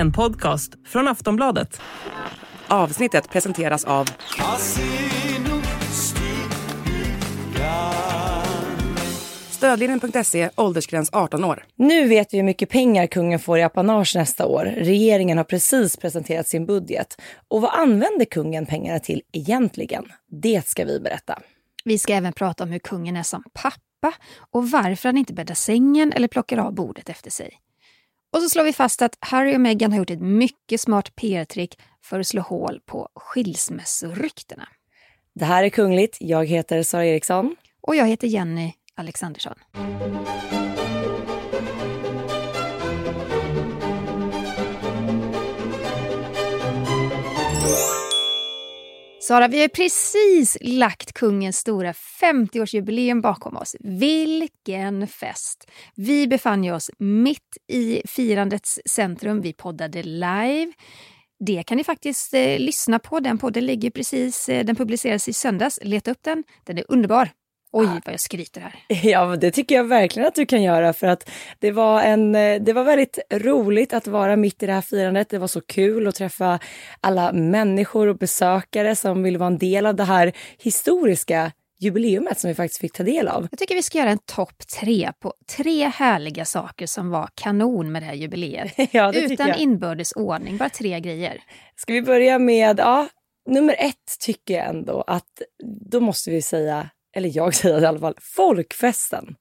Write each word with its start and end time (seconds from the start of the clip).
En 0.00 0.12
podcast 0.12 0.72
från 0.86 1.08
Aftonbladet. 1.08 1.80
Avsnittet 2.68 3.30
presenteras 3.30 3.84
av 3.84 4.08
Stödlinjen.se, 9.50 10.50
åldersgräns 10.56 11.10
18 11.12 11.44
år. 11.44 11.64
Nu 11.76 12.08
vet 12.08 12.34
vi 12.34 12.38
hur 12.38 12.44
mycket 12.44 12.68
pengar 12.68 13.06
kungen 13.06 13.38
får 13.38 13.58
i 13.58 13.62
apanage 13.62 14.16
nästa 14.16 14.46
år. 14.46 14.64
Regeringen 14.64 15.36
har 15.38 15.44
precis 15.44 15.96
presenterat 15.96 16.48
sin 16.48 16.66
budget. 16.66 17.20
Och 17.48 17.62
vad 17.62 17.70
använder 17.74 18.24
kungen 18.24 18.66
pengarna 18.66 18.98
till 18.98 19.22
egentligen? 19.32 20.04
Det 20.30 20.66
ska 20.66 20.84
vi 20.84 21.00
berätta. 21.00 21.38
Vi 21.84 21.98
ska 21.98 22.14
även 22.14 22.32
prata 22.32 22.64
om 22.64 22.70
hur 22.70 22.78
kungen 22.78 23.16
är 23.16 23.22
som 23.22 23.44
pappa 23.52 24.16
och 24.50 24.70
varför 24.70 25.08
han 25.08 25.16
inte 25.16 25.32
bäddar 25.32 25.54
sängen 25.54 26.12
eller 26.12 26.28
plockar 26.28 26.58
av 26.58 26.74
bordet 26.74 27.08
efter 27.08 27.30
sig. 27.30 27.60
Och 28.32 28.42
så 28.42 28.48
slår 28.48 28.64
vi 28.64 28.72
fast 28.72 29.02
att 29.02 29.16
Harry 29.20 29.56
och 29.56 29.60
Meghan 29.60 29.92
har 29.92 29.98
gjort 29.98 30.10
ett 30.10 30.20
mycket 30.20 30.80
smart 30.80 31.16
PR-trick 31.16 31.78
för 32.04 32.20
att 32.20 32.26
slå 32.26 32.42
hål 32.42 32.80
på 32.86 33.08
skilsmässoryktena. 33.14 34.68
Det 35.34 35.44
här 35.44 35.64
är 35.64 35.68
Kungligt. 35.68 36.16
Jag 36.20 36.46
heter 36.46 36.82
Sara 36.82 37.06
Eriksson. 37.06 37.56
Och 37.80 37.96
jag 37.96 38.06
heter 38.06 38.28
Jenny 38.28 38.72
Alexandersson. 38.94 39.54
Sara, 49.22 49.48
vi 49.48 49.60
har 49.60 49.68
precis 49.68 50.58
lagt 50.60 51.12
kungens 51.12 51.56
stora 51.56 51.92
50-årsjubileum 51.92 53.20
bakom 53.20 53.56
oss. 53.56 53.76
Vilken 53.80 55.06
fest! 55.06 55.70
Vi 55.94 56.26
befann 56.26 56.64
ju 56.64 56.72
oss 56.72 56.90
mitt 56.98 57.56
i 57.68 58.02
firandets 58.04 58.80
centrum. 58.84 59.40
Vi 59.40 59.52
poddade 59.52 60.02
live. 60.02 60.72
Det 61.46 61.62
kan 61.62 61.76
ni 61.76 61.84
faktiskt 61.84 62.34
eh, 62.34 62.58
lyssna 62.58 62.98
på. 62.98 63.20
Den 63.20 63.38
podden 63.38 63.66
ligger 63.66 63.90
precis, 63.90 64.48
eh, 64.48 64.64
den 64.64 64.76
publicerades 64.76 65.28
i 65.28 65.32
söndags. 65.32 65.78
Leta 65.82 66.10
upp 66.10 66.22
den. 66.22 66.44
Den 66.64 66.78
är 66.78 66.84
underbar. 66.88 67.30
Oj, 67.72 67.86
vad 67.86 68.12
jag 68.12 68.20
skryter 68.20 68.60
här. 68.60 68.74
Ja, 69.10 69.36
det 69.36 69.50
tycker 69.50 69.74
jag 69.74 69.84
verkligen 69.84 70.28
att 70.28 70.34
du 70.34 70.46
kan 70.46 70.62
göra 70.62 70.92
för 70.92 71.06
att 71.06 71.30
det 71.58 71.70
var, 71.72 72.02
en, 72.02 72.34
eh, 72.34 72.62
det 72.62 72.72
var 72.72 72.84
väldigt 72.84 73.18
roligt 73.32 73.92
att 73.92 74.06
vara 74.06 74.36
mitt 74.36 74.62
i 74.62 74.66
det 74.66 74.72
här 74.72 74.80
firandet. 74.80 75.28
Det 75.28 75.38
var 75.38 75.46
så 75.46 75.60
kul 75.60 76.08
att 76.08 76.14
träffa 76.14 76.58
alla 77.00 77.32
människor 77.32 78.06
och 78.06 78.18
besökare 78.18 78.96
som 78.96 79.22
vill 79.22 79.38
vara 79.38 79.46
en 79.46 79.58
del 79.58 79.86
av 79.86 79.94
det 79.94 80.04
här 80.04 80.32
historiska 80.58 81.52
jubileumet 81.80 82.40
som 82.40 82.48
vi 82.48 82.54
faktiskt 82.54 82.80
fick 82.80 82.92
ta 82.92 83.02
del 83.02 83.28
av. 83.28 83.48
Jag 83.50 83.58
tycker 83.58 83.74
vi 83.74 83.82
ska 83.82 83.98
göra 83.98 84.10
en 84.10 84.18
topp 84.18 84.68
tre 84.80 85.12
på 85.20 85.34
tre 85.56 85.88
härliga 85.88 86.44
saker 86.44 86.86
som 86.86 87.10
var 87.10 87.28
kanon 87.34 87.92
med 87.92 88.02
det 88.02 88.06
här 88.06 88.14
jubileet. 88.14 88.72
Ja, 88.92 89.12
det 89.12 89.20
Utan 89.20 89.54
inbördes 89.54 90.12
ordning, 90.12 90.56
bara 90.56 90.68
tre 90.68 91.00
grejer. 91.00 91.42
Ska 91.76 91.92
vi 91.92 92.02
börja 92.02 92.38
med, 92.38 92.78
ja, 92.78 93.08
nummer 93.48 93.76
ett 93.78 94.18
tycker 94.20 94.54
jag 94.54 94.66
ändå 94.66 95.04
att 95.06 95.42
då 95.90 96.00
måste 96.00 96.30
vi 96.30 96.42
säga, 96.42 96.90
eller 97.16 97.36
jag 97.36 97.54
säger 97.54 97.82
i 97.82 97.86
alla 97.86 97.98
fall, 97.98 98.14
folkfesten. 98.20 99.36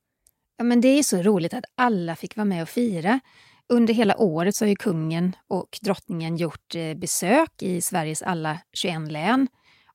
Ja, 0.57 0.63
men 0.63 0.81
det 0.81 0.87
är 0.87 1.03
så 1.03 1.21
roligt 1.21 1.53
att 1.53 1.65
alla 1.77 2.15
fick 2.15 2.35
vara 2.35 2.45
med 2.45 2.61
och 2.61 2.69
fira. 2.69 3.19
Under 3.69 3.93
hela 3.93 4.17
året 4.17 4.55
så 4.55 4.65
har 4.65 4.69
ju 4.69 4.75
kungen 4.75 5.35
och 5.47 5.79
drottningen 5.81 6.37
gjort 6.37 6.75
eh, 6.75 6.93
besök 6.93 7.61
i 7.61 7.81
Sveriges 7.81 8.21
alla 8.21 8.59
21 8.73 9.11
län. 9.11 9.47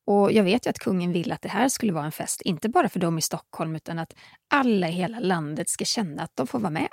Och 0.06 0.33
jag 0.33 0.45
vet 0.45 0.67
ju 0.67 0.70
att 0.70 0.78
kungen 0.78 1.12
vill 1.12 1.33
att 1.33 1.42
det 1.42 1.48
här 1.48 1.69
skulle 1.69 1.92
vara 1.92 2.05
en 2.05 2.12
fest, 2.12 2.41
inte 2.41 2.69
bara 2.69 2.89
för 2.89 3.00
dem 3.00 3.19
i 3.19 3.22
Stockholm, 3.22 3.77
utan 3.77 3.98
att 3.98 4.14
alla 4.55 4.89
i 4.89 4.92
hela 4.92 5.20
landet 5.20 5.69
ska 5.69 5.84
känna 5.84 6.22
att 6.22 6.36
de 6.36 6.47
får 6.47 6.58
vara 6.58 6.70
med. 6.70 6.89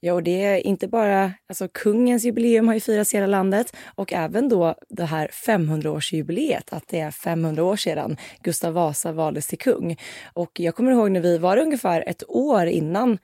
Ja, 0.00 0.12
och 0.12 0.22
det 0.22 0.44
är 0.44 0.66
inte 0.66 0.88
bara, 0.88 1.32
alltså 1.48 1.68
kungens 1.68 2.24
jubileum 2.24 2.66
har 2.66 2.74
ju 2.74 2.80
firats 2.80 3.14
i 3.14 3.16
hela 3.16 3.26
landet 3.26 3.76
och 3.94 4.12
även 4.12 4.48
då 4.48 4.74
det 4.88 5.04
här 5.04 5.28
500-årsjubileet, 5.46 6.64
att 6.70 6.88
det 6.88 7.00
är 7.00 7.10
500 7.10 7.64
år 7.64 7.76
sedan 7.76 8.16
Gustav 8.42 8.72
Vasa 8.72 9.12
valdes 9.12 9.46
till 9.46 9.58
kung. 9.58 9.96
Och 10.32 10.60
jag 10.60 10.74
kommer 10.74 10.90
ihåg 10.90 11.10
när 11.10 11.20
vi 11.20 11.38
var 11.38 11.56
ungefär 11.56 12.04
ett 12.06 12.22
år 12.28 12.66
innan 12.66 13.18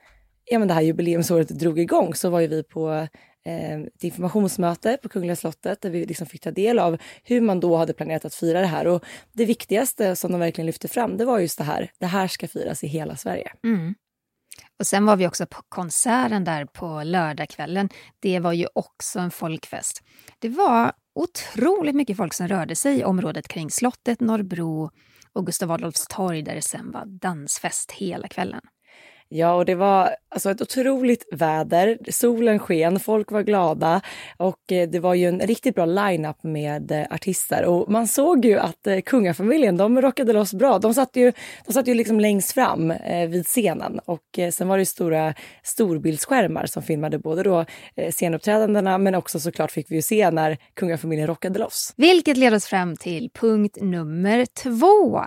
ja, 0.45 0.59
men 0.59 0.67
det 0.67 0.73
här 0.73 0.81
jubileumsåret 0.81 1.49
drog 1.49 1.79
igång 1.79 2.13
så 2.13 2.29
var 2.29 2.39
ju 2.39 2.47
vi 2.47 2.63
på 2.63 3.07
eh, 3.45 3.79
ett 3.81 4.03
informationsmöte 4.03 4.97
på 5.01 5.09
Kungliga 5.09 5.35
slottet 5.35 5.81
där 5.81 5.89
vi 5.89 6.05
liksom 6.05 6.27
fick 6.27 6.41
ta 6.41 6.51
del 6.51 6.79
av 6.79 6.97
hur 7.23 7.41
man 7.41 7.59
då 7.59 7.75
hade 7.75 7.93
planerat 7.93 8.25
att 8.25 8.35
fira 8.35 8.61
det 8.61 8.67
här. 8.67 8.87
Och 8.87 9.05
det 9.33 9.45
viktigaste 9.45 10.15
som 10.15 10.31
de 10.31 10.39
verkligen 10.39 10.65
lyfte 10.65 10.87
fram, 10.87 11.17
det 11.17 11.25
var 11.25 11.39
just 11.39 11.57
det 11.57 11.63
här. 11.63 11.91
Det 11.99 12.05
här 12.05 12.27
ska 12.27 12.47
firas 12.47 12.83
i 12.83 12.87
hela 12.87 13.15
Sverige. 13.15 13.51
Mm. 13.63 13.95
Och 14.81 14.87
sen 14.87 15.05
var 15.05 15.15
vi 15.15 15.27
också 15.27 15.45
på 15.45 15.61
konserten 15.69 16.43
där 16.43 16.65
på 16.65 17.03
lördagskvällen. 17.03 17.89
Det 18.19 18.39
var 18.39 18.53
ju 18.53 18.67
också 18.75 19.19
en 19.19 19.31
folkfest. 19.31 20.03
Det 20.39 20.49
var 20.49 20.91
otroligt 21.15 21.95
mycket 21.95 22.17
folk 22.17 22.33
som 22.33 22.47
rörde 22.47 22.75
sig 22.75 22.99
i 22.99 23.03
området 23.03 23.47
kring 23.47 23.71
slottet, 23.71 24.19
Norrbro 24.19 24.91
och 25.33 25.45
Gustav 25.45 25.71
Adolfs 25.71 26.07
torg 26.07 26.41
där 26.41 26.55
det 26.55 26.61
sen 26.61 26.91
var 26.91 27.05
dansfest 27.05 27.91
hela 27.91 28.27
kvällen. 28.27 28.61
Ja, 29.33 29.53
och 29.53 29.65
det 29.65 29.75
var 29.75 30.15
alltså 30.29 30.51
ett 30.51 30.61
otroligt 30.61 31.27
väder. 31.31 31.97
Solen 32.09 32.59
sken, 32.59 32.99
folk 32.99 33.31
var 33.31 33.41
glada 33.41 34.01
och 34.37 34.71
eh, 34.71 34.89
det 34.89 34.99
var 34.99 35.13
ju 35.13 35.27
en 35.27 35.39
riktigt 35.39 35.75
bra 35.75 35.85
line-up 35.85 36.43
med 36.43 36.91
eh, 36.91 37.05
artister. 37.09 37.65
Och 37.65 37.91
man 37.91 38.07
såg 38.07 38.45
ju 38.45 38.57
att 38.57 38.87
eh, 38.87 39.01
kungafamiljen, 39.01 39.77
de 39.77 40.01
rockade 40.01 40.33
loss 40.33 40.53
bra. 40.53 40.79
De 40.79 40.93
satt 40.93 41.15
ju, 41.15 41.31
de 41.65 41.73
satt 41.73 41.87
ju 41.87 41.93
liksom 41.93 42.19
längst 42.19 42.51
fram 42.51 42.91
eh, 42.91 43.29
vid 43.29 43.45
scenen 43.45 43.99
och 44.05 44.39
eh, 44.39 44.51
sen 44.51 44.67
var 44.67 44.77
det 44.77 44.85
stora 44.85 45.33
storbildsskärmar 45.63 46.65
som 46.65 46.83
filmade 46.83 47.19
både 47.19 47.43
då 47.43 47.65
eh, 47.95 48.11
scenuppträdandena 48.11 48.97
men 48.97 49.15
också 49.15 49.39
såklart 49.39 49.71
fick 49.71 49.91
vi 49.91 49.95
ju 49.95 50.01
se 50.01 50.31
när 50.31 50.57
kungafamiljen 50.73 51.27
rockade 51.27 51.59
loss. 51.59 51.93
Vilket 51.97 52.37
leder 52.37 52.57
oss 52.57 52.65
fram 52.65 52.95
till 52.95 53.29
punkt 53.33 53.77
nummer 53.81 54.45
två. 54.45 55.21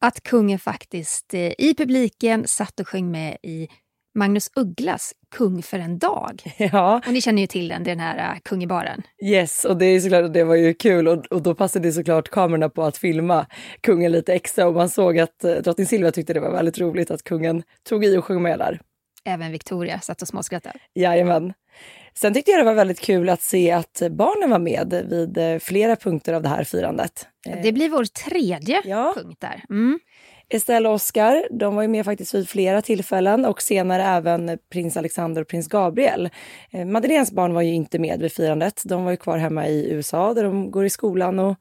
Att 0.00 0.22
kungen 0.22 0.58
faktiskt 0.58 1.34
eh, 1.34 1.52
i 1.58 1.74
publiken 1.78 2.46
satt 2.46 2.80
och 2.80 2.88
sjöng 2.88 3.10
med 3.10 3.36
i 3.42 3.68
Magnus 4.14 4.50
Ugglas 4.56 5.12
Kung 5.36 5.62
för 5.62 5.78
en 5.78 5.98
dag. 5.98 6.42
Ja, 6.72 7.00
Och 7.06 7.12
ni 7.12 7.20
känner 7.20 7.42
ju 7.42 7.46
till 7.46 7.68
den, 7.68 7.84
det 7.84 7.90
är 7.90 7.96
den 7.96 8.04
här 8.04 8.34
uh, 8.34 8.40
Kung 8.44 8.62
i 8.62 8.66
baren. 8.66 9.02
Yes, 9.24 9.64
och 9.64 9.76
det 9.76 9.84
är 9.86 10.00
såklart, 10.00 10.32
det 10.32 10.44
var 10.44 10.54
ju 10.54 10.74
kul 10.74 11.08
och, 11.08 11.26
och 11.26 11.42
då 11.42 11.54
passade 11.54 11.92
såklart 11.92 12.28
kamerorna 12.28 12.68
på 12.68 12.82
att 12.82 12.96
filma 12.96 13.46
kungen 13.80 14.12
lite 14.12 14.34
extra 14.34 14.66
och 14.66 14.74
man 14.74 14.88
såg 14.88 15.18
att 15.18 15.44
eh, 15.44 15.54
drottning 15.54 15.86
Silvia 15.86 16.10
tyckte 16.10 16.32
det 16.32 16.40
var 16.40 16.52
väldigt 16.52 16.78
roligt 16.78 17.10
att 17.10 17.22
kungen 17.22 17.62
tog 17.88 18.04
i 18.04 18.16
och 18.16 18.24
sjöng 18.24 18.42
med 18.42 18.58
där. 18.58 18.80
Även 19.24 19.52
Victoria 19.52 20.00
satt 20.00 20.22
och 20.22 20.28
småskrattade. 20.28 20.78
Jajamän. 20.94 21.52
Sen 22.20 22.34
tyckte 22.34 22.50
jag 22.50 22.60
det 22.60 22.64
var 22.64 22.74
väldigt 22.74 23.00
kul 23.00 23.28
att 23.28 23.42
se 23.42 23.70
att 23.70 24.02
barnen 24.10 24.50
var 24.50 24.58
med 24.58 25.06
vid 25.10 25.38
eh, 25.38 25.58
flera 25.58 25.96
punkter 25.96 26.32
av 26.32 26.42
det 26.42 26.48
här 26.48 26.64
firandet. 26.64 27.26
Eh, 27.46 27.62
Det 27.62 27.72
blir 27.72 27.88
vår 27.88 28.04
tredje 28.04 28.82
Ja. 28.84 29.12
punkt 29.16 29.40
där. 29.40 29.64
Mm. 29.70 29.98
Estelle 30.50 30.88
och 30.88 30.94
Oscar, 30.94 31.44
de 31.50 31.74
var 31.74 31.82
ju 31.82 31.88
med 31.88 32.04
faktiskt 32.04 32.34
vid 32.34 32.48
flera 32.48 32.82
tillfällen 32.82 33.44
och 33.44 33.62
senare 33.62 34.02
även 34.02 34.58
prins 34.72 34.96
Alexander 34.96 35.42
och 35.42 35.48
prins 35.48 35.68
Gabriel. 35.68 36.30
Eh, 36.72 36.84
Madeleines 36.86 37.32
barn 37.32 37.54
var 37.54 37.62
ju 37.62 37.74
inte 37.74 37.98
med 37.98 38.20
vid 38.20 38.32
firandet. 38.32 38.82
De 38.84 39.04
var 39.04 39.10
ju 39.10 39.16
kvar 39.16 39.38
hemma 39.38 39.66
i 39.68 39.90
USA 39.90 40.34
där 40.34 40.44
de 40.44 40.70
går 40.70 40.84
i 40.84 40.90
skolan 40.90 41.38
och 41.38 41.56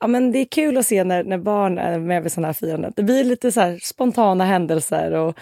ja, 0.00 0.06
men 0.06 0.32
det 0.32 0.38
är 0.38 0.44
kul 0.44 0.78
att 0.78 0.86
se 0.86 1.04
när, 1.04 1.24
när 1.24 1.38
barn 1.38 1.78
är 1.78 1.98
med 1.98 2.22
vid 2.22 2.32
sådana 2.32 2.48
här 2.48 2.52
firanden. 2.52 2.92
Det 2.96 3.02
blir 3.02 3.24
lite 3.24 3.52
så 3.52 3.78
spontana 3.82 4.44
händelser 4.44 5.12
och 5.12 5.38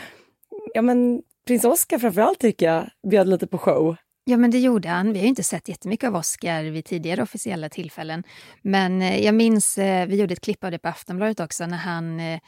ja, 0.75 0.83
men 0.83 1.23
prins 1.47 1.65
Oscar 1.65 1.99
framförallt 1.99 2.39
tycker 2.39 2.67
jag 2.67 2.85
bjöd 3.11 3.29
lite 3.29 3.47
på 3.47 3.59
show. 3.59 3.97
Ja, 4.25 4.37
men 4.37 4.51
det 4.51 4.59
gjorde 4.59 4.89
han. 4.89 5.13
Vi 5.13 5.19
har 5.19 5.23
ju 5.23 5.29
inte 5.29 5.43
sett 5.43 5.69
jättemycket 5.69 6.09
av 6.09 6.17
Oscar 6.17 6.65
vid 6.65 6.85
tidigare 6.85 7.23
officiella 7.23 7.69
tillfällen. 7.69 8.23
Men 8.63 9.03
eh, 9.03 9.25
jag 9.25 9.35
minns, 9.35 9.79
eh, 9.79 10.07
vi 10.07 10.17
gjorde 10.17 10.33
ett 10.33 10.41
klipp 10.41 10.65
av 10.65 10.71
det 10.71 10.79
på 10.79 10.89
Aftonbladet 10.89 11.41
också, 11.41 11.67
när 11.67 11.77
han 11.77 12.21
eh, 12.21 12.41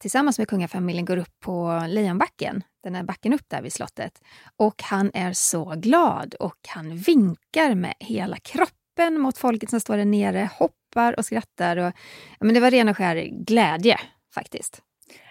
tillsammans 0.00 0.38
med 0.38 0.48
kungafamiljen 0.48 1.04
går 1.04 1.16
upp 1.16 1.40
på 1.40 1.84
Lejonbacken, 1.88 2.62
den 2.82 2.94
här 2.94 3.02
backen 3.02 3.32
upp 3.32 3.48
där 3.48 3.62
vid 3.62 3.72
slottet. 3.72 4.20
Och 4.56 4.82
han 4.82 5.10
är 5.14 5.32
så 5.32 5.74
glad 5.76 6.34
och 6.34 6.58
han 6.68 6.96
vinkar 6.96 7.74
med 7.74 7.94
hela 8.00 8.36
kroppen 8.36 9.20
mot 9.20 9.38
folket 9.38 9.70
som 9.70 9.80
står 9.80 9.96
där 9.96 10.04
nere, 10.04 10.50
hoppar 10.58 11.18
och 11.18 11.24
skrattar. 11.24 11.76
Och, 11.76 11.92
ja, 12.38 12.44
men 12.46 12.54
det 12.54 12.60
var 12.60 12.70
ren 12.70 12.88
och 12.88 12.96
skär 12.96 13.44
glädje 13.46 14.00
faktiskt. 14.34 14.82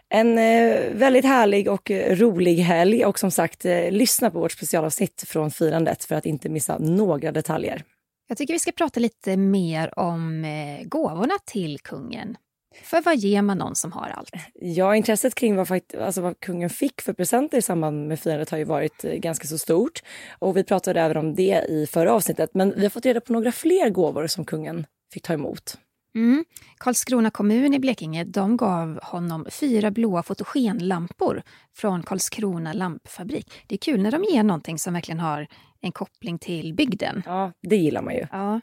En 0.09 0.37
eh, 0.37 0.91
väldigt 0.91 1.25
härlig 1.25 1.69
och 1.69 1.91
rolig 1.91 2.55
helg 2.55 3.05
och 3.05 3.19
som 3.19 3.31
sagt 3.31 3.65
eh, 3.65 3.91
lyssna 3.91 4.31
på 4.31 4.39
vårt 4.39 4.51
specialavsnitt 4.51 5.23
från 5.27 5.51
firandet 5.51 6.03
för 6.03 6.15
att 6.15 6.25
inte 6.25 6.49
missa 6.49 6.77
några 6.77 7.31
detaljer. 7.31 7.83
Jag 8.27 8.37
tycker 8.37 8.53
vi 8.53 8.59
ska 8.59 8.71
prata 8.71 8.99
lite 8.99 9.37
mer 9.37 9.99
om 9.99 10.45
eh, 10.45 10.87
gåvorna 10.87 11.33
till 11.45 11.79
kungen. 11.79 12.37
För 12.83 13.01
vad 13.01 13.17
ger 13.17 13.41
man 13.41 13.57
någon 13.57 13.75
som 13.75 13.91
har 13.91 14.09
allt? 14.09 14.31
Ja, 14.53 14.95
intresset 14.95 15.35
kring 15.35 15.55
vad, 15.55 15.81
alltså 15.99 16.21
vad 16.21 16.39
kungen 16.39 16.69
fick 16.69 17.01
för 17.01 17.13
presenter 17.13 17.57
i 17.57 17.61
samband 17.61 18.07
med 18.07 18.19
firandet 18.19 18.49
har 18.49 18.57
ju 18.57 18.63
varit 18.63 19.01
ganska 19.01 19.47
så 19.47 19.57
stort. 19.57 20.03
Och 20.39 20.57
vi 20.57 20.63
pratade 20.63 21.01
även 21.01 21.17
om 21.17 21.35
det 21.35 21.65
i 21.69 21.87
förra 21.91 22.13
avsnittet. 22.13 22.49
Men 22.53 22.73
vi 22.75 22.81
har 22.81 22.89
fått 22.89 23.05
reda 23.05 23.21
på 23.21 23.33
några 23.33 23.51
fler 23.51 23.89
gåvor 23.89 24.27
som 24.27 24.45
kungen 24.45 24.85
fick 25.13 25.23
ta 25.23 25.33
emot. 25.33 25.77
Mm. 26.15 26.45
Karlskrona 26.77 27.31
kommun 27.31 27.73
i 27.73 27.79
Blekinge 27.79 28.23
de 28.23 28.57
gav 28.57 28.99
honom 29.03 29.45
fyra 29.51 29.91
blåa 29.91 30.23
fotogenlampor 30.23 31.41
från 31.75 32.03
Karlskrona 32.03 32.73
lampfabrik. 32.73 33.53
Det 33.67 33.75
är 33.75 33.79
kul 33.79 34.01
när 34.01 34.11
de 34.11 34.23
ger 34.23 34.43
någonting 34.43 34.79
som 34.79 34.93
verkligen 34.93 35.19
har 35.19 35.47
en 35.81 35.91
koppling 35.91 36.39
till 36.39 36.73
bygden. 36.73 37.23
Ja, 37.25 37.51
det 37.61 37.75
gillar 37.75 38.01
man 38.01 38.13
ju. 38.13 38.27
Ja. 38.31 38.61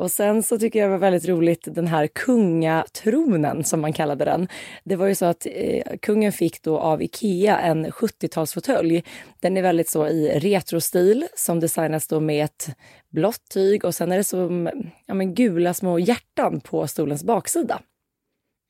Och 0.00 0.10
sen 0.10 0.42
så 0.42 0.58
tycker 0.58 0.78
jag 0.78 0.88
det 0.88 0.90
var 0.90 0.98
väldigt 0.98 1.28
roligt 1.28 1.68
den 1.74 1.86
här 1.86 2.06
kungatronen 2.06 3.64
som 3.64 3.80
man 3.80 3.92
kallade 3.92 4.24
den. 4.24 4.48
Det 4.84 4.96
var 4.96 5.06
ju 5.06 5.14
så 5.14 5.24
att 5.24 5.46
eh, 5.46 5.96
kungen 6.02 6.32
fick 6.32 6.62
då 6.62 6.78
av 6.78 7.02
Ikea 7.02 7.58
en 7.58 7.86
70-talsfåtölj. 7.86 9.02
Den 9.40 9.56
är 9.56 9.62
väldigt 9.62 9.88
så 9.88 10.08
i 10.08 10.38
retrostil 10.38 11.26
som 11.36 11.60
designas 11.60 12.06
då 12.06 12.20
med 12.20 12.44
ett 12.44 12.68
blått 13.10 13.48
tyg 13.50 13.84
och 13.84 13.94
sen 13.94 14.12
är 14.12 14.16
det 14.16 14.24
som 14.24 14.66
mm, 14.66 14.90
ja, 15.06 15.14
men 15.14 15.34
gula 15.34 15.74
små 15.74 15.98
hjärtan 15.98 16.60
på 16.60 16.86
stolens 16.86 17.24
baksida. 17.24 17.80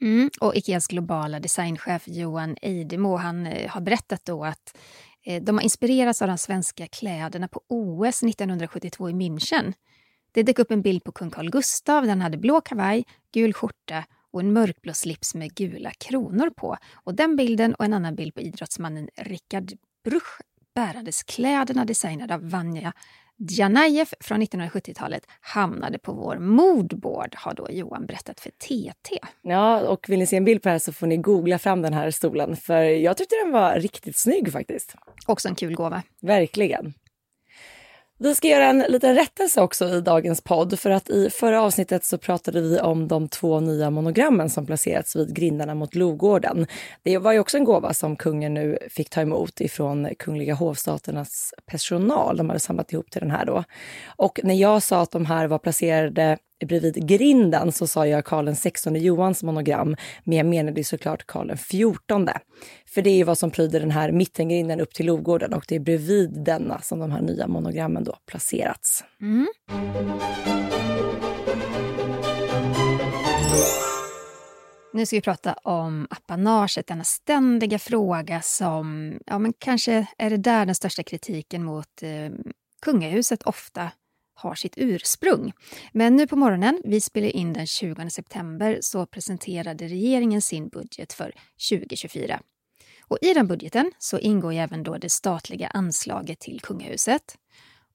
Mm, 0.03 0.31
och 0.41 0.57
Ikeas 0.57 0.87
globala 0.87 1.41
designchef 1.41 2.03
Johan 2.07 2.57
Eidemo 2.63 3.17
han 3.17 3.47
eh, 3.47 3.71
har 3.71 3.81
berättat 3.81 4.25
då 4.25 4.45
att 4.45 4.77
eh, 5.27 5.43
de 5.43 5.57
har 5.57 5.63
inspirerats 5.63 6.23
av 6.23 6.29
de 6.29 6.39
svenska 6.39 6.87
kläderna 6.87 7.49
på 7.49 7.61
OS 7.69 8.23
1972 8.23 9.11
i 9.11 9.13
München. 9.13 9.73
Det 10.33 10.43
dök 10.43 10.59
upp 10.59 10.71
en 10.71 10.83
bild 10.83 11.05
på 11.05 11.13
kung 11.13 11.31
Carl 11.31 11.51
Gustaf. 11.51 12.05
Den 12.05 12.21
hade 12.21 12.39
blå 12.39 12.61
kavaj, 12.61 13.05
gul 13.33 13.53
skjorta 13.53 14.05
och 14.33 14.41
en 14.41 14.53
mörkblå 14.53 14.93
slips 14.93 15.35
med 15.35 15.55
gula 15.55 15.91
kronor 15.91 16.51
på. 16.51 16.77
Och 16.95 17.15
Den 17.15 17.37
bilden 17.37 17.75
och 17.75 17.85
en 17.85 17.93
annan 17.93 18.15
bild 18.15 18.35
på 18.35 18.41
idrottsmannen 18.41 19.09
Richard 19.17 19.73
Bruch 20.05 20.41
bärandes 20.75 21.23
kläderna 21.23 21.85
designade 21.85 22.35
av 22.35 22.51
Vanja 22.51 22.93
Djanajev 23.49 24.09
från 24.21 24.43
1970-talet 24.43 25.27
hamnade 25.41 25.99
på 25.99 26.13
vår 26.13 26.39
moodboard, 26.39 27.35
har 27.37 27.55
då 27.55 27.67
Johan 27.71 28.07
berättat 28.07 28.41
för 28.41 28.51
TT. 28.51 29.19
Ja, 29.43 29.89
och 29.89 30.09
vill 30.09 30.19
ni 30.19 30.27
se 30.27 30.37
en 30.37 30.45
bild 30.45 30.63
på 30.63 30.69
det 30.69 30.73
här 30.73 30.79
så 30.79 30.93
får 30.93 31.07
ni 31.07 31.17
googla 31.17 31.59
fram 31.59 31.83
den 31.83 31.93
här 31.93 32.11
stolen, 32.11 32.57
för 32.57 32.83
jag 32.83 33.17
tyckte 33.17 33.37
den 33.45 33.53
var 33.53 33.75
riktigt 33.75 34.17
snygg 34.17 34.53
faktiskt. 34.53 34.95
Också 35.27 35.49
en 35.49 35.55
kul 35.55 35.75
gåva. 35.75 36.03
Verkligen. 36.21 36.95
Vi 38.23 38.35
ska 38.35 38.49
göra 38.49 38.67
en 38.67 38.79
liten 38.79 39.15
rättelse 39.15 39.61
också 39.61 39.89
i 39.89 40.01
dagens 40.01 40.41
podd 40.41 40.79
för 40.79 40.91
att 40.91 41.11
i 41.11 41.31
förra 41.31 41.63
avsnittet 41.63 42.05
så 42.05 42.19
pratade 42.19 42.61
vi 42.61 42.81
om 42.81 43.09
de 43.09 43.29
två 43.29 43.61
nya 43.61 43.91
monogrammen 43.91 44.51
som 44.51 44.67
placerats 44.67 45.17
vid 45.17 45.35
grindarna 45.35 45.75
mot 45.75 45.95
Logården. 45.95 46.67
Det 47.03 47.19
var 47.19 47.33
ju 47.33 47.39
också 47.39 47.57
en 47.57 47.65
gåva 47.65 47.95
som 47.95 48.17
kungen 48.17 48.55
nu 48.55 48.79
fick 48.91 49.11
ta 49.11 49.21
emot 49.21 49.61
ifrån 49.61 50.09
Kungliga 50.19 50.55
hovstaternas 50.55 51.55
personal. 51.67 52.37
De 52.37 52.49
hade 52.49 52.61
samlat 52.61 52.93
ihop 52.93 53.11
till 53.11 53.21
den 53.21 53.31
här 53.31 53.47
då. 53.47 53.65
Och 54.07 54.41
när 54.43 54.55
jag 54.55 54.83
sa 54.83 55.03
att 55.03 55.11
de 55.11 55.27
här 55.27 55.47
var 55.47 55.59
placerade 55.59 56.39
bredvid 56.67 57.09
grinden 57.09 57.73
så 57.73 57.87
sa 57.87 58.07
jag 58.07 58.25
Karl 58.25 58.55
XVI 58.55 58.99
Johans 58.99 59.43
monogram, 59.43 59.97
men 60.25 60.39
jag 60.39 60.47
menade 60.47 60.85
såklart 60.85 61.27
Karl 61.27 61.51
XIV. 61.57 62.29
För 62.87 63.03
det 63.03 63.11
är 63.11 63.25
vad 63.25 63.39
som 63.39 63.51
pryder 63.51 63.81
den 63.81 63.91
här 63.91 64.13
mittengrinden 64.13 64.81
upp 64.81 64.95
till 64.95 65.07
Lovgården 65.07 65.55
och 65.55 65.65
det 65.69 65.75
är 65.75 65.81
bredvid 65.81 66.45
denna 66.45 66.81
som 66.81 66.99
de 66.99 67.11
här 67.11 67.23
nya 67.23 67.47
monogrammen 67.47 68.05
då 68.05 68.17
placerats. 68.27 69.05
Mm. 69.21 69.47
Nu 74.93 75.07
ska 75.07 75.17
vi 75.17 75.21
prata 75.21 75.53
om 75.53 76.07
apanaget, 76.11 76.87
denna 76.87 77.05
ständiga 77.05 77.79
fråga 77.79 78.41
som, 78.43 79.19
ja 79.27 79.39
men 79.39 79.53
kanske 79.59 80.07
är 80.19 80.31
det 80.31 80.37
där 80.37 80.67
den 80.67 80.75
största 80.75 81.03
kritiken 81.03 81.65
mot 81.65 82.03
eh, 82.03 82.31
kungahuset 82.83 83.43
ofta 83.43 83.91
har 84.41 84.55
sitt 84.55 84.75
ursprung. 84.77 85.53
Men 85.93 86.17
nu 86.17 86.27
på 86.27 86.37
morgonen, 86.37 86.83
vi 86.85 87.01
spelar 87.01 87.29
in 87.29 87.53
den 87.53 87.67
20 87.67 88.11
september, 88.11 88.79
så 88.81 89.07
presenterade 89.07 89.89
regeringen 89.89 90.43
sin 90.43 90.69
budget 90.69 91.13
för 91.13 91.35
2024. 91.71 92.41
Och 93.09 93.19
I 93.21 93.35
den 93.35 93.47
budgeten 93.47 93.93
så 93.99 94.19
ingår 94.19 94.53
även 94.53 94.83
då 94.83 94.99
det 94.99 95.11
statliga 95.11 95.69
anslaget 95.69 96.41
till 96.41 96.61
kungahuset. 96.61 97.37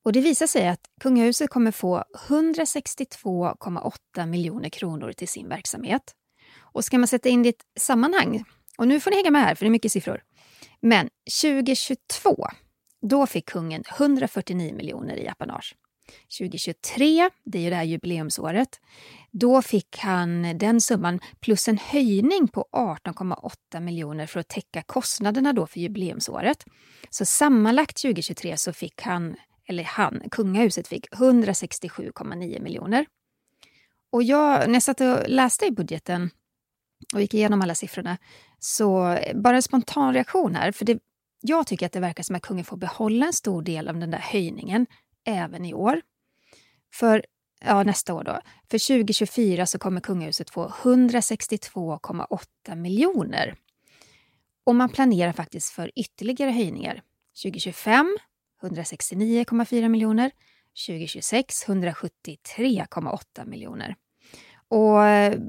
Och 0.04 0.14
Det 0.14 0.22
visar 0.22 0.48
sig 0.48 0.68
att 0.68 0.82
kungahuset 1.02 1.50
kommer 1.50 1.72
få 1.72 2.04
162,8 2.28 4.26
miljoner 4.26 4.70
kronor 4.70 5.12
till 5.12 5.28
sin 5.28 5.50
verksamhet. 5.50 6.16
Och 6.60 6.86
ska 6.86 6.98
man 6.98 7.08
sätta 7.08 7.30
in 7.30 7.44
det 7.44 7.50
i 7.50 7.50
ett 7.50 7.82
sammanhang, 7.82 8.44
och 8.78 8.88
nu 8.88 9.00
får 9.00 9.12
ni 9.12 9.18
hänga 9.18 9.32
med 9.32 9.42
här 9.42 9.56
för 9.56 9.66
det 9.66 9.70
är 9.70 9.72
mycket 9.72 9.92
siffror. 9.92 10.24
Men 10.82 11.10
2022, 11.42 12.48
då 13.02 13.28
fick 13.28 13.46
kungen 13.46 13.84
149 13.98 14.76
miljoner 14.76 15.18
i 15.18 15.28
apanage. 15.28 15.76
2023, 16.40 17.30
det 17.44 17.57
är 17.57 17.62
ju 17.62 17.69
det 17.69 17.75
här 17.75 17.84
jubileumsåret, 17.84 18.80
då 19.31 19.62
fick 19.62 19.98
han 19.98 20.57
den 20.57 20.81
summan 20.81 21.19
plus 21.40 21.68
en 21.68 21.78
höjning 21.78 22.48
på 22.48 22.66
18,8 22.74 23.80
miljoner 23.80 24.25
för 24.25 24.40
att 24.40 24.48
täcka 24.48 24.81
kostnaderna 24.81 25.54
då 25.54 25.68
för 25.68 25.80
jubileumsåret. 25.80 26.66
Så 27.10 27.25
sammanlagt 27.25 28.02
2023 28.02 28.57
så 28.57 28.74
fick 28.74 29.02
han, 29.02 29.36
eller 29.68 29.84
han, 29.84 30.24
kungahuset 30.31 30.88
fick 30.88 31.10
167,9 31.12 32.62
miljoner. 32.62 33.06
Och 34.12 34.24
jag, 34.24 34.68
när 34.68 34.74
jag 34.74 34.84
satt 34.84 35.01
och 35.01 35.30
läste 35.30 35.66
i 35.66 35.72
budgeten 35.72 36.30
och 37.13 37.22
gick 37.22 37.34
igenom 37.34 37.62
alla 37.62 37.75
siffrorna, 37.75 38.18
så 38.60 39.18
bara 39.36 39.56
en 39.56 39.62
spontan 39.62 40.13
reaktion 40.13 40.56
här, 40.56 40.72
för 40.72 40.86
det, 40.86 41.00
jag 41.42 41.68
tycker 41.68 41.86
att 41.86 41.92
det 41.92 42.00
verkar 42.00 42.24
som 42.24 42.36
att 42.36 42.42
kungen 42.42 42.66
får 42.66 42.78
behålla 42.78 43.25
en 43.25 43.34
stor 43.34 43.62
del 43.62 43.88
av 43.88 44.00
den 44.00 44.12
där 44.12 44.19
höjningen 44.19 44.86
även 45.25 45.66
i 45.66 45.74
år. 45.74 46.01
För 46.94 47.25
ja, 47.66 47.83
nästa 47.83 48.13
år 48.13 48.24
då. 48.24 48.39
För 48.72 48.88
2024 48.88 49.66
så 49.66 49.80
kommer 49.80 50.01
kungahuset 50.01 50.50
få 50.50 50.68
162,8 50.68 52.75
miljoner. 52.75 53.56
Och 54.63 54.75
man 54.75 54.89
planerar 54.89 55.31
faktiskt 55.31 55.69
för 55.69 55.92
ytterligare 55.95 56.51
höjningar. 56.51 57.01
2025 57.44 58.18
169,4 58.62 59.89
miljoner. 59.89 60.31
2026 60.88 61.68
173,8 61.68 63.45
miljoner. 63.45 63.95
Och 64.68 65.06
eh, 65.06 65.39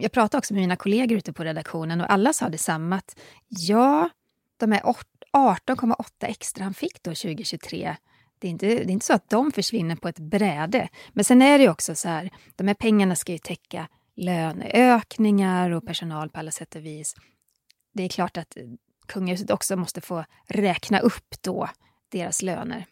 jag 0.00 0.12
pratade 0.12 0.38
också 0.38 0.54
med 0.54 0.60
mina 0.60 0.76
kollegor 0.76 1.18
ute 1.18 1.32
på 1.32 1.44
redaktionen 1.44 2.00
och 2.00 2.12
alla 2.12 2.32
sa 2.32 2.48
detsamma 2.48 2.96
att 2.96 3.18
ja, 3.48 4.10
de 4.56 4.72
här 4.72 4.82
18,8 5.32 6.04
extra 6.20 6.64
han 6.64 6.74
fick 6.74 7.02
då 7.02 7.10
2023 7.10 7.96
det 8.40 8.48
är, 8.48 8.50
inte, 8.50 8.66
det 8.66 8.82
är 8.82 8.90
inte 8.90 9.06
så 9.06 9.12
att 9.12 9.30
de 9.30 9.52
försvinner 9.52 9.96
på 9.96 10.08
ett 10.08 10.18
bräde. 10.18 10.88
Men 11.12 11.24
sen 11.24 11.42
är 11.42 11.58
det 11.58 11.68
också 11.68 11.94
så 11.94 12.08
här, 12.08 12.30
de 12.56 12.66
här 12.66 12.74
pengarna 12.74 13.16
ska 13.16 13.32
ju 13.32 13.38
täcka 13.38 13.88
löneökningar 14.16 15.70
och 15.70 15.86
personal 15.86 16.30
på 16.30 16.38
alla 16.38 16.50
sätt 16.50 16.74
och 16.74 16.84
vis. 16.84 17.14
Det 17.94 18.02
är 18.02 18.08
klart 18.08 18.36
att 18.36 18.56
kungahuset 19.06 19.50
också 19.50 19.76
måste 19.76 20.00
få 20.00 20.24
räkna 20.46 20.98
upp 20.98 21.34
då 21.40 21.68
deras 22.08 22.42
löner. 22.42 22.86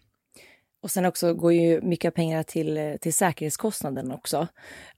Och 0.83 0.91
sen 0.91 1.05
också 1.05 1.35
går 1.35 1.53
ju 1.53 1.81
mycket 1.81 2.15
pengar 2.15 2.43
till, 2.43 2.77
eh, 2.77 2.97
till 2.97 3.15
säkerhetskostnaden 3.15 4.13
också. 4.13 4.47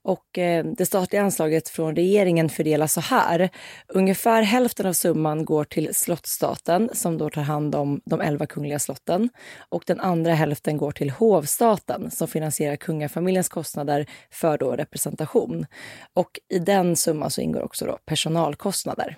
Och 0.01 0.37
eh, 0.37 0.65
det 0.65 0.85
statliga 0.85 1.21
anslaget 1.21 1.69
från 1.69 1.95
regeringen 1.95 2.49
fördelas 2.49 2.93
så 2.93 3.01
här. 3.01 3.49
Ungefär 3.87 4.41
hälften 4.41 4.85
av 4.85 4.93
summan 4.93 5.45
går 5.45 5.63
till 5.63 5.95
slottsstaten 5.95 6.89
som 6.93 7.17
då 7.17 7.29
tar 7.29 7.41
hand 7.41 7.75
om 7.75 8.01
de 8.05 8.21
elva 8.21 8.45
kungliga 8.45 8.79
slotten. 8.79 9.29
Och 9.69 9.83
den 9.87 9.99
andra 9.99 10.33
hälften 10.33 10.77
går 10.77 10.91
till 10.91 11.09
hovstaten 11.09 12.11
som 12.11 12.27
finansierar 12.27 12.75
kungafamiljens 12.75 13.49
kostnader 13.49 14.05
för 14.31 14.57
då 14.57 14.71
representation. 14.71 15.65
Och 16.13 16.39
i 16.49 16.59
den 16.59 16.95
summan 16.95 17.31
så 17.31 17.41
ingår 17.41 17.61
också 17.61 17.85
då 17.85 17.97
personalkostnader. 18.05 19.17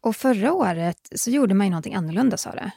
Och 0.00 0.16
förra 0.16 0.52
året 0.52 1.08
så 1.14 1.30
gjorde 1.30 1.54
man 1.54 1.66
ju 1.66 1.70
någonting 1.70 1.94
annorlunda 1.94 2.36
sa 2.36 2.52
du? 2.52 2.70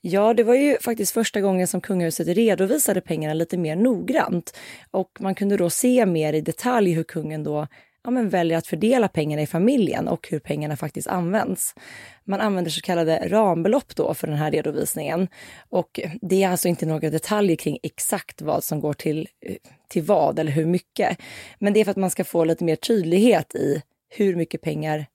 Ja, 0.00 0.34
det 0.34 0.42
var 0.42 0.54
ju 0.54 0.78
faktiskt 0.78 1.12
första 1.12 1.40
gången 1.40 1.66
som 1.66 1.80
kungahuset 1.80 2.28
redovisade 2.28 3.00
pengarna 3.00 3.34
lite 3.34 3.56
mer 3.56 3.76
noggrant. 3.76 4.56
Och 4.90 5.10
man 5.20 5.34
kunde 5.34 5.56
då 5.56 5.70
se 5.70 6.06
mer 6.06 6.32
i 6.32 6.40
detalj 6.40 6.92
hur 6.92 7.04
kungen 7.04 7.44
då 7.44 7.66
ja, 8.04 8.10
men 8.10 8.28
väljer 8.28 8.58
att 8.58 8.66
fördela 8.66 9.08
pengarna 9.08 9.42
i 9.42 9.46
familjen 9.46 10.08
och 10.08 10.28
hur 10.30 10.38
pengarna 10.38 10.76
faktiskt 10.76 11.08
används. 11.08 11.74
Man 12.24 12.40
använder 12.40 12.70
så 12.70 12.80
kallade 12.80 13.28
rambelopp 13.28 13.96
då 13.96 14.14
för 14.14 14.26
den 14.26 14.36
här 14.36 14.50
redovisningen. 14.50 15.28
Och 15.68 16.00
det 16.22 16.42
är 16.42 16.48
alltså 16.48 16.68
inte 16.68 16.86
några 16.86 17.10
detaljer 17.10 17.56
kring 17.56 17.78
exakt 17.82 18.42
vad 18.42 18.64
som 18.64 18.80
går 18.80 18.92
till, 18.92 19.28
till 19.88 20.02
vad 20.02 20.38
eller 20.38 20.52
hur 20.52 20.66
mycket. 20.66 21.18
Men 21.58 21.72
det 21.72 21.80
är 21.80 21.84
för 21.84 21.90
att 21.90 21.96
man 21.96 22.10
ska 22.10 22.24
få 22.24 22.44
lite 22.44 22.64
mer 22.64 22.76
tydlighet 22.76 23.54
i 23.54 23.82
hur 24.08 24.36
mycket 24.36 24.60
pengar 24.60 25.06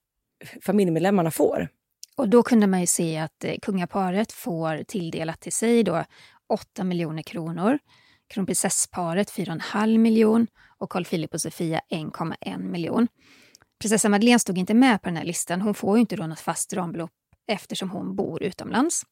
familjemedlemmarna 0.62 1.30
får. 1.30 1.68
Och 2.16 2.28
då 2.28 2.42
kunde 2.42 2.66
man 2.66 2.80
ju 2.80 2.86
se 2.86 3.18
att 3.18 3.44
eh, 3.44 3.54
kungaparet 3.62 4.32
får 4.32 4.82
tilldelat 4.82 5.40
till 5.40 5.52
sig 5.52 5.82
då 5.82 6.04
8 6.48 6.84
miljoner 6.84 7.22
kronor, 7.22 7.78
kronprinsessparet 8.28 9.32
4,5 9.32 9.98
miljon 9.98 10.46
och 10.78 10.90
Carl 10.90 11.04
Philip 11.04 11.34
och 11.34 11.40
Sofia 11.40 11.80
1,1 11.90 12.58
miljon. 12.58 13.08
Prinsessa 13.80 14.08
Madeleine 14.08 14.38
stod 14.38 14.58
inte 14.58 14.74
med 14.74 15.02
på 15.02 15.08
den 15.08 15.16
här 15.16 15.24
listan. 15.24 15.60
Hon 15.60 15.74
får 15.74 15.96
ju 15.96 16.00
inte 16.00 16.16
då 16.16 16.26
något 16.26 16.40
fast 16.40 16.72
rambelopp 16.72 17.10
eftersom 17.48 17.90
hon 17.90 18.16
bor 18.16 18.42
utomlands. 18.42 19.02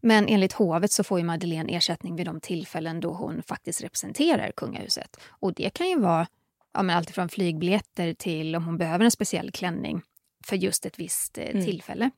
Men 0.00 0.28
enligt 0.28 0.52
hovet 0.52 0.92
så 0.92 1.04
får 1.04 1.18
ju 1.18 1.24
Madeleine 1.24 1.76
ersättning 1.76 2.16
vid 2.16 2.26
de 2.26 2.40
tillfällen 2.40 3.00
då 3.00 3.12
hon 3.12 3.42
faktiskt 3.42 3.82
representerar 3.82 4.50
kungahuset. 4.56 5.16
Och 5.28 5.54
det 5.54 5.70
kan 5.70 5.88
ju 5.88 5.98
vara 5.98 6.26
ja, 6.74 6.82
men 6.82 6.96
alltifrån 6.96 7.28
flygbiljetter 7.28 8.14
till 8.14 8.56
om 8.56 8.64
hon 8.64 8.78
behöver 8.78 9.04
en 9.04 9.10
speciell 9.10 9.50
klänning 9.50 10.02
för 10.44 10.56
just 10.56 10.86
ett 10.86 10.98
visst 10.98 11.38
eh, 11.38 11.50
mm. 11.50 11.64
tillfälle. 11.64 12.10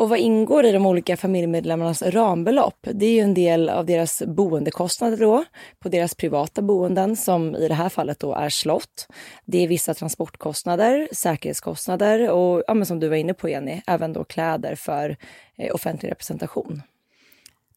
Och 0.00 0.08
vad 0.08 0.18
ingår 0.18 0.64
i 0.64 0.72
de 0.72 0.86
olika 0.86 1.16
familjemedlemmarnas 1.16 2.02
rambelopp? 2.02 2.78
Det 2.92 3.06
är 3.06 3.12
ju 3.12 3.20
en 3.20 3.34
del 3.34 3.68
av 3.68 3.86
deras 3.86 4.22
boendekostnader 4.26 5.16
då, 5.16 5.44
på 5.78 5.88
deras 5.88 6.14
privata 6.14 6.62
boenden 6.62 7.16
som 7.16 7.56
i 7.56 7.68
det 7.68 7.74
här 7.74 7.88
fallet 7.88 8.20
då 8.20 8.34
är 8.34 8.48
slott. 8.48 9.08
Det 9.44 9.64
är 9.64 9.68
vissa 9.68 9.94
transportkostnader, 9.94 11.08
säkerhetskostnader 11.12 12.30
och 12.30 12.62
ja, 12.66 12.74
men 12.74 12.86
som 12.86 13.00
du 13.00 13.08
var 13.08 13.16
inne 13.16 13.34
på 13.34 13.48
Jenny, 13.48 13.80
även 13.86 14.12
då 14.12 14.24
kläder 14.24 14.74
för 14.74 15.16
eh, 15.56 15.74
offentlig 15.74 16.10
representation. 16.10 16.82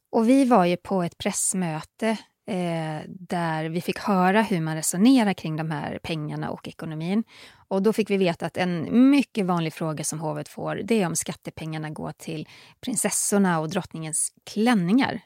Och 0.09 0.29
vi 0.29 0.45
var 0.45 0.65
ju 0.65 0.77
på 0.77 1.03
ett 1.03 1.17
pressmöte 1.17 2.17
eh, 2.47 3.01
där 3.07 3.69
vi 3.69 3.81
fick 3.81 3.99
höra 3.99 4.41
hur 4.41 4.61
man 4.61 4.75
resonerar 4.75 5.33
kring 5.33 5.55
de 5.55 5.71
här 5.71 5.99
pengarna 6.03 6.49
och 6.49 6.67
ekonomin. 6.67 7.23
Och 7.67 7.81
då 7.81 7.93
fick 7.93 8.09
vi 8.09 8.17
veta 8.17 8.45
att 8.45 8.57
en 8.57 9.09
mycket 9.09 9.45
vanlig 9.45 9.73
fråga 9.73 10.03
som 10.03 10.19
hovet 10.19 10.49
får 10.49 10.75
det 10.75 11.01
är 11.01 11.07
om 11.07 11.15
skattepengarna 11.15 11.89
går 11.89 12.11
till 12.11 12.47
prinsessorna 12.81 13.59
och 13.59 13.69
drottningens 13.69 14.33
klänningar. 14.43 15.19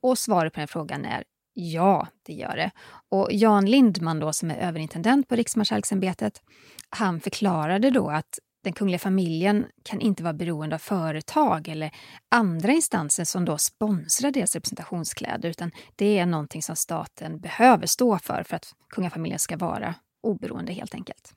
Och 0.00 0.18
svaret 0.18 0.52
på 0.52 0.60
den 0.60 0.68
frågan 0.68 1.04
är 1.04 1.24
ja, 1.54 2.06
det 2.22 2.32
gör 2.32 2.56
det. 2.56 2.70
Och 3.08 3.28
Jan 3.30 3.66
Lindman 3.66 4.20
då, 4.20 4.32
som 4.32 4.50
är 4.50 4.56
överintendent 4.56 5.28
på 5.28 5.36
Riksmarskalksämbetet, 5.36 6.42
han 6.90 7.20
förklarade 7.20 7.90
då 7.90 8.10
att 8.10 8.38
den 8.68 8.72
kungliga 8.74 8.98
familjen 8.98 9.66
kan 9.82 10.00
inte 10.00 10.22
vara 10.22 10.32
beroende 10.32 10.76
av 10.76 10.78
företag 10.78 11.68
eller 11.68 11.90
andra 12.28 12.72
instanser 12.72 13.24
som 13.24 13.44
då 13.44 13.58
sponsrar 13.58 14.30
deras 14.30 14.54
representationskläder 14.54 15.48
utan 15.48 15.70
det 15.96 16.18
är 16.18 16.26
någonting 16.26 16.62
som 16.62 16.76
staten 16.76 17.40
behöver 17.40 17.86
stå 17.86 18.18
för 18.18 18.42
för 18.42 18.56
att 18.56 18.74
kungafamiljen 18.88 19.38
ska 19.38 19.56
vara 19.56 19.94
oberoende 20.20 20.72
helt 20.72 20.94
enkelt. 20.94 21.32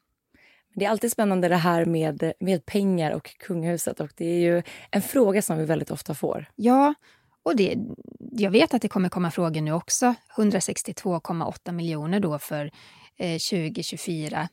Det 0.75 0.85
är 0.85 0.89
alltid 0.89 1.11
spännande 1.11 1.47
det 1.47 1.55
här 1.55 1.85
med, 1.85 2.33
med 2.39 2.65
pengar 2.65 3.11
och 3.11 3.37
kungahuset 3.39 3.99
och 3.99 4.11
det 4.15 4.25
är 4.25 4.39
ju 4.39 4.63
en 4.91 5.01
fråga 5.01 5.41
som 5.41 5.57
vi 5.57 5.65
väldigt 5.65 5.91
ofta 5.91 6.13
får. 6.13 6.45
Ja, 6.55 6.93
och 7.43 7.55
det, 7.55 7.75
jag 8.19 8.51
vet 8.51 8.73
att 8.73 8.81
det 8.81 8.87
kommer 8.87 9.09
komma 9.09 9.31
frågor 9.31 9.61
nu 9.61 9.71
också. 9.71 10.15
162,8 10.37 11.71
miljoner 11.71 12.19
då 12.19 12.39
för 12.39 12.71
eh, 13.17 13.39
2024. 13.39 14.49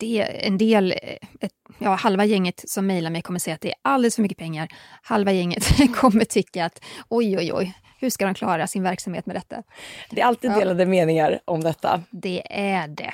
Det 0.00 0.20
är 0.20 0.46
en 0.46 0.58
del, 0.58 0.92
eh, 1.02 1.16
ett, 1.40 1.52
ja, 1.78 1.94
halva 1.94 2.24
gänget 2.24 2.64
som 2.66 2.86
mejlar 2.86 3.10
mig 3.10 3.22
kommer 3.22 3.38
säga 3.38 3.54
att 3.54 3.60
det 3.60 3.68
är 3.68 3.74
alldeles 3.82 4.14
för 4.14 4.22
mycket 4.22 4.38
pengar. 4.38 4.68
Halva 5.02 5.32
gänget 5.32 5.64
kommer 5.94 6.24
tycka 6.24 6.64
att 6.64 6.84
oj, 7.08 7.38
oj, 7.38 7.52
oj, 7.52 7.74
hur 8.00 8.10
ska 8.10 8.24
de 8.24 8.34
klara 8.34 8.66
sin 8.66 8.82
verksamhet 8.82 9.26
med 9.26 9.36
detta? 9.36 9.62
Det 10.10 10.20
är 10.20 10.24
alltid 10.24 10.50
delade 10.50 10.82
ja. 10.82 10.88
meningar 10.88 11.38
om 11.44 11.60
detta. 11.60 12.02
Det 12.10 12.42
är 12.50 12.88
det. 12.88 13.12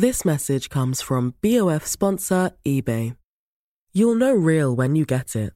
This 0.00 0.24
message 0.24 0.68
comes 0.68 1.02
from 1.02 1.34
BOF 1.40 1.86
sponsor 1.86 2.50
eBay. 2.64 3.14
You'll 3.94 4.18
know 4.18 4.46
real 4.46 4.76
when 4.76 4.96
you 4.96 5.06
get 5.06 5.36
it. 5.36 5.55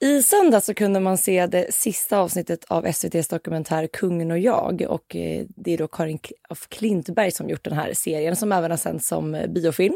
I 0.00 0.22
söndag 0.22 0.60
så 0.60 0.74
kunde 0.74 1.00
man 1.00 1.18
se 1.18 1.46
det 1.46 1.74
sista 1.74 2.18
avsnittet 2.18 2.64
av 2.64 2.86
SVTs 2.86 3.28
dokumentär 3.28 3.86
Kungen 3.86 4.30
och 4.30 4.38
jag. 4.38 4.82
Och 4.88 5.16
eh, 5.16 5.46
det 5.48 5.72
är 5.72 5.78
då 5.78 5.88
Karin 5.88 6.18
af 6.48 6.68
Klintberg 6.68 7.30
som 7.30 7.48
gjort 7.48 7.64
den 7.64 7.72
här 7.72 7.92
serien 7.94 8.36
som 8.36 8.52
även 8.52 8.70
har 8.70 8.78
sänts 8.78 9.08
som 9.08 9.34
eh, 9.34 9.46
biofilm. 9.46 9.94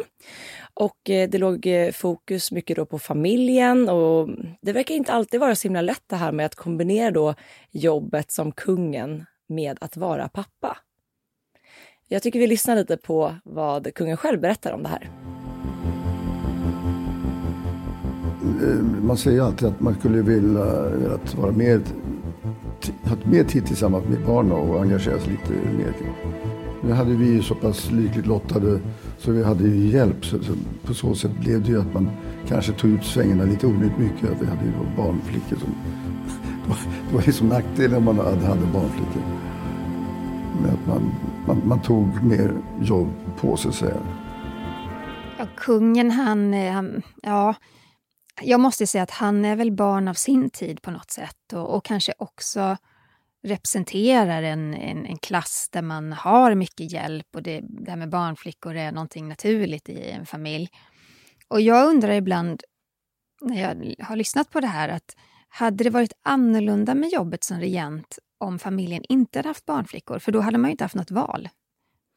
Och 0.75 1.11
eh, 1.11 1.29
det 1.29 1.39
låg 1.39 1.69
fokus 1.93 2.53
mycket 2.53 2.77
då 2.77 2.87
på 2.87 2.99
familjen 2.99 3.89
och 3.89 4.29
det 4.63 4.73
verkar 4.73 4.95
inte 4.95 5.13
alltid 5.13 5.41
vara 5.41 5.55
så 5.55 5.69
himla 5.69 5.83
lätt 5.83 6.05
det 6.07 6.17
här 6.17 6.33
med 6.33 6.47
att 6.47 6.55
kombinera 6.55 7.11
då 7.11 7.35
jobbet 7.71 8.31
som 8.31 8.53
kungen 8.53 9.27
med 9.49 9.79
att 9.81 9.97
vara 9.97 10.29
pappa. 10.29 10.79
Jag 12.09 12.23
tycker 12.23 12.39
vi 12.39 12.47
lyssnar 12.47 12.77
lite 12.77 12.97
på 12.97 13.35
vad 13.45 13.95
kungen 13.95 14.17
själv 14.17 14.41
berättar 14.41 14.73
om 14.73 14.83
det 14.83 14.89
här. 14.89 15.11
Eh, 18.63 19.03
man 19.03 19.17
säger 19.17 19.43
alltid 19.43 19.69
att 19.69 19.81
man 19.81 19.95
skulle 19.95 20.23
vilja 20.23 20.65
att 21.15 21.35
vara 21.35 21.53
mer, 21.53 21.81
ha 23.05 23.17
mer 23.25 23.45
tid 23.45 23.67
tillsammans 23.67 24.05
med 24.09 24.27
barnen 24.27 24.53
och 24.53 24.81
engagera 24.81 25.19
sig 25.19 25.31
lite 25.31 25.53
mer. 25.53 25.95
Nu 26.83 26.93
hade 26.93 27.11
vi 27.11 27.27
ju 27.27 27.43
så 27.43 27.55
pass 27.55 27.91
lyckligt 27.91 28.27
lottade 28.27 28.81
så 29.19 29.33
vi 29.33 29.45
hade 29.45 29.65
ju 29.65 29.87
hjälp. 29.87 30.25
Så, 30.25 30.43
så 30.43 30.53
på 30.85 30.95
så 30.95 31.15
sätt 31.15 31.41
blev 31.41 31.63
det 31.63 31.69
ju 31.69 31.81
att 31.81 31.95
man 31.95 32.11
kanske 32.49 32.73
tog 32.73 32.91
ut 32.91 33.05
svängarna 33.05 33.45
lite 33.45 33.67
onödigt 33.67 33.99
mycket. 33.99 34.31
Att 34.31 34.43
vi 34.43 34.47
hade 34.47 34.65
ju 34.65 34.73
barnflickor 34.97 35.57
som... 35.57 35.75
Det 36.65 36.69
var, 36.69 36.79
det 37.09 37.15
var 37.15 37.23
liksom 37.27 37.49
nackdelen 37.49 37.97
om 37.97 38.05
man 38.05 38.17
hade, 38.17 38.47
hade 38.47 38.67
barnflickor. 38.73 39.23
Men 40.63 40.71
att 40.71 40.87
man, 40.87 41.13
man, 41.47 41.69
man 41.69 41.83
tog 41.83 42.23
mer 42.23 42.53
jobb 42.83 43.09
på 43.41 43.57
sig, 43.57 43.63
så 43.63 43.69
att 43.69 43.75
säga. 43.75 44.01
Ja, 45.39 45.47
kungen 45.57 46.11
han, 46.11 46.55
eh, 46.55 46.73
han 46.73 47.03
ja 47.23 47.55
jag 48.43 48.61
måste 48.61 48.87
säga 48.87 49.03
att 49.03 49.11
han 49.11 49.45
är 49.45 49.57
väl 49.57 49.73
barn 49.73 50.09
av 50.09 50.15
sin 50.15 50.51
tid 50.51 50.83
på 50.83 50.91
något 50.91 51.11
sätt 51.11 51.53
och, 51.53 51.75
och 51.75 51.85
kanske 51.85 52.13
också 52.19 52.77
representerar 53.43 54.43
en, 54.43 54.75
en, 54.75 55.07
en, 55.07 55.19
klass 55.19 55.69
där 55.73 55.83
man 55.83 56.13
har 56.13 56.55
mycket 56.55 56.93
hjälp 56.93 57.27
och 57.35 57.43
det, 57.43 57.61
det 57.63 57.91
här 57.91 57.99
med 57.99 58.11
barnflickor 58.11 58.75
är 58.77 58.93
någonting 58.93 59.29
naturligt 59.29 59.89
i 59.89 60.11
en 60.11 60.27
familj. 60.27 60.69
Och 61.49 61.61
jag 61.61 61.89
undrar 61.89 62.13
ibland 62.13 62.63
när 63.41 63.61
jag 63.63 64.05
har 64.05 64.17
lyssnat 64.17 64.51
på 64.51 64.61
det 64.61 64.67
här 64.67 64.89
att 64.89 65.17
hade 65.49 65.85
det 65.85 65.91
varit 65.91 66.13
annorlunda 66.23 66.95
med 66.95 67.11
jobbet 67.11 67.45
som 67.45 67.61
regent 67.61 68.19
om 68.39 68.59
familjen 68.59 69.03
inte 69.09 69.39
hade 69.39 69.49
haft 69.49 69.67
barnflickor? 69.67 70.19
För 70.19 70.33
då 70.33 70.41
hade 70.41 70.59
man 70.59 70.69
ju 70.69 70.73
inte 70.73 70.85
haft 70.85 70.95
något 70.95 71.11
val. 71.11 71.49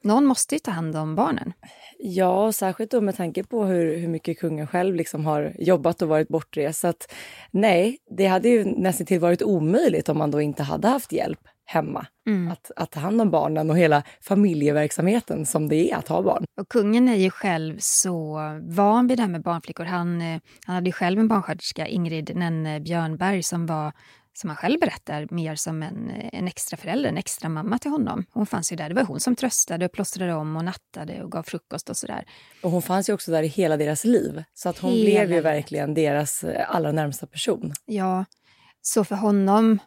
Någon 0.03 0.25
måste 0.25 0.55
ju 0.55 0.59
ta 0.59 0.71
hand 0.71 0.95
om 0.95 1.15
barnen. 1.15 1.53
Ja, 1.97 2.51
särskilt 2.51 2.91
då 2.91 3.01
med 3.01 3.15
tanke 3.15 3.43
på 3.43 3.65
hur, 3.65 3.97
hur 3.97 4.07
mycket 4.07 4.39
kungen 4.39 4.67
själv 4.67 4.95
liksom 4.95 5.25
har 5.25 5.53
jobbat 5.59 6.01
och 6.01 6.07
varit 6.07 6.27
bortrest. 6.27 6.79
Så 6.79 6.87
att, 6.87 7.13
nej, 7.51 7.97
det 8.17 8.25
hade 8.25 8.49
ju 8.49 8.65
nästan 8.65 9.05
till 9.05 9.19
varit 9.19 9.41
omöjligt 9.41 10.09
om 10.09 10.17
man 10.17 10.31
då 10.31 10.41
inte 10.41 10.63
hade 10.63 10.87
haft 10.87 11.11
hjälp 11.11 11.39
hemma. 11.65 12.05
Mm. 12.27 12.51
Att, 12.51 12.71
att 12.75 12.91
ta 12.91 12.99
hand 12.99 13.21
om 13.21 13.31
barnen 13.31 13.69
och 13.69 13.77
hela 13.77 14.03
familjeverksamheten 14.21 15.45
som 15.45 15.69
det 15.69 15.91
är 15.91 15.95
att 15.95 16.07
ha 16.07 16.21
barn. 16.21 16.45
Och 16.61 16.69
kungen 16.69 17.09
är 17.09 17.15
ju 17.15 17.29
själv 17.29 17.77
så 17.79 18.39
van 18.61 19.07
vid 19.07 19.17
det 19.17 19.21
här 19.21 19.29
med 19.29 19.43
barnflickor. 19.43 19.85
Han, 19.85 20.21
eh, 20.21 20.39
han 20.65 20.75
hade 20.75 20.89
ju 20.89 20.91
själv 20.91 21.19
en 21.19 21.27
barnsköterska, 21.27 21.87
Ingrid 21.87 22.35
Nenne 22.35 22.79
Björnberg, 22.79 23.43
som 23.43 23.65
var 23.65 23.91
som 24.33 24.49
han 24.49 24.57
själv 24.57 24.79
berättar, 24.79 25.27
mer 25.31 25.55
som 25.55 25.83
en, 25.83 26.11
en 26.33 26.47
extra 26.47 26.77
förälder, 26.77 27.09
en 27.09 27.17
extra 27.17 27.49
mamma 27.49 27.79
till 27.79 27.91
honom. 27.91 28.25
Hon 28.31 28.45
fanns 28.45 28.71
ju 28.71 28.75
där. 28.75 28.89
Det 28.89 28.95
var 28.95 29.03
hon 29.03 29.19
som 29.19 29.35
tröstade 29.35 29.85
och 29.85 29.91
plåstrade 29.91 30.33
om 30.33 30.55
och 30.55 30.65
nattade 30.65 31.23
och 31.23 31.31
gav 31.31 31.43
frukost 31.43 31.89
och 31.89 31.97
sådär. 31.97 32.25
Och 32.63 32.71
hon 32.71 32.81
fanns 32.81 33.09
ju 33.09 33.13
också 33.13 33.31
där 33.31 33.43
i 33.43 33.47
hela 33.47 33.77
deras 33.77 34.05
liv. 34.05 34.43
Så 34.53 34.69
att 34.69 34.77
hon 34.77 34.91
hela 34.91 35.05
blev 35.05 35.31
ju 35.31 35.41
verkligen 35.41 35.93
deras 35.93 36.43
eh, 36.43 36.75
allra 36.75 36.91
närmsta 36.91 37.27
person. 37.27 37.73
Ja, 37.85 38.25
så 38.81 39.03
för 39.03 39.15
honom 39.15 39.79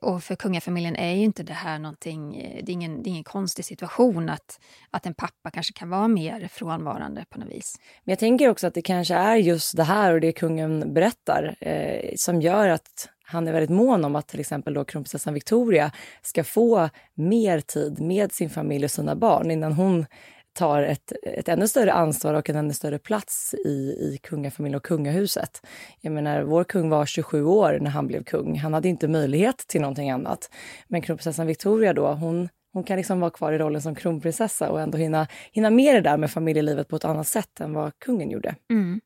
och 0.00 0.24
för 0.24 0.36
kungafamiljen 0.36 0.96
är 0.96 1.14
ju 1.14 1.24
inte 1.24 1.42
det 1.42 1.52
här 1.52 1.78
någonting, 1.78 2.36
eh, 2.36 2.64
det 2.64 2.72
är 2.72 2.74
ingen, 2.74 3.02
det 3.02 3.08
är 3.08 3.10
ingen 3.10 3.24
konstig 3.24 3.64
situation 3.64 4.28
att, 4.28 4.60
att 4.90 5.06
en 5.06 5.14
pappa 5.14 5.50
kanske 5.50 5.72
kan 5.72 5.90
vara 5.90 6.08
mer 6.08 6.48
frånvarande 6.48 7.24
på 7.30 7.38
något 7.38 7.48
vis. 7.48 7.76
Men 8.04 8.12
jag 8.12 8.18
tänker 8.18 8.48
också 8.48 8.66
att 8.66 8.74
det 8.74 8.82
kanske 8.82 9.14
är 9.14 9.36
just 9.36 9.76
det 9.76 9.84
här 9.84 10.12
och 10.12 10.20
det 10.20 10.32
kungen 10.32 10.94
berättar 10.94 11.56
eh, 11.60 12.12
som 12.16 12.42
gör 12.42 12.68
att 12.68 13.08
han 13.30 13.48
är 13.48 13.52
väldigt 13.52 13.70
mån 13.70 14.04
om 14.04 14.16
att 14.16 14.28
till 14.28 14.40
exempel 14.40 14.74
då 14.74 14.84
kronprinsessan 14.84 15.34
Victoria 15.34 15.92
ska 16.22 16.44
få 16.44 16.88
mer 17.14 17.60
tid 17.60 18.00
med 18.00 18.32
sin 18.32 18.50
familj 18.50 18.84
och 18.84 18.90
sina 18.90 19.16
barn 19.16 19.50
innan 19.50 19.72
hon 19.72 20.06
tar 20.52 20.82
ett, 20.82 21.12
ett 21.22 21.48
ännu 21.48 21.68
större 21.68 21.92
ansvar 21.92 22.34
och 22.34 22.50
en 22.50 22.56
ännu 22.56 22.72
större 22.72 22.98
plats 22.98 23.54
i, 23.54 23.68
i 23.68 24.18
kungafamiljen 24.22 24.76
och 24.76 24.84
kungahuset. 24.84 25.66
Jag 26.00 26.12
menar, 26.12 26.42
vår 26.42 26.64
kung 26.64 26.88
var 26.88 27.06
27 27.06 27.44
år 27.44 27.78
när 27.80 27.90
han 27.90 28.06
blev 28.06 28.24
kung. 28.24 28.58
Han 28.58 28.74
hade 28.74 28.88
inte 28.88 29.08
möjlighet 29.08 29.56
till 29.56 29.80
någonting 29.80 30.10
annat. 30.10 30.50
Men 30.88 31.02
kronprinsessan 31.02 31.46
Victoria 31.46 31.92
då, 31.92 32.12
hon 32.12 32.48
hon 32.72 32.84
kan 32.84 32.96
liksom 32.96 33.20
vara 33.20 33.30
kvar 33.30 33.52
i 33.52 33.58
rollen 33.58 33.82
som 33.82 33.94
kronprinsessa 33.94 34.70
och 34.70 34.80
ändå 34.80 34.98
hinna, 34.98 35.26
hinna 35.52 35.70
med 35.70 35.94
det 35.94 36.00
där 36.00 36.16
med 36.16 36.30
familjelivet 36.30 36.88
på 36.88 36.96
ett 36.96 37.04
annat 37.04 37.26
sätt 37.26 37.60
än 37.60 37.72
vad 37.72 37.98
kungen 37.98 38.30
gjorde. 38.30 38.54
Mm. 38.70 39.00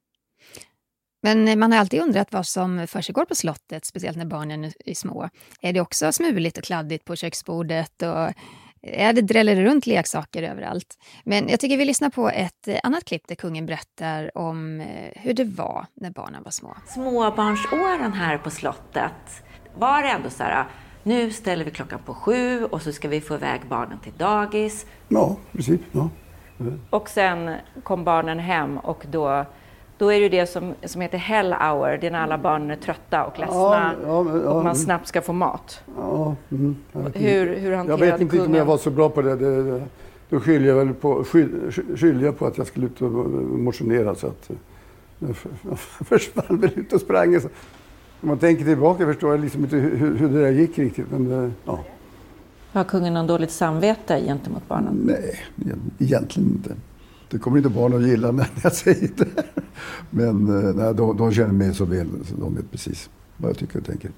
Men 1.23 1.59
man 1.59 1.73
har 1.73 1.79
alltid 1.79 2.01
undrat 2.01 2.33
vad 2.33 2.47
som 2.47 2.87
försiggår 2.87 3.25
på 3.25 3.35
slottet, 3.35 3.85
speciellt 3.85 4.17
när 4.17 4.25
barnen 4.25 4.65
är 4.65 4.95
små. 4.95 5.29
Är 5.61 5.73
det 5.73 5.81
också 5.81 6.13
smuligt 6.13 6.59
och 6.59 6.65
kladdigt 6.65 7.05
på 7.05 7.17
köksbordet? 7.17 8.03
Och 8.03 8.33
är 8.83 9.13
det 9.13 9.23
dräller 9.23 9.57
runt 9.65 9.87
leksaker 9.87 10.43
överallt? 10.43 10.99
Men 11.25 11.49
jag 11.49 11.61
tycker 11.61 11.77
vi 11.77 11.85
lyssnar 11.85 12.11
på 12.11 12.29
ett 12.29 12.69
annat 12.83 13.05
klipp 13.05 13.29
där 13.29 13.35
kungen 13.35 13.67
berättar 13.67 14.39
om 14.39 14.81
eh, 14.81 14.87
hur 15.15 15.35
det 15.35 15.45
var 15.45 15.87
när 15.95 16.11
barnen 16.11 16.43
var 16.43 16.51
små. 16.51 16.77
Småbarnsåren 16.87 18.13
här 18.13 18.39
på 18.39 18.51
slottet 18.51 19.45
var 19.75 20.03
det 20.03 20.09
ändå 20.09 20.31
så 20.31 20.43
här, 20.43 20.67
nu 21.03 21.31
ställer 21.31 21.65
vi 21.65 21.71
klockan 21.71 21.99
på 22.05 22.15
sju 22.15 22.65
och 22.65 22.83
så 22.83 22.93
ska 22.93 23.09
vi 23.09 23.21
få 23.21 23.35
iväg 23.35 23.61
barnen 23.69 23.99
till 23.99 24.13
dagis. 24.17 24.87
Ja, 25.09 25.37
precis. 25.53 25.81
Ja. 25.93 26.11
Och 26.91 27.09
sen 27.09 27.57
kom 27.83 28.05
barnen 28.05 28.39
hem 28.39 28.79
och 28.79 29.05
då 29.11 29.47
då 30.03 30.13
är 30.13 30.21
det 30.21 30.29
det 30.29 30.47
som, 30.47 30.75
som 30.85 31.01
heter 31.01 31.19
hell 31.19 31.53
hour, 31.53 31.99
det 32.01 32.07
är 32.07 32.11
när 32.11 32.23
alla 32.23 32.39
barnen 32.39 32.71
är 32.71 32.77
trötta 32.77 33.25
och 33.25 33.39
ledsna 33.39 33.57
Ja, 33.57 33.93
ja, 34.07 34.19
och 34.19 34.55
man 34.55 34.61
mm. 34.61 34.75
snabbt 34.75 35.07
ska 35.07 35.23
få 35.23 35.33
mat. 35.33 35.81
Ja, 35.97 36.35
mm, 36.51 36.77
jag 36.93 37.01
vet 37.01 37.17
inte. 37.17 37.29
Hur, 37.29 37.57
hur 37.57 37.71
Jag 37.71 37.79
hanterade 37.79 38.05
vet 38.13 38.21
inte 38.21 38.37
kungen? 38.37 38.51
om 38.51 38.57
jag 38.57 38.65
var 38.65 38.77
så 38.79 38.91
bra 38.91 39.09
på 39.09 39.23
det. 39.23 39.37
det, 39.37 39.63
det 39.63 39.83
då 40.29 40.41
skyller 40.41 40.69
jag 40.69 40.75
väl 40.75 40.95
på, 40.95 41.25
skyll, 41.25 41.73
skyller 41.97 42.25
jag 42.25 42.39
på 42.39 42.47
att 42.47 42.59
jag 42.59 42.67
skulle 42.67 42.87
ut 42.87 43.03
och 43.03 43.11
motionera 43.11 44.15
så 44.15 44.27
att 44.27 44.51
eh, 44.51 44.57
jag 45.19 45.37
jag 45.69 45.79
försvann 45.79 46.61
väl 46.61 46.71
ut 46.75 46.93
och 46.93 47.01
sprang. 47.01 47.37
Om 47.37 47.43
man 48.21 48.39
tänker 48.39 48.65
tillbaka 48.65 49.07
förstår 49.07 49.31
jag 49.31 49.41
liksom 49.41 49.65
inte 49.65 49.77
hur, 49.77 50.17
hur 50.17 50.29
det 50.29 50.41
där 50.41 50.51
gick 50.51 50.79
riktigt. 50.79 51.07
Men, 51.11 51.45
eh, 51.45 51.51
ja. 51.65 51.79
Har 52.73 52.85
kungen 52.85 53.15
någon 53.15 53.27
dåligt 53.27 53.51
samvete 53.51 54.21
gentemot 54.27 54.69
barnen? 54.69 55.03
Nej, 55.07 55.41
egent- 55.57 55.93
egentligen 55.99 56.49
inte. 56.51 56.75
Det 57.33 57.39
kommer 57.39 57.57
inte 57.57 57.69
barnen 57.69 58.03
att 58.03 58.09
gilla 58.09 58.33
när 58.33 58.49
jag 58.63 58.73
säger 58.73 59.11
det. 59.17 59.45
Men 60.11 60.49
eh, 60.49 60.75
nej, 60.75 60.95
de, 60.95 61.17
de 61.17 61.33
känner 61.33 61.53
mig 61.53 61.75
så 61.75 61.85
väl 61.85 62.09
så 62.27 62.35
de 62.37 62.55
vet 62.55 62.71
precis 62.71 63.11
vad 63.37 63.51
jag 63.51 63.59
tycker 63.59 63.79
och 63.79 63.85
tänker. 63.85 64.11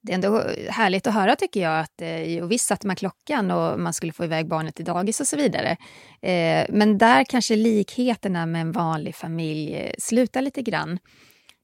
Det 0.00 0.12
är 0.12 0.14
ändå 0.14 0.42
härligt 0.68 1.06
att 1.06 1.14
höra 1.14 1.36
tycker 1.36 1.60
jag 1.60 1.80
att 1.80 2.02
eh, 2.02 2.42
och 2.42 2.50
visst 2.50 2.66
satte 2.66 2.86
man 2.86 2.96
klockan 2.96 3.50
och 3.50 3.80
man 3.80 3.92
skulle 3.92 4.12
få 4.12 4.24
iväg 4.24 4.48
barnet 4.48 4.74
till 4.74 4.84
dagis 4.84 5.20
och 5.20 5.26
så 5.26 5.36
vidare. 5.36 5.76
Eh, 6.22 6.66
men 6.68 6.98
där 6.98 7.24
kanske 7.24 7.56
likheterna 7.56 8.46
med 8.46 8.60
en 8.60 8.72
vanlig 8.72 9.14
familj 9.14 9.74
eh, 9.74 9.92
slutar 9.98 10.42
lite 10.42 10.62
grann. 10.62 10.98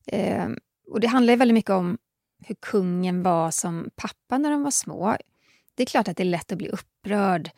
Eh, 0.07 0.49
och 0.91 1.01
det 1.01 1.07
handlar 1.07 1.33
ju 1.33 1.39
väldigt 1.39 1.55
mycket 1.55 1.71
om 1.71 1.99
hur 2.47 2.57
kungen 2.61 3.23
var 3.23 3.51
som 3.51 3.91
pappa 3.97 4.39
när 4.39 4.51
de 4.51 4.63
var 4.63 4.71
små. 4.71 5.17
Det 5.75 5.83
är 5.83 5.87
klart 5.87 6.09
att 6.09 6.17
det 6.17 6.23
är 6.23 6.25
lätt 6.25 6.53
att 6.53 6.59
bli 6.59 6.69
upprörd 6.69 7.51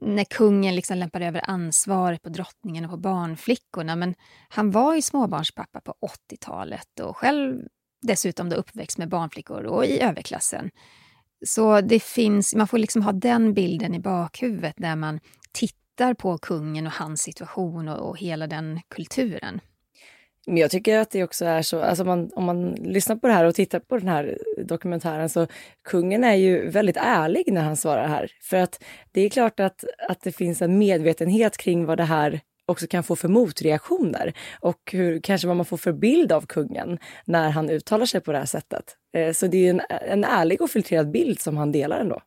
när 0.00 0.24
kungen 0.24 0.74
liksom 0.74 0.98
lämpade 0.98 1.26
över 1.26 1.50
ansvaret 1.50 2.22
på 2.22 2.28
drottningen 2.28 2.84
och 2.84 2.90
på 2.90 2.96
barnflickorna. 2.96 3.96
Men 3.96 4.14
han 4.48 4.70
var 4.70 4.94
ju 4.94 5.02
småbarnspappa 5.02 5.80
på 5.80 5.94
80-talet 6.30 7.00
och 7.00 7.16
själv 7.16 7.62
dessutom 8.02 8.48
då 8.48 8.56
uppväxt 8.56 8.98
med 8.98 9.08
barnflickor 9.08 9.62
och 9.62 9.84
i 9.84 10.00
överklassen. 10.00 10.70
Så 11.46 11.80
det 11.80 12.02
finns, 12.02 12.54
man 12.54 12.68
får 12.68 12.78
liksom 12.78 13.02
ha 13.02 13.12
den 13.12 13.54
bilden 13.54 13.94
i 13.94 14.00
bakhuvudet 14.00 14.78
när 14.78 14.96
man 14.96 15.20
tittar 15.52 16.14
på 16.14 16.38
kungen 16.38 16.86
och 16.86 16.92
hans 16.92 17.22
situation 17.22 17.88
och, 17.88 18.08
och 18.08 18.18
hela 18.18 18.46
den 18.46 18.80
kulturen. 18.88 19.60
Men 20.46 20.56
jag 20.56 20.70
tycker 20.70 20.98
att 20.98 21.10
det 21.10 21.24
också 21.24 21.44
är 21.44 21.62
så, 21.62 21.82
alltså 21.82 22.04
man, 22.04 22.30
om 22.34 22.44
man 22.44 22.70
lyssnar 22.70 23.16
på 23.16 23.26
det 23.26 23.32
här 23.32 23.44
och 23.44 23.54
tittar 23.54 23.80
på 23.80 23.98
den 23.98 24.08
här 24.08 24.38
dokumentären 24.64 25.28
så 25.28 25.46
kungen 25.84 26.24
är 26.24 26.34
ju 26.34 26.70
väldigt 26.70 26.96
ärlig 26.96 27.52
när 27.52 27.62
han 27.62 27.76
svarar 27.76 28.08
här. 28.08 28.30
För 28.42 28.56
att 28.56 28.84
det 29.12 29.20
är 29.20 29.28
klart 29.28 29.60
att, 29.60 29.84
att 30.08 30.20
det 30.22 30.32
finns 30.32 30.62
en 30.62 30.78
medvetenhet 30.78 31.56
kring 31.56 31.84
vad 31.84 31.98
det 31.98 32.04
här 32.04 32.40
också 32.66 32.86
kan 32.86 33.02
få 33.02 33.16
för 33.16 33.28
motreaktioner 33.28 34.32
och 34.60 34.90
hur, 34.92 35.20
kanske 35.20 35.46
vad 35.46 35.56
man 35.56 35.66
får 35.66 35.76
för 35.76 35.92
bild 35.92 36.32
av 36.32 36.46
kungen 36.46 36.98
när 37.24 37.50
han 37.50 37.70
uttalar 37.70 38.06
sig 38.06 38.20
på 38.20 38.32
det 38.32 38.38
här 38.38 38.46
sättet. 38.46 38.96
Eh, 39.16 39.32
så 39.32 39.46
det 39.46 39.66
är 39.66 39.70
en, 39.70 39.82
en 39.88 40.24
ärlig 40.24 40.62
och 40.62 40.70
filtrerad 40.70 41.10
bild 41.10 41.40
som 41.40 41.56
han 41.56 41.72
delar 41.72 42.00
ändå. 42.00 42.20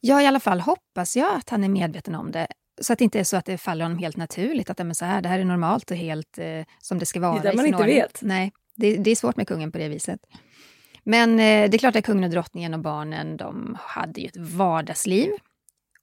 Ja, 0.00 0.22
i 0.22 0.26
alla 0.26 0.40
fall 0.40 0.60
hoppas 0.60 1.16
jag 1.16 1.36
att 1.36 1.50
han 1.50 1.64
är 1.64 1.68
medveten 1.68 2.14
om 2.14 2.30
det. 2.30 2.46
Så 2.80 2.92
att 2.92 2.98
det 2.98 3.04
inte 3.04 3.20
är 3.20 3.24
så 3.24 3.36
att 3.36 3.44
det 3.44 3.58
faller 3.58 3.84
honom 3.84 3.98
helt 3.98 4.16
naturligt, 4.16 4.70
att 4.70 4.76
det, 4.76 4.84
men 4.84 4.94
så 4.94 5.04
här, 5.04 5.22
det 5.22 5.28
här 5.28 5.38
är 5.38 5.44
normalt 5.44 5.90
och 5.90 5.96
helt 5.96 6.38
eh, 6.38 6.46
som 6.78 6.98
det 6.98 7.06
ska 7.06 7.20
vara. 7.20 7.32
Det 7.32 7.38
är 7.38 7.42
där 7.42 7.52
i 7.52 7.56
man 7.56 7.66
inte 7.66 7.78
ordning. 7.78 7.96
vet. 7.96 8.22
Nej, 8.22 8.52
det, 8.76 8.96
det 8.96 9.10
är 9.10 9.16
svårt 9.16 9.36
med 9.36 9.48
kungen 9.48 9.72
på 9.72 9.78
det 9.78 9.88
viset. 9.88 10.20
Men 11.04 11.30
eh, 11.30 11.70
det 11.70 11.76
är 11.76 11.78
klart 11.78 11.96
att 11.96 12.04
kungen 12.04 12.24
och 12.24 12.30
drottningen 12.30 12.74
och 12.74 12.80
barnen, 12.80 13.36
de 13.36 13.76
hade 13.80 14.20
ju 14.20 14.26
ett 14.26 14.36
vardagsliv. 14.36 15.30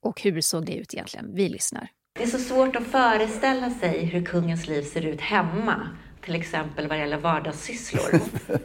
Och 0.01 0.21
hur 0.21 0.41
såg 0.41 0.65
det 0.65 0.75
ut 0.75 0.93
egentligen? 0.93 1.36
Vi 1.36 1.49
lyssnar. 1.49 1.89
Det 2.17 2.23
är 2.23 2.27
så 2.27 2.38
svårt 2.38 2.75
att 2.75 2.88
föreställa 2.88 3.69
sig 3.69 4.05
hur 4.05 4.25
kungens 4.25 4.67
liv 4.67 4.84
ser 4.84 5.05
ut 5.05 5.21
hemma. 5.21 5.89
Till 6.21 6.36
exempel 6.36 6.88
vad 6.88 6.99
gäller 6.99 7.17
vardagssysslor. 7.17 8.21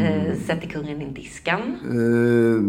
Eh, 0.00 0.38
sätter 0.46 0.68
kungen 0.68 1.02
in 1.02 1.14
diskan? 1.14 1.60
Eh, 1.60 2.62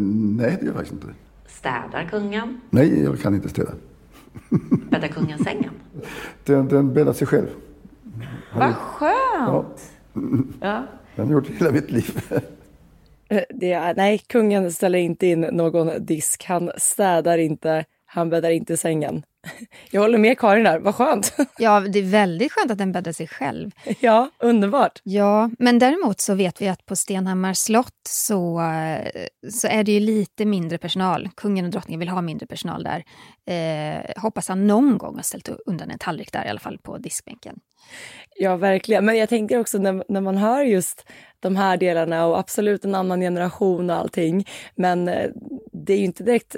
nej, 0.43 0.57
det 0.59 0.65
gör 0.65 0.65
jag 0.65 0.75
faktiskt 0.75 0.93
inte. 0.93 1.07
Städar 1.47 2.07
kungen? 2.09 2.61
Nej, 2.69 3.03
jag 3.03 3.21
kan 3.21 3.35
inte 3.35 3.49
städa. 3.49 3.71
Bäddar 4.91 5.07
kungen 5.07 5.43
sängen? 5.43 5.71
Den, 6.43 6.67
den 6.67 6.93
bäddar 6.93 7.13
sig 7.13 7.27
själv. 7.27 7.47
Vad 8.55 8.73
skönt! 8.75 9.13
Ja, 9.47 9.65
Ja. 10.61 10.83
den 11.15 11.25
har 11.25 11.33
gjort 11.33 11.47
hela 11.49 11.71
mitt 11.71 11.91
liv. 11.91 12.21
Eh, 13.29 13.41
Det 13.49 13.71
är, 13.73 13.95
nej, 13.95 14.17
kungen 14.27 14.71
ställer 14.71 14.99
inte 14.99 15.27
in 15.27 15.41
någon 15.41 16.05
disk. 16.05 16.45
Han 16.45 16.71
städar 16.77 17.37
inte. 17.37 17.85
Han 18.13 18.29
bäddar 18.29 18.49
inte 18.49 18.77
sängen. 18.77 19.23
Jag 19.91 20.01
håller 20.01 20.17
med 20.17 20.39
Karin 20.39 20.63
där. 20.63 20.79
Vad 20.79 20.95
skönt! 20.95 21.35
Ja, 21.57 21.79
det 21.79 21.99
är 21.99 22.03
väldigt 22.03 22.51
skönt 22.51 22.71
att 22.71 22.77
den 22.77 22.91
bäddar 22.91 23.11
sig 23.11 23.27
själv. 23.27 23.71
Ja, 23.99 24.29
underbart. 24.39 25.01
Ja, 25.03 25.49
men 25.59 25.79
däremot 25.79 26.19
så 26.19 26.33
vet 26.33 26.61
vi 26.61 26.67
att 26.67 26.85
på 26.85 26.95
Stenhammars 26.95 27.57
slott 27.57 28.01
så, 28.09 28.61
så 29.51 29.67
är 29.67 29.83
det 29.83 29.91
ju 29.91 29.99
lite 29.99 30.45
mindre 30.45 30.77
personal. 30.77 31.29
Kungen 31.35 31.65
och 31.65 31.71
drottningen 31.71 31.99
vill 31.99 32.09
ha 32.09 32.21
mindre 32.21 32.47
personal 32.47 32.83
där. 32.83 33.03
Eh, 33.45 34.21
hoppas 34.21 34.47
han 34.47 34.67
någon 34.67 34.97
gång 34.97 35.15
har 35.15 35.23
ställt 35.23 35.49
undan 35.65 35.91
en 35.91 35.99
tallrik 35.99 36.31
där 36.31 36.45
i 36.45 36.49
alla 36.49 36.59
fall 36.59 36.77
på 36.77 36.97
diskbänken. 36.97 37.59
Ja, 38.35 38.55
verkligen. 38.55 39.05
Men 39.05 39.17
jag 39.17 39.29
tänker 39.29 39.59
också 39.59 39.77
när, 39.77 40.03
när 40.09 40.21
man 40.21 40.37
hör 40.37 40.63
just 40.63 41.05
de 41.39 41.55
här 41.55 41.77
delarna 41.77 42.25
och 42.25 42.39
absolut 42.39 42.85
en 42.85 42.95
annan 42.95 43.21
generation 43.21 43.89
och 43.89 43.95
allting. 43.95 44.47
Men 44.75 45.07
eh, 45.07 45.29
det 45.71 45.93
är 45.93 45.97
ju 45.97 46.05
inte 46.05 46.23
direkt 46.23 46.55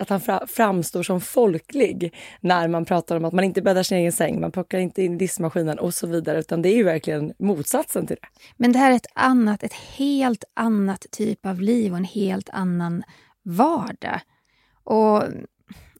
att 0.00 0.08
han 0.08 0.20
fra, 0.20 0.46
framstår 0.46 1.02
som 1.02 1.20
folklig 1.20 2.14
när 2.40 2.68
man 2.68 2.84
pratar 2.84 3.16
om 3.16 3.24
att 3.24 3.32
man 3.32 3.44
inte 3.44 3.62
bäddar 3.62 3.82
sin 3.82 3.98
egen 3.98 4.12
säng, 4.12 4.40
man 4.40 4.52
plockar 4.52 4.78
inte 4.78 5.02
in 5.02 5.18
diskmaskinen 5.18 5.78
och 5.78 5.94
så 5.94 6.06
vidare, 6.06 6.38
utan 6.38 6.62
det 6.62 6.68
är 6.68 6.76
ju 6.76 6.84
verkligen 6.84 7.32
motsatsen 7.38 8.06
till 8.06 8.16
det. 8.20 8.28
Men 8.56 8.72
det 8.72 8.78
här 8.78 8.90
är 8.90 8.96
ett 8.96 9.12
annat, 9.14 9.62
ett 9.62 9.72
helt 9.72 10.44
annat 10.54 11.06
typ 11.10 11.46
av 11.46 11.60
liv 11.60 11.92
och 11.92 11.98
en 11.98 12.04
helt 12.04 12.48
annan 12.50 13.02
vardag. 13.42 14.20
Och 14.84 15.22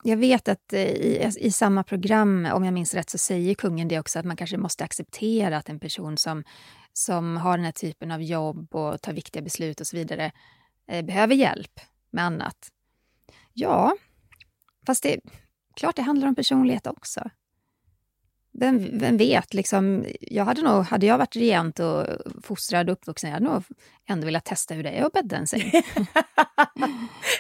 jag 0.05 0.17
vet 0.17 0.49
att 0.49 0.73
eh, 0.73 0.81
i, 0.81 1.31
i 1.37 1.51
samma 1.51 1.83
program, 1.83 2.49
om 2.53 2.65
jag 2.65 2.75
minns 2.75 2.95
rätt, 2.95 3.11
så 3.11 3.19
säger 3.19 3.55
kungen 3.55 3.89
det 3.89 3.99
också 3.99 4.19
att 4.19 4.25
man 4.25 4.37
kanske 4.37 4.57
måste 4.57 4.85
acceptera 4.85 5.57
att 5.57 5.69
en 5.69 5.81
person 5.81 6.19
som, 6.19 6.45
som 6.93 7.37
har 7.37 7.57
den 7.57 7.65
här 7.65 7.73
typen 7.73 8.11
av 8.11 8.23
jobb 8.23 8.75
och 8.75 9.03
tar 9.03 9.13
viktiga 9.13 9.43
beslut 9.43 9.81
och 9.81 9.87
så 9.87 9.97
vidare 9.97 10.33
eh, 10.89 11.05
behöver 11.05 11.35
hjälp 11.35 11.81
med 12.11 12.25
annat. 12.25 12.72
Ja, 13.55 13.97
fast 14.87 15.03
det 15.03 15.21
klart 15.77 15.97
det 15.97 16.03
handlar 16.03 16.29
om 16.29 16.35
personlighet 16.35 16.87
också. 16.87 17.31
Vem, 18.55 18.99
vem 18.99 19.17
vet, 19.17 19.55
liksom, 19.55 20.05
jag 20.21 20.45
hade, 20.45 20.63
nog, 20.63 20.85
hade 20.85 21.07
jag 21.07 21.19
varit 21.19 21.37
regent 21.37 21.79
och 21.79 22.07
fostrad 22.43 22.91
och 22.91 22.93
uppvuxen, 22.93 23.31
jag 23.31 23.35
hade 23.35 23.47
nog 23.47 23.63
ändå 24.09 24.25
velat 24.25 24.45
testa 24.45 24.75
hur 24.75 24.83
det 24.83 24.91
är 24.91 25.05
att 25.05 25.13
bädda 25.13 25.37
en 25.37 25.47
säng. 25.47 25.73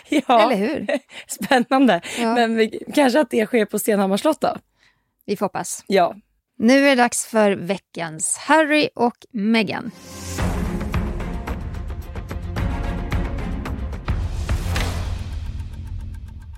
Ja, 0.08 0.42
Eller 0.42 0.56
hur? 0.56 0.86
spännande. 1.26 2.00
Ja. 2.18 2.34
Men 2.34 2.56
vi, 2.56 2.84
kanske 2.94 3.20
att 3.20 3.30
det 3.30 3.46
sker 3.46 3.64
på 3.64 3.78
Stenhammars 3.78 4.20
slott 4.20 4.40
då? 4.40 4.56
Vi 5.26 5.36
får 5.36 5.46
hoppas. 5.46 5.84
Ja. 5.86 6.14
Nu 6.58 6.86
är 6.86 6.96
det 6.96 7.02
dags 7.02 7.26
för 7.26 7.52
veckans 7.52 8.36
Harry 8.36 8.88
och 8.94 9.16
Meghan. 9.30 9.90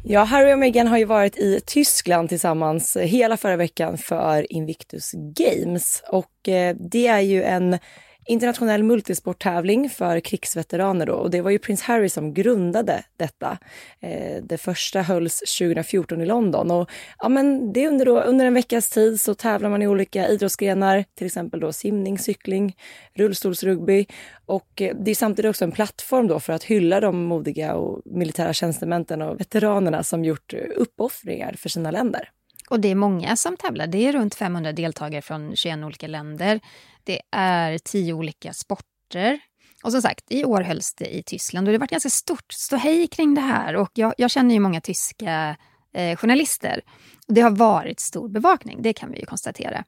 Ja, 0.06 0.24
Harry 0.24 0.52
och 0.52 0.58
Meghan 0.58 0.86
har 0.86 0.98
ju 0.98 1.04
varit 1.04 1.36
i 1.36 1.60
Tyskland 1.66 2.28
tillsammans 2.28 2.96
hela 2.96 3.36
förra 3.36 3.56
veckan 3.56 3.98
för 3.98 4.52
Invictus 4.52 5.12
Games. 5.12 6.02
Och 6.08 6.48
eh, 6.48 6.76
det 6.90 7.06
är 7.06 7.20
ju 7.20 7.42
en 7.42 7.78
internationell 8.26 8.82
multisporttävling 8.82 9.90
för 9.90 10.20
krigsveteraner 10.20 11.06
då, 11.06 11.14
och 11.14 11.30
det 11.30 11.40
var 11.40 11.50
ju 11.50 11.58
prins 11.58 11.82
Harry 11.82 12.08
som 12.08 12.34
grundade 12.34 13.04
detta. 13.16 13.58
Eh, 14.00 14.42
det 14.42 14.58
första 14.58 15.02
hölls 15.02 15.38
2014 15.58 16.20
i 16.20 16.26
London 16.26 16.70
och 16.70 16.90
ja, 17.18 17.28
men 17.28 17.72
det 17.72 17.88
under, 17.88 18.04
då, 18.06 18.20
under 18.20 18.44
en 18.44 18.54
veckas 18.54 18.90
tid 18.90 19.20
så 19.20 19.34
tävlar 19.34 19.70
man 19.70 19.82
i 19.82 19.86
olika 19.86 20.28
idrottsgrenar, 20.28 21.04
till 21.14 21.26
exempel 21.26 21.60
då 21.60 21.72
simning, 21.72 22.18
cykling, 22.18 22.76
rullstolsrugby 23.14 24.06
och 24.46 24.82
eh, 24.82 24.96
det 24.96 25.10
är 25.10 25.14
samtidigt 25.14 25.50
också 25.50 25.64
en 25.64 25.72
plattform 25.72 26.26
då 26.26 26.40
för 26.40 26.52
att 26.52 26.64
hylla 26.64 27.00
de 27.00 27.24
modiga 27.24 27.74
och 27.74 28.02
militära 28.04 28.52
tjänstemännen 28.52 29.22
och 29.22 29.40
veteranerna 29.40 30.02
som 30.02 30.24
gjort 30.24 30.54
uppoffringar 30.76 31.54
för 31.58 31.68
sina 31.68 31.90
länder. 31.90 32.30
Och 32.70 32.80
det 32.80 32.90
är 32.90 32.94
många 32.94 33.36
som 33.36 33.56
tävlar. 33.56 33.86
Det 33.86 34.08
är 34.08 34.12
runt 34.12 34.34
500 34.34 34.72
deltagare 34.72 35.22
från 35.22 35.56
21 35.56 35.84
olika 35.84 36.06
länder. 36.06 36.60
Det 37.04 37.20
är 37.30 37.78
tio 37.78 38.12
olika 38.12 38.52
sporter. 38.52 39.40
Och 39.84 39.92
som 39.92 40.02
sagt, 40.02 40.24
i 40.28 40.44
år 40.44 40.60
hölls 40.60 40.94
det 40.94 41.16
i 41.16 41.22
Tyskland 41.22 41.68
och 41.68 41.72
det 41.72 41.78
varit 41.78 41.90
ganska 41.90 42.10
stort 42.10 42.52
ståhej 42.52 43.06
kring 43.06 43.34
det 43.34 43.40
här. 43.40 43.76
Och 43.76 43.90
jag, 43.94 44.14
jag 44.16 44.30
känner 44.30 44.54
ju 44.54 44.60
många 44.60 44.80
tyska 44.80 45.56
eh, 45.94 46.16
journalister. 46.16 46.80
Det 47.26 47.40
har 47.40 47.50
varit 47.50 48.00
stor 48.00 48.28
bevakning, 48.28 48.82
det 48.82 48.92
kan 48.92 49.10
vi 49.12 49.18
ju 49.18 49.26
konstatera. 49.26 49.84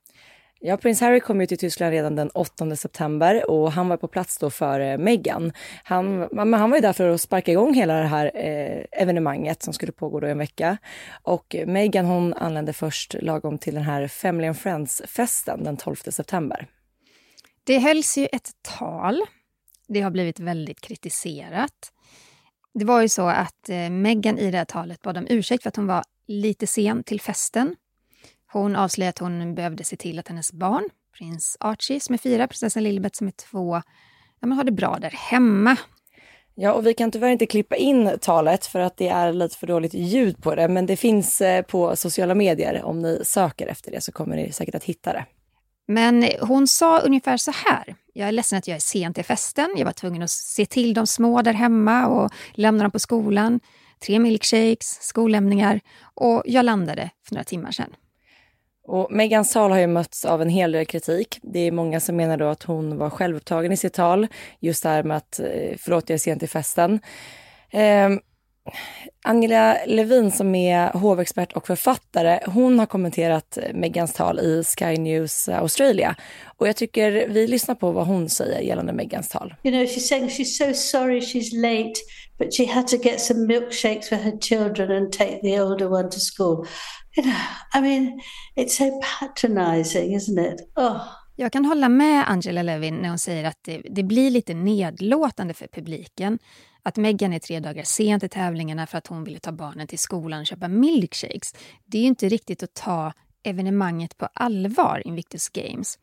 Ja, 0.61 0.76
prins 0.76 1.00
Harry 1.00 1.20
kom 1.20 1.40
ju 1.40 1.46
till 1.46 1.59
Tyskland 1.59 1.92
redan 1.92 2.16
den 2.16 2.31
8 2.31 2.76
september 2.76 3.50
och 3.50 3.72
han 3.72 3.88
var 3.88 3.96
på 3.96 4.09
plats 4.09 4.38
då 4.38 4.50
för 4.50 4.81
eh, 4.81 4.98
Meghan. 4.98 5.52
Han, 5.85 6.29
han 6.55 6.70
var 6.70 6.76
ju 6.76 6.81
där 6.81 6.92
för 6.92 7.09
att 7.09 7.20
sparka 7.20 7.52
igång 7.52 7.74
hela 7.74 7.94
det 7.94 8.07
här 8.07 8.31
eh, 8.35 9.02
evenemanget 9.02 9.62
som 9.62 9.74
skulle 9.74 9.92
pågå 9.92 10.20
då 10.20 10.26
en 10.26 10.38
vecka. 10.38 10.76
Och 11.22 11.57
Meghan 11.66 12.07
hon 12.07 12.35
anlände 12.35 12.72
först 12.72 13.14
lagom 13.20 13.59
till 13.59 13.74
den 13.74 13.83
här 13.83 14.09
Family 14.09 14.48
and 14.48 14.57
Friends-festen 14.57 15.64
den 15.64 15.76
12 15.76 15.96
september. 15.96 16.66
Det 17.66 17.79
hölls 17.79 18.18
ju 18.18 18.29
ett 18.33 18.50
tal. 18.62 19.22
Det 19.88 20.00
har 20.00 20.11
blivit 20.11 20.40
väldigt 20.40 20.81
kritiserat. 20.81 21.92
Det 22.74 22.85
var 22.85 23.02
ju 23.02 23.09
så 23.09 23.29
att 23.29 23.68
eh, 23.68 23.90
Meghan 23.90 24.38
i 24.38 24.50
det 24.50 24.59
här 24.59 24.64
talet 24.64 25.02
bad 25.02 25.16
om 25.16 25.26
ursäkt 25.31 25.62
för 25.62 25.68
att 25.68 25.76
hon 25.76 25.87
var 25.87 26.05
lite 26.26 26.66
sen 26.66 27.05
till 27.05 27.20
festen. 27.20 27.76
Hon 28.52 28.76
avslöjade 28.76 29.11
att 29.11 29.18
hon 29.18 29.55
behövde 29.55 29.85
se 29.85 29.96
till 29.96 30.18
att 30.18 30.29
hennes 30.29 30.52
barn, 30.52 30.88
prins 31.18 31.57
Archie 31.61 32.00
som 32.00 32.12
är 32.12 32.18
fyra, 32.18 32.48
prinsessan 32.48 32.83
Lilibet 32.83 33.16
som 33.16 33.26
är 33.26 33.33
två, 33.33 33.74
ja, 34.40 34.46
men 34.46 34.52
har 34.52 34.64
det 34.64 34.72
bra 34.72 34.98
där 35.00 35.11
hemma. 35.11 35.76
Ja, 36.55 36.72
och 36.72 36.87
vi 36.87 36.94
kan 36.94 37.11
tyvärr 37.11 37.29
inte 37.29 37.46
klippa 37.46 37.76
in 37.76 38.18
talet 38.20 38.66
för 38.66 38.81
att 38.81 38.96
det 38.96 39.09
är 39.09 39.33
lite 39.33 39.57
för 39.57 39.66
dåligt 39.66 39.94
ljud 39.94 40.42
på 40.42 40.55
det, 40.55 40.68
men 40.68 40.87
det 40.87 40.96
finns 40.96 41.40
eh, 41.40 41.62
på 41.62 41.96
sociala 41.96 42.35
medier. 42.35 42.85
Om 42.85 43.02
ni 43.02 43.20
söker 43.24 43.66
efter 43.66 43.90
det 43.90 44.00
så 44.00 44.12
kommer 44.12 44.37
ni 44.37 44.52
säkert 44.52 44.74
att 44.74 44.85
hitta 44.85 45.12
det. 45.12 45.24
Men 45.87 46.29
hon 46.40 46.66
sa 46.66 46.99
ungefär 46.99 47.37
så 47.37 47.51
här. 47.51 47.94
Jag 48.12 48.29
är 48.29 48.33
ledsen 48.33 48.59
att 48.59 48.68
jag 48.68 48.75
är 48.75 48.81
sen 48.81 49.14
till 49.14 49.25
festen. 49.25 49.75
Jag 49.77 49.85
var 49.85 49.92
tvungen 49.92 50.22
att 50.22 50.31
se 50.31 50.66
till 50.66 50.94
de 50.94 51.07
små 51.07 51.42
där 51.42 51.53
hemma 51.53 52.07
och 52.07 52.31
lämna 52.53 52.83
dem 52.83 52.90
på 52.90 52.99
skolan. 52.99 53.61
Tre 54.07 54.18
milkshakes, 54.18 55.03
skollämningar 55.03 55.81
och 56.14 56.42
jag 56.46 56.64
landade 56.64 57.11
för 57.29 57.35
några 57.35 57.44
timmar 57.44 57.70
sedan. 57.70 57.94
Och 58.87 59.12
Megan 59.12 59.44
tal 59.44 59.70
har 59.70 59.79
ju 59.79 59.87
mötts 59.87 60.25
av 60.25 60.42
en 60.42 60.49
hel 60.49 60.72
del 60.72 60.87
kritik. 60.87 61.38
Det 61.42 61.59
är 61.59 61.72
många 61.72 62.01
som 62.01 62.16
menar 62.16 62.37
då 62.37 62.49
att 62.49 62.62
hon 62.62 62.99
var 62.99 63.11
självupptagen 63.11 63.72
i 63.72 63.77
sitt 63.77 63.92
tal. 63.92 64.27
Just 64.61 64.83
det 64.83 64.88
här 64.88 65.03
med 65.03 65.16
att 65.16 65.40
eh, 65.40 65.77
förlåt, 65.79 66.09
jag 66.09 66.14
är 66.14 66.18
sen 66.18 66.38
till 66.38 66.49
festen. 66.49 67.01
Eh, 67.70 68.11
Angela 69.24 69.79
Levin 69.87 70.31
som 70.31 70.55
är 70.55 70.92
hovexpert 70.92 71.52
och 71.52 71.66
författare, 71.66 72.40
hon 72.46 72.79
har 72.79 72.87
kommenterat 72.87 73.59
Megans 73.74 74.12
tal 74.12 74.40
i 74.40 74.64
Sky 74.64 74.96
News 74.96 75.48
Australia. 75.48 76.14
Och 76.59 76.68
jag 76.68 76.76
tycker 76.76 77.29
vi 77.29 77.46
lyssnar 77.46 77.74
på 77.74 77.92
vad 77.92 78.07
hon 78.07 78.29
säger 78.29 78.61
gällande 78.61 78.92
Megans 78.92 79.29
tal. 79.29 79.55
You 79.62 79.74
know, 79.74 79.85
she's 79.85 80.09
saying 80.09 80.29
she's 80.29 80.59
so 80.59 80.74
sorry 80.74 81.20
she's 81.20 81.61
late, 81.62 81.94
but 82.38 82.55
she 82.55 82.66
had 82.66 82.87
to 82.88 82.96
get 82.96 83.20
some 83.20 83.46
milkshakes 83.46 84.09
for 84.09 84.16
her 84.16 84.38
children 84.40 84.90
and 84.90 85.12
take 85.12 85.40
the 85.42 85.61
older 85.61 85.92
one 85.92 86.11
to 86.11 86.20
school. 86.20 86.66
You 87.16 87.22
know, 87.22 87.35
I 87.74 87.81
mean, 87.81 88.20
it's 88.57 88.76
so 88.76 89.00
patronizing, 89.20 90.14
isn't 90.14 90.38
it? 90.38 90.61
Oh. 90.76 91.00
Jag 91.38 91.52
kan 91.52 91.64
hålla 91.64 91.88
med 91.88 92.31
Angela 92.31 92.62
Levin 92.62 92.94
när 92.94 93.09
hon 93.09 93.18
säger 93.18 93.44
att 93.44 93.59
det, 93.64 93.83
det 93.90 94.02
blir 94.02 94.31
lite 94.31 94.55
nedlåtande 94.55 95.55
för 95.55 95.66
publiken 95.66 96.38
att 96.87 96.96
Meghan 96.96 97.33
är 97.33 97.38
tre 97.38 97.61
dagar 97.61 97.83
sen 97.83 98.20
till 98.20 98.31
tävlingarna 98.31 98.87
för 98.87 98.99
att 98.99 99.07
hon 99.07 99.25
ville 99.25 99.38
ta 99.38 99.53
barnen 99.53 99.87
till 99.87 99.99
skolan 99.99 100.40
och 100.40 100.46
köpa 100.46 100.68
milkshakes. 100.68 101.55
Det 101.85 101.99
är 101.99 102.03
ju 102.03 102.09
inte 102.09 102.29
riktigt 102.29 102.62
att 102.62 102.75
ta 102.75 103.12
evenemanget 103.42 104.16
på 104.16 104.29
allvar, 104.33 105.03
Invictus 105.07 105.49
Games. 105.49 105.99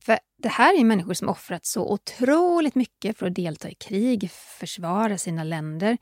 För 0.00 0.18
det 0.38 0.48
här 0.48 0.80
är 0.80 0.84
människor 0.84 1.14
som 1.14 1.28
offrat 1.28 1.66
så 1.66 1.92
otroligt 1.92 2.74
mycket 2.74 3.18
för 3.18 3.26
att 3.26 3.34
delta 3.34 3.70
i 3.70 3.74
krig, 3.74 4.30
försvara 4.30 5.18
sina 5.18 5.44
länder. 5.44 5.98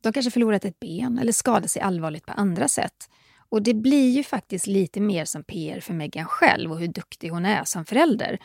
De 0.00 0.12
kanske 0.12 0.30
förlorat 0.30 0.64
ett 0.64 0.80
ben 0.80 1.18
eller 1.18 1.32
skadat 1.32 1.70
sig 1.70 1.82
allvarligt 1.82 2.26
på 2.26 2.32
andra 2.32 2.68
sätt. 2.68 3.08
Och 3.48 3.62
det 3.62 3.74
blir 3.74 4.10
ju 4.10 4.24
faktiskt 4.24 4.66
lite 4.66 5.00
mer 5.00 5.24
som 5.24 5.44
PR 5.44 5.80
för 5.80 5.94
Meghan 5.94 6.26
själv 6.26 6.72
och 6.72 6.78
hur 6.78 6.88
duktig 6.88 7.28
hon 7.28 7.46
är 7.46 7.64
som 7.64 7.84
förälder 7.84 8.38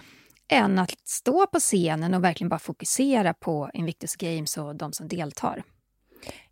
än 0.51 0.79
att 0.79 0.91
stå 1.03 1.47
på 1.47 1.59
scenen 1.59 2.13
och 2.13 2.23
verkligen 2.23 2.49
bara 2.49 2.59
fokusera 2.59 3.33
på 3.33 3.69
Invictus 3.73 4.15
Games 4.15 4.57
och 4.57 4.75
de 4.75 4.93
som 4.93 5.07
deltar. 5.07 5.63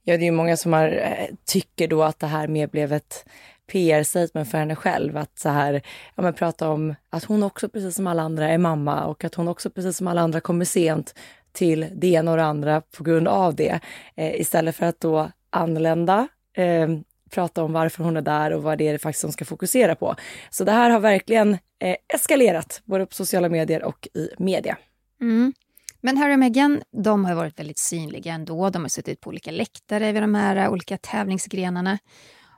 Ja, 0.03 0.17
det 0.17 0.27
är 0.27 0.31
många 0.31 0.57
som 0.57 0.73
har, 0.73 0.87
eh, 0.87 1.35
tycker 1.45 1.87
då 1.87 2.03
att 2.03 2.19
det 2.19 2.27
här 2.27 2.47
mer 2.47 2.67
blev 2.67 2.93
ett 2.93 3.25
PR-statement 3.67 4.51
för 4.51 4.57
henne 4.57 4.75
själv. 4.75 5.17
Att 5.17 5.39
så 5.39 5.49
här, 5.49 5.81
ja, 6.15 6.23
men 6.23 6.33
prata 6.33 6.69
om 6.69 6.95
att 7.09 7.23
hon 7.23 7.43
också 7.43 7.69
precis 7.69 7.95
som 7.95 8.07
alla 8.07 8.21
andra 8.21 8.49
är 8.49 8.57
mamma 8.57 9.05
och 9.05 9.23
att 9.23 9.35
hon 9.35 9.47
också 9.47 9.69
precis 9.69 9.97
som 9.97 10.07
alla 10.07 10.21
andra 10.21 10.39
kommer 10.39 10.65
sent 10.65 11.15
till 11.51 11.87
det 11.95 12.07
ena 12.07 12.31
och 12.31 12.37
det 12.37 12.43
andra 12.43 12.81
på 12.81 13.03
grund 13.03 13.27
av 13.27 13.55
det. 13.55 13.79
Eh, 14.15 14.41
istället 14.41 14.75
för 14.75 14.85
att 14.85 14.99
då 14.99 15.31
anlända, 15.49 16.27
eh, 16.57 16.87
prata 17.33 17.63
om 17.63 17.73
varför 17.73 18.03
hon 18.03 18.17
är 18.17 18.21
där 18.21 18.53
och 18.53 18.63
vad 18.63 18.77
det 18.77 18.87
är 18.87 18.97
faktiskt 18.97 19.23
hon 19.23 19.31
ska 19.31 19.45
fokusera 19.45 19.95
på. 19.95 20.15
Så 20.49 20.63
det 20.63 20.71
här 20.71 20.89
har 20.89 20.99
verkligen 20.99 21.53
eh, 21.53 21.95
eskalerat, 22.13 22.81
både 22.85 23.05
på 23.05 23.13
sociala 23.13 23.49
medier 23.49 23.83
och 23.83 24.07
i 24.13 24.29
media. 24.37 24.77
Mm. 25.21 25.53
Men 26.01 26.17
Harry 26.17 26.33
och 26.33 26.39
Meghan, 26.39 26.81
de 27.03 27.25
har 27.25 27.35
varit 27.35 27.59
väldigt 27.59 27.77
synliga 27.77 28.33
ändå. 28.33 28.69
De 28.69 28.81
har 28.81 28.89
suttit 28.89 29.21
på 29.21 29.29
olika 29.29 29.51
läktare 29.51 30.11
vid 30.11 30.23
de 30.23 30.35
här 30.35 30.69
olika 30.69 30.97
tävlingsgrenarna 30.97 31.99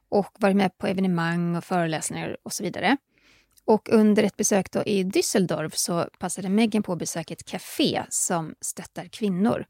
och 0.10 0.32
varit 0.40 0.56
med 0.56 0.78
på 0.78 0.88
evenemang 0.88 1.56
och 1.56 1.64
föreläsningar 1.64 2.38
och 2.44 2.54
så 2.54 2.64
vidare. 2.64 2.98
Och 3.66 3.90
under 3.90 4.24
ett 4.24 4.38
besök 4.38 4.72
då 4.72 4.84
i 4.84 5.04
Düsseldorf 5.04 5.72
så 5.76 6.10
passade 6.20 6.50
Meghan 6.50 6.84
på 6.84 6.94
att 6.94 7.00
besöka 7.00 7.34
ett 7.34 7.46
café 7.46 8.04
som 8.10 8.56
stöttar 8.62 9.06
kvinnor. 9.06 9.66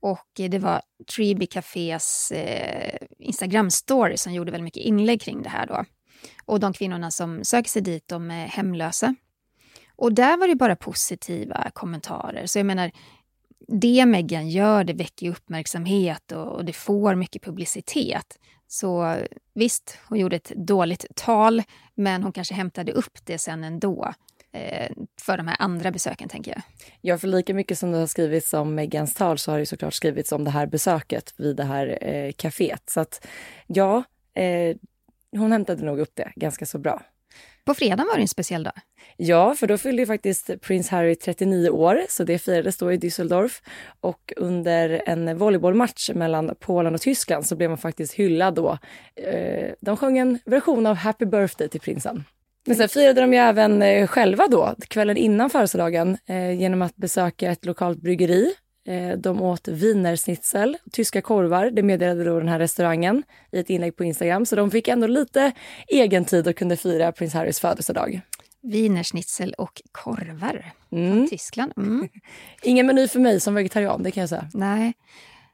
Och 0.00 0.28
det 0.34 0.58
var 0.58 0.82
Treeby 1.16 1.46
Cafés 1.46 2.32
eh, 2.32 2.98
Instagram-story 3.18 4.16
som 4.16 4.32
gjorde 4.32 4.50
väldigt 4.50 4.64
mycket 4.64 4.82
inlägg 4.82 5.20
kring 5.20 5.42
det 5.42 5.48
här. 5.48 5.66
Då. 5.66 5.84
Och 6.44 6.60
de 6.60 6.72
kvinnorna 6.72 7.10
som 7.10 7.44
söker 7.44 7.70
sig 7.70 7.82
dit, 7.82 8.08
de 8.08 8.30
är 8.30 8.46
hemlösa. 8.46 9.14
Och 9.96 10.14
där 10.14 10.36
var 10.36 10.48
det 10.48 10.54
bara 10.54 10.76
positiva 10.76 11.70
kommentarer. 11.74 12.46
Så 12.46 12.58
jag 12.58 12.66
menar, 12.66 12.90
det 13.68 14.06
Megan 14.06 14.48
gör, 14.48 14.84
det 14.84 14.92
väcker 14.92 15.30
uppmärksamhet 15.30 16.32
och, 16.32 16.46
och 16.46 16.64
det 16.64 16.72
får 16.72 17.14
mycket 17.14 17.42
publicitet. 17.42 18.38
Så 18.68 19.16
visst, 19.54 19.98
hon 20.08 20.18
gjorde 20.18 20.36
ett 20.36 20.52
dåligt 20.56 21.06
tal, 21.16 21.62
men 21.94 22.22
hon 22.22 22.32
kanske 22.32 22.54
hämtade 22.54 22.92
upp 22.92 23.18
det 23.24 23.38
sen 23.38 23.64
ändå 23.64 24.14
för 25.20 25.36
de 25.36 25.48
här 25.48 25.56
andra 25.58 25.90
besöken, 25.90 26.28
tänker 26.28 26.50
jag. 26.52 26.62
Ja, 27.00 27.18
för 27.18 27.28
lika 27.28 27.54
mycket 27.54 27.78
som 27.78 27.92
det 27.92 27.98
har 27.98 28.06
skrivits 28.06 28.54
om 28.54 28.74
Megans 28.74 29.14
tal 29.14 29.38
så 29.38 29.50
har 29.50 29.58
det 29.58 29.66
såklart 29.66 29.94
skrivits 29.94 30.32
om 30.32 30.44
det 30.44 30.50
här 30.50 30.66
besöket 30.66 31.34
vid 31.36 31.56
det 31.56 31.64
här 31.64 31.98
eh, 32.00 32.32
kaféet. 32.32 32.90
Så 32.90 33.00
att 33.00 33.26
ja, 33.66 34.04
eh, 34.34 34.76
hon 35.32 35.52
hämtade 35.52 35.84
nog 35.84 35.98
upp 35.98 36.12
det 36.14 36.32
ganska 36.36 36.66
så 36.66 36.78
bra. 36.78 37.02
På 37.64 37.74
fredag 37.74 38.04
var 38.04 38.16
det 38.16 38.22
en 38.22 38.28
speciell 38.28 38.62
dag. 38.62 38.72
Ja, 39.16 39.54
för 39.54 39.66
då 39.66 39.78
fyllde 39.78 40.02
ju 40.02 40.06
faktiskt 40.06 40.60
prins 40.60 40.88
Harry 40.88 41.14
39 41.14 41.70
år, 41.70 42.04
så 42.08 42.24
det 42.24 42.38
firades 42.38 42.76
då 42.76 42.92
i 42.92 42.96
Düsseldorf. 42.96 43.62
Och 44.00 44.32
under 44.36 45.02
en 45.06 45.38
volleybollmatch 45.38 46.10
mellan 46.10 46.54
Polen 46.60 46.94
och 46.94 47.00
Tyskland 47.00 47.46
så 47.46 47.56
blev 47.56 47.70
man 47.70 47.78
faktiskt 47.78 48.14
hyllad 48.14 48.54
då. 48.54 48.78
Eh, 49.16 49.72
de 49.80 49.96
sjöng 49.96 50.18
en 50.18 50.38
version 50.44 50.86
av 50.86 50.96
Happy 50.96 51.24
birthday 51.24 51.68
till 51.68 51.80
prinsen. 51.80 52.24
Men 52.66 52.76
sen 52.76 52.88
firade 52.88 53.20
de 53.20 53.32
ju 53.32 53.38
även 53.38 53.82
eh, 53.82 54.06
själva 54.06 54.46
då, 54.46 54.74
kvällen 54.88 55.16
innan 55.16 55.50
födelsedagen, 55.50 56.18
eh, 56.26 56.52
genom 56.52 56.82
att 56.82 56.96
besöka 56.96 57.50
ett 57.50 57.64
lokalt 57.64 57.98
bryggeri. 57.98 58.54
Eh, 58.86 59.18
de 59.18 59.42
åt 59.42 59.68
wienersnitzel, 59.68 60.76
tyska 60.92 61.22
korvar, 61.22 61.70
det 61.70 61.82
meddelade 61.82 62.24
då 62.24 62.38
den 62.38 62.48
här 62.48 62.58
restaurangen 62.58 63.22
i 63.52 63.58
ett 63.58 63.70
inlägg 63.70 63.96
på 63.96 64.04
Instagram. 64.04 64.46
Så 64.46 64.56
de 64.56 64.70
fick 64.70 64.88
ändå 64.88 65.06
lite 65.06 65.52
egen 65.88 66.24
tid 66.24 66.48
och 66.48 66.56
kunde 66.56 66.76
fira 66.76 67.12
prins 67.12 67.34
Harrys 67.34 67.60
födelsedag. 67.60 68.20
Wienersnitzel 68.62 69.54
och 69.58 69.82
korvar 69.92 70.72
mm. 70.92 71.12
från 71.12 71.28
Tyskland. 71.28 71.72
Mm. 71.76 72.08
Ingen 72.62 72.86
meny 72.86 73.08
för 73.08 73.20
mig 73.20 73.40
som 73.40 73.54
vegetarian, 73.54 74.02
det 74.02 74.10
kan 74.10 74.20
jag 74.20 74.28
säga. 74.28 74.48
Nej. 74.54 74.92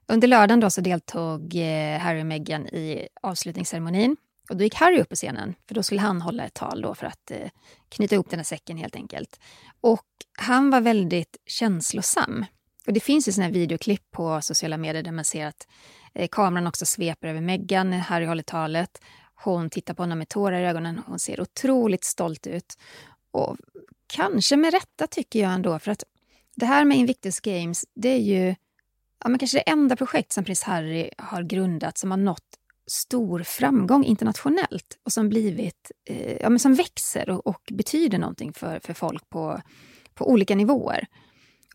Under 0.08 0.28
lördagen 0.28 0.60
då 0.60 0.70
så 0.70 0.80
deltog 0.80 1.54
Harry 2.00 2.22
och 2.22 2.26
Meghan 2.26 2.66
i 2.66 3.08
avslutningsceremonin 3.22 4.16
och 4.48 4.56
då 4.56 4.64
gick 4.64 4.74
Harry 4.74 5.00
upp 5.00 5.08
på 5.08 5.14
scenen, 5.14 5.54
för 5.68 5.74
då 5.74 5.82
skulle 5.82 6.00
han 6.00 6.22
hålla 6.22 6.44
ett 6.44 6.54
tal 6.54 6.82
då 6.82 6.94
för 6.94 7.06
att 7.06 7.30
eh, 7.30 7.50
knyta 7.88 8.14
ihop 8.14 8.30
den 8.30 8.38
här 8.38 8.44
säcken 8.44 8.76
helt 8.76 8.96
enkelt. 8.96 9.40
Och 9.80 10.06
han 10.38 10.70
var 10.70 10.80
väldigt 10.80 11.36
känslosam. 11.46 12.44
Och 12.86 12.92
det 12.92 13.00
finns 13.00 13.28
ju 13.28 13.32
såna 13.32 13.44
här 13.44 13.52
videoklipp 13.52 14.10
på 14.10 14.40
sociala 14.42 14.76
medier 14.76 15.02
där 15.02 15.12
man 15.12 15.24
ser 15.24 15.46
att 15.46 15.66
eh, 16.14 16.28
kameran 16.32 16.66
också 16.66 16.86
sveper 16.86 17.28
över 17.28 17.40
Meghan 17.40 17.90
när 17.90 17.98
Harry 17.98 18.26
håller 18.26 18.42
talet. 18.42 19.00
Hon 19.34 19.70
tittar 19.70 19.94
på 19.94 20.02
honom 20.02 20.18
med 20.18 20.28
tårar 20.28 20.60
i 20.60 20.66
ögonen. 20.66 21.00
Hon 21.06 21.18
ser 21.18 21.40
otroligt 21.40 22.04
stolt 22.04 22.46
ut. 22.46 22.78
Och 23.30 23.56
kanske 24.06 24.56
med 24.56 24.72
rätta 24.72 25.06
tycker 25.06 25.40
jag 25.40 25.52
ändå, 25.52 25.78
för 25.78 25.90
att 25.90 26.04
det 26.56 26.66
här 26.66 26.84
med 26.84 26.98
Invictus 26.98 27.40
Games, 27.40 27.84
det 27.94 28.08
är 28.08 28.20
ju 28.20 28.54
ja, 29.22 29.28
men 29.28 29.38
kanske 29.38 29.58
det 29.58 29.70
enda 29.70 29.96
projekt 29.96 30.32
som 30.32 30.44
prins 30.44 30.62
Harry 30.62 31.10
har 31.18 31.42
grundat 31.42 31.98
som 31.98 32.10
har 32.10 32.18
nått 32.18 32.42
stor 32.86 33.42
framgång 33.42 34.04
internationellt 34.04 34.98
och 35.04 35.12
som 35.12 35.28
blivit, 35.28 35.90
eh, 36.08 36.36
ja, 36.36 36.48
men 36.50 36.58
som 36.58 36.74
växer 36.74 37.30
och, 37.30 37.46
och, 37.46 37.62
betyder 37.72 38.18
någonting 38.18 38.52
för, 38.52 38.80
för 38.84 38.94
folk 38.94 39.30
på, 39.30 39.60
på 40.14 40.30
olika 40.30 40.54
nivåer. 40.54 41.06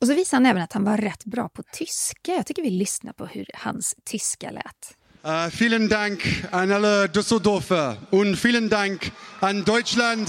Och 0.02 0.08
så 0.08 0.14
visar 0.14 0.38
han 0.38 0.46
även 0.46 0.62
att 0.62 0.74
han 0.74 0.84
var 0.84 0.98
rätt 0.98 1.26
bra 1.26 1.50
på 1.50 1.64
tyska. 1.64 2.32
Jag 2.32 2.46
tycker 2.46 2.62
vi 2.62 2.70
lyssnar 2.70 3.14
på 3.14 3.26
hur 3.26 3.46
hans 3.54 3.96
tyska 4.04 4.52
lät. 4.52 4.98
Uh, 5.26 5.60
vielen 5.60 5.88
Dank 5.88 6.46
an 6.52 6.72
alle 6.72 7.08
Düsseldorfer 7.08 7.96
und 8.10 8.46
vielen 8.46 8.70
Dank 8.70 9.12
an 9.40 9.64
Deutschland 9.64 10.28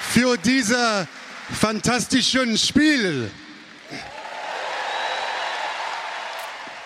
für 0.00 0.38
diese 0.38 1.06
fantastischen 1.50 2.56
Spiel. 2.56 3.30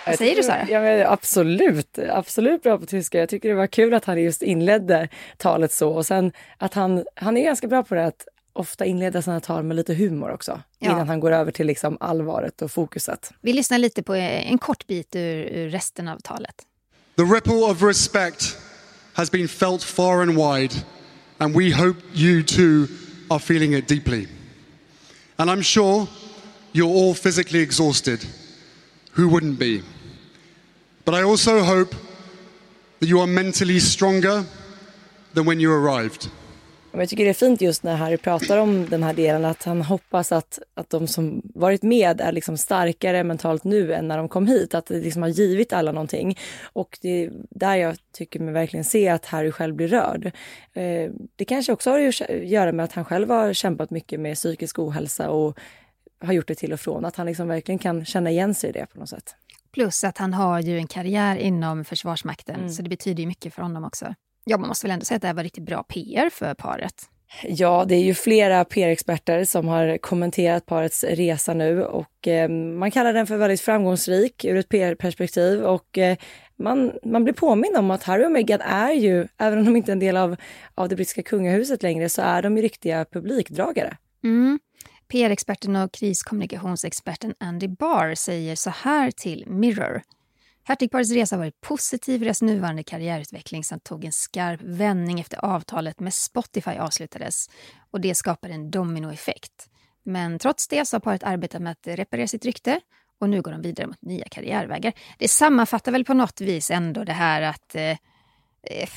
Vad 0.07 0.19
säger 0.19 0.37
du 0.37 0.43
Sara? 0.43 0.69
Ja, 0.69 1.13
absolut, 1.13 1.99
absolut 1.99 2.63
bra 2.63 2.79
på 2.79 2.87
tyska. 2.87 3.19
Jag 3.19 3.29
tycker 3.29 3.49
det 3.49 3.55
var 3.55 3.67
kul 3.67 3.95
att 3.95 4.05
han 4.05 4.23
just 4.23 4.43
inledde 4.43 5.09
talet 5.37 5.73
så 5.73 5.91
och 5.91 6.07
sen 6.07 6.33
att 6.59 6.75
han, 6.75 7.05
han 7.15 7.37
är 7.37 7.45
ganska 7.45 7.67
bra 7.67 7.83
på 7.83 7.95
det 7.95 8.07
att 8.07 8.27
ofta 8.53 8.85
inleda 8.85 9.23
sina 9.23 9.41
tal 9.41 9.63
med 9.63 9.77
lite 9.77 9.95
humor 9.95 10.31
också. 10.31 10.63
Ja. 10.79 10.91
Innan 10.91 11.09
han 11.09 11.21
går 11.21 11.33
över 11.33 11.53
till 11.53 11.67
liksom 11.67 11.97
allvaret 12.01 12.63
och 12.63 12.71
fokuset. 12.71 13.33
Vi 13.41 13.53
lyssnar 13.53 13.79
lite 13.79 14.03
på 14.03 14.15
en 14.15 14.59
kort 14.59 14.87
bit 14.87 15.17
ur, 15.17 15.37
ur 15.37 15.69
resten 15.69 16.09
av 16.09 16.19
talet. 16.19 16.55
The 17.17 17.23
ripple 17.23 17.65
of 17.65 17.83
respect 17.83 18.57
has 19.13 19.31
been 19.31 19.49
felt 19.49 19.83
far 19.83 20.23
and 20.23 20.31
wide 20.31 20.75
and 21.39 21.57
we 21.57 21.75
hope 21.75 22.01
you 22.15 22.43
too 22.43 22.87
are 23.31 23.39
feeling 23.39 23.75
it 23.75 23.89
deeply. 23.89 24.29
And 25.37 25.51
I'm 25.51 25.63
sure 25.63 26.07
you're 26.73 26.95
all 26.95 27.15
physically 27.15 27.63
exhausted. 27.63 28.27
Who 29.17 29.29
wouldn't 29.29 29.59
be? 29.59 29.83
But 31.05 31.15
I 31.15 31.23
also 31.23 31.61
hope 31.61 31.97
that 33.01 33.09
you 33.09 33.21
are 33.21 33.27
mentally 33.27 33.81
stronger 33.81 34.45
than 35.35 35.47
when 35.47 35.61
you 35.61 35.73
arrived. 35.73 36.31
Jag 36.93 37.09
tycker 37.09 37.25
det 37.25 37.31
är 37.31 37.35
fint 37.35 37.61
just 37.61 37.83
när 37.83 37.97
Harry 37.97 38.17
pratar 38.17 38.59
om 38.59 38.89
den 38.89 39.03
här 39.03 39.15
delen, 39.15 39.45
att 39.45 39.63
han 39.63 39.83
hoppas 39.83 40.33
att, 40.33 40.59
att 40.75 40.91
de 40.91 41.07
som 41.07 41.43
varit 41.55 41.83
med 41.83 42.21
är 42.21 42.33
liksom 42.33 42.57
starkare 42.57 43.25
mentalt 43.25 43.65
nu 43.65 43.95
än 43.95 44.09
när 44.09 44.19
de 44.19 44.29
kom 44.29 44.47
hit, 44.47 44.75
att 44.75 44.87
det 44.87 45.01
liksom 45.01 45.23
har 45.23 45.29
givit 45.29 45.73
alla 45.73 45.93
någonting. 45.93 46.39
Och 46.63 46.99
det 47.03 47.25
är 47.25 47.33
där 47.51 47.77
jag 47.77 47.97
tycker 48.13 48.41
mig 48.41 48.55
verkligen 48.55 48.85
se 48.85 49.09
att 49.09 49.27
Harry 49.27 49.51
själv 49.51 49.75
blir 49.75 49.89
rörd. 49.89 50.27
Eh, 50.73 51.11
det 51.37 51.45
kanske 51.45 51.73
också 51.73 51.91
har 51.91 52.09
att 52.09 52.21
göra 52.43 52.73
med 52.73 52.85
att 52.85 52.93
han 52.93 53.05
själv 53.05 53.31
har 53.31 53.53
kämpat 53.53 53.91
mycket 53.91 54.21
med 54.21 54.37
psykisk 54.37 54.79
ohälsa 54.79 55.31
och 55.31 55.59
har 56.21 56.33
gjort 56.33 56.49
det 56.49 56.55
till 56.55 56.73
och 56.73 56.81
från, 56.81 57.05
att 57.05 57.17
han 57.17 57.27
liksom 57.27 57.49
verkligen 57.49 57.79
kan 57.79 58.05
känna 58.05 58.31
igen 58.31 58.55
sig 58.55 58.71
i 58.71 58.73
det 58.73 58.87
på 58.87 58.99
något 58.99 59.09
sätt. 59.09 59.35
Plus 59.73 60.05
att 60.05 60.19
han 60.19 60.35
har 60.35 60.61
ju 60.61 60.79
en 60.79 60.87
karriär 60.87 61.37
inom 61.37 61.85
Försvarsmakten, 61.85 62.57
mm. 62.57 62.69
så 62.69 62.83
det 62.83 62.89
betyder 62.89 63.21
ju 63.21 63.27
mycket 63.27 63.55
för 63.55 63.63
honom 63.63 63.85
också. 63.85 64.15
Ja, 64.45 64.59
man 64.59 64.69
måste 64.69 64.87
väl 64.87 64.93
ändå 64.93 65.05
säga 65.05 65.17
att 65.17 65.23
det 65.23 65.29
här 65.29 65.35
var 65.35 65.43
riktigt 65.43 65.65
bra 65.65 65.83
PR 65.83 66.31
för 66.31 66.55
paret. 66.55 67.09
Ja, 67.43 67.85
det 67.89 67.95
är 67.95 68.03
ju 68.03 68.15
flera 68.15 68.65
PR-experter 68.65 69.45
som 69.45 69.69
har 69.69 69.99
kommenterat 69.99 70.67
parets 70.67 71.05
resa 71.05 71.55
nu 71.55 71.85
och 71.85 72.29
eh, 72.29 72.49
man 72.49 72.91
kallar 72.91 73.13
den 73.13 73.27
för 73.27 73.37
väldigt 73.37 73.61
framgångsrik 73.61 74.45
ur 74.45 74.57
ett 74.57 74.69
PR-perspektiv 74.69 75.63
och 75.63 75.99
eh, 75.99 76.17
man, 76.57 76.93
man 77.05 77.25
blir 77.25 77.35
påmind 77.35 77.77
om 77.77 77.91
att 77.91 78.03
Harry 78.03 78.27
och 78.27 78.33
Meghan 78.33 78.61
är 78.61 78.93
ju, 78.93 79.27
även 79.39 79.59
om 79.59 79.65
de 79.65 79.77
inte 79.77 79.91
är 79.91 79.93
en 79.93 79.99
del 79.99 80.17
av, 80.17 80.37
av 80.75 80.89
det 80.89 80.97
brittiska 80.97 81.23
kungahuset 81.23 81.83
längre, 81.83 82.09
så 82.09 82.23
är 82.23 82.43
de 82.43 82.57
ju 82.57 82.63
riktiga 82.63 83.05
publikdragare. 83.05 83.97
Mm. 84.25 84.59
PR-experten 85.11 85.77
och 85.77 85.93
kriskommunikationsexperten 85.93 87.35
Andy 87.41 87.69
Barr 87.69 88.15
säger 88.15 88.57
så 88.57 88.71
här 88.71 89.11
till 89.11 89.45
Mirror. 89.47 90.03
Hertigparets 90.65 91.11
resa 91.11 91.37
har 91.37 91.39
varit 91.39 91.61
positiv 91.61 92.23
i 92.23 92.25
deras 92.25 92.43
nuvarande 92.43 92.83
karriärutveckling 92.83 93.65
som 93.65 93.81
tog 93.81 94.05
en 94.05 94.13
skarp 94.13 94.61
vändning 94.63 95.21
efter 95.21 95.45
avtalet 95.45 96.01
med 96.01 96.15
Spotify 96.15 96.71
avslutades 96.71 97.51
och 97.91 98.01
det 98.01 98.15
skapade 98.15 98.55
en 98.55 98.71
dominoeffekt. 98.71 99.69
Men 100.03 100.39
trots 100.39 100.69
det 100.69 100.87
så 100.89 100.95
har 100.95 101.01
paret 101.01 101.23
arbetat 101.23 101.63
med 101.63 101.73
att 101.73 101.87
reparera 101.87 102.27
sitt 102.27 102.45
rykte 102.45 102.81
och 103.21 103.29
nu 103.29 103.43
går 103.43 103.53
de 103.53 103.63
vidare 103.63 103.87
mot 103.87 104.03
nya 104.03 104.25
karriärvägar. 104.25 104.93
Det 105.19 105.29
sammanfattar 105.29 105.93
väl 105.93 106.05
på 106.05 106.15
något 106.15 106.41
vis 106.41 106.71
ändå 106.71 107.05
det 107.05 107.13
här 107.13 107.43
att 107.43 107.75
eh, 107.75 107.91
eh 108.63 108.89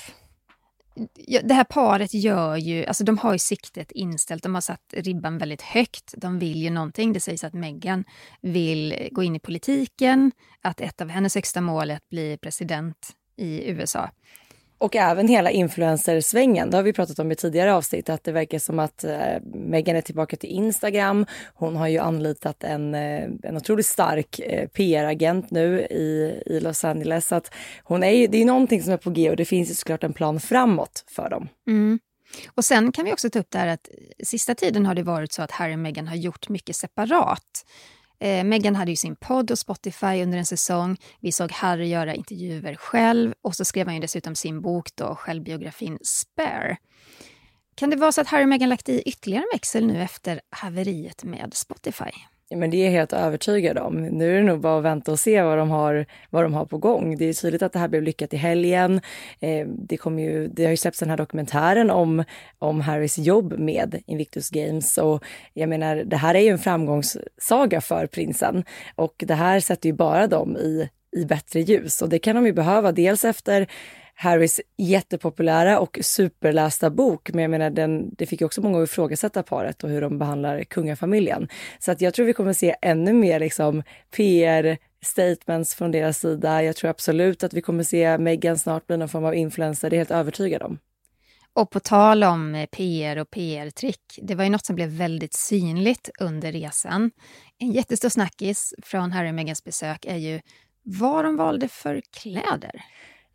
det 1.43 1.53
här 1.53 1.63
paret 1.63 2.13
gör 2.13 2.56
ju, 2.56 2.86
alltså 2.86 3.03
de 3.03 3.17
har 3.17 3.34
ju 3.34 3.39
siktet 3.39 3.91
inställt, 3.91 4.43
de 4.43 4.53
har 4.53 4.62
satt 4.62 4.93
ribban 4.93 5.38
väldigt 5.38 5.62
högt, 5.62 6.13
de 6.17 6.39
vill 6.39 6.62
ju 6.63 6.69
någonting. 6.69 7.13
Det 7.13 7.19
sägs 7.19 7.43
att 7.43 7.53
Meghan 7.53 8.03
vill 8.41 9.10
gå 9.12 9.23
in 9.23 9.36
i 9.36 9.39
politiken, 9.39 10.32
att 10.62 10.82
ett 10.82 11.01
av 11.01 11.10
hennes 11.10 11.36
högsta 11.36 11.62
mål 11.62 11.91
är 11.91 11.95
att 11.95 12.10
bli 12.10 12.38
president 12.41 13.12
i 13.36 13.69
USA. 13.69 14.10
Och 14.84 14.96
även 14.96 15.28
hela 15.28 15.52
influencersvängen. 15.52 16.69
Det 16.69 16.78
har 16.78 16.84
vi 16.84 16.93
pratat 16.93 17.19
om 17.19 17.32
i 17.32 17.36
tidigare 17.36 17.74
avsnitt 17.74 18.10
att 18.10 18.24
det 18.24 18.32
verkar 18.32 18.60
som 18.60 18.80
att 18.80 19.04
eh, 19.04 19.41
Megan 19.54 19.96
är 19.96 20.02
tillbaka 20.02 20.36
till 20.36 20.50
Instagram. 20.50 21.26
Hon 21.54 21.76
har 21.76 21.88
ju 21.88 22.00
anlitat 22.00 22.63
en, 22.63 22.96
eh, 22.96 23.30
en 23.43 23.58
otroligt 23.58 23.86
stark 23.86 24.39
eh, 24.39 24.67
PR-agent 24.67 25.52
nu 25.52 25.80
i, 25.80 26.41
i 26.46 26.60
Los 26.60 26.86
Angeles. 26.86 27.28
Så 27.28 27.36
att 27.36 27.54
hon 27.84 28.04
är 28.04 28.10
ju, 28.10 28.28
det 28.28 28.38
är 28.38 28.46
någonting 28.46 28.84
som 28.84 28.93
är 28.93 28.98
på 28.98 29.10
G 29.10 29.30
och 29.30 29.36
det 29.36 29.46
finns 29.46 29.69
ju 29.72 29.74
såklart 29.74 30.04
en 30.04 30.13
plan 30.13 30.39
framåt 30.39 31.06
för 31.08 31.30
dem. 31.30 31.50
Mm. 31.67 32.00
Och 32.56 32.65
sen 32.65 32.91
kan 32.91 33.06
vi 33.06 33.13
också 33.13 33.30
ta 33.30 33.39
upp 33.39 33.52
det 33.52 33.58
här 33.58 33.67
att 33.67 33.89
sista 34.24 34.56
tiden 34.56 34.86
har 34.86 34.96
det 34.96 35.04
varit 35.04 35.34
så 35.34 35.41
att 35.41 35.52
Harry 35.52 35.76
och 35.76 35.80
Meghan 35.80 36.08
har 36.08 36.15
gjort 36.15 36.50
mycket 36.50 36.76
separat. 36.76 37.65
Eh, 38.19 38.43
Meghan 38.43 38.76
hade 38.76 38.91
ju 38.91 38.97
sin 38.97 39.15
podd 39.15 39.52
och 39.52 39.60
Spotify 39.60 40.23
under 40.23 40.38
en 40.38 40.45
säsong. 40.45 40.97
Vi 41.19 41.32
såg 41.32 41.52
Harry 41.52 41.88
göra 41.88 42.15
intervjuer 42.15 42.76
själv 42.76 43.34
och 43.41 43.56
så 43.56 43.65
skrev 43.65 43.88
han 43.88 43.95
ju 43.95 44.02
dessutom 44.02 44.36
sin 44.36 44.62
bok 44.62 44.95
då, 44.95 45.15
självbiografin 45.15 45.99
Spare. 46.02 46.78
Kan 47.76 47.89
det 47.89 47.95
vara 47.95 48.12
så 48.12 48.21
att 48.21 48.28
Harry 48.28 48.43
och 48.43 48.49
Meghan 48.49 48.69
lagt 48.69 48.89
i 48.89 49.02
ytterligare 49.02 49.43
en 49.43 49.56
växel 49.58 49.88
nu 49.88 50.02
efter 50.02 50.41
haveriet 50.49 51.23
med 51.23 51.54
Spotify? 51.54 52.12
Ja, 52.54 52.58
men 52.58 52.70
det 52.70 52.78
är 52.78 52.86
jag 52.86 52.92
helt 52.92 53.13
övertygad 53.13 53.78
om. 53.78 54.02
Nu 54.02 54.32
är 54.32 54.42
det 54.42 54.44
nog 54.44 54.60
bara 54.60 54.78
att 54.78 54.84
vänta 54.84 55.12
och 55.12 55.20
se 55.20 55.42
vad 55.42 55.58
de 55.58 55.70
har, 55.70 56.06
vad 56.30 56.44
de 56.44 56.54
har 56.54 56.66
på 56.66 56.78
gång. 56.78 57.18
Det 57.18 57.26
är 57.26 57.34
tydligt 57.34 57.62
att 57.62 57.74
det 57.74 57.80
här 57.80 57.88
blev 57.88 58.04
lyckat 58.04 58.34
i 58.34 58.38
helgen. 58.38 59.02
Eh, 59.39 59.68
det, 59.68 59.98
kom 59.98 60.20
ju, 60.20 60.48
det 60.48 60.63
har 60.63 60.72
ju 60.72 60.78
släppts 60.78 61.00
den 61.00 61.10
här 61.10 61.18
dokumentären 61.18 61.92
om, 61.92 62.24
om 62.60 62.82
Harrys 62.82 63.18
jobb 63.18 63.60
med 63.60 64.02
Invictus 64.08 64.50
Games. 64.50 64.98
Och 64.98 65.24
jag 65.54 65.70
menar, 65.70 65.96
det 65.96 66.18
här 66.18 66.36
är 66.36 66.39
ju 66.39 66.50
en 66.50 66.60
framgångssaga 66.60 67.82
för 67.82 68.08
prinsen. 68.08 68.63
Och 68.96 69.16
det 69.18 69.36
här 69.36 69.60
sätter 69.60 69.89
ju 69.89 69.94
bara 69.94 70.28
dem 70.28 70.58
i, 70.58 70.89
i 71.18 71.26
bättre 71.26 71.62
ljus. 71.62 72.02
Och 72.02 72.10
det 72.10 72.20
kan 72.20 72.36
de 72.36 72.46
ju 72.46 72.54
behöva, 72.54 72.92
dels 72.92 73.26
efter 73.26 73.68
Harrys 74.15 74.62
jättepopulära 74.78 75.80
och 75.80 75.99
superlästa 76.02 76.89
bok. 76.89 77.30
Men 77.34 77.41
jag 77.41 77.52
menar, 77.52 77.69
den, 77.69 78.15
det 78.15 78.26
fick 78.26 78.41
också 78.41 78.62
många 78.62 78.84
att 78.84 78.89
ifrågasätta 78.89 79.43
paret 79.43 79.84
och 79.84 79.89
hur 79.89 80.02
de 80.02 80.19
behandlar 80.19 80.63
kungafamiljen. 80.63 81.47
Så 81.80 81.91
att 81.91 82.02
jag 82.02 82.13
tror 82.13 82.26
vi 82.26 82.34
kommer 82.34 82.54
se 82.54 82.76
ännu 82.82 83.13
mer 83.13 83.39
liksom 83.39 83.84
PR 84.15 84.78
statements 85.02 85.76
från 85.76 85.91
deras 85.91 86.19
sida. 86.19 86.63
Jag 86.63 86.76
tror 86.76 86.89
absolut 86.89 87.43
att 87.43 87.54
vi 87.54 87.62
kommer 87.62 87.84
se 87.84 88.17
Meghan 88.17 88.58
snart 88.58 88.88
bli 88.88 88.97
någon 88.97 89.10
form 89.10 89.26
av 89.26 89.36
influencer, 89.36 89.89
det 89.89 89.95
är 89.95 89.97
jag 89.97 89.99
helt 89.99 90.12
övertygad 90.12 90.62
om. 90.62 90.80
Och 91.56 91.69
på 91.69 91.80
tal 91.80 92.23
om 92.23 92.56
eh, 92.56 92.65
PR 92.65 93.17
och 93.17 93.30
PR-trick, 93.30 94.19
det 94.21 94.36
var 94.36 94.43
ju 94.43 94.49
något 94.49 94.65
som 94.65 94.76
blev 94.76 94.89
väldigt 94.89 95.34
synligt 95.34 96.10
under 96.19 96.52
resan. 96.52 97.12
En 97.58 97.71
jättestor 97.71 98.10
snackis 98.10 98.73
från 98.84 99.12
Harry 99.12 99.30
och 99.30 99.36
Meghans 99.36 99.63
besök 99.63 100.06
är 100.06 100.17
ju 100.17 100.41
vad 100.84 101.26
de 101.26 101.38
valde 101.38 101.67
för 101.67 102.02
kläder. 102.21 102.84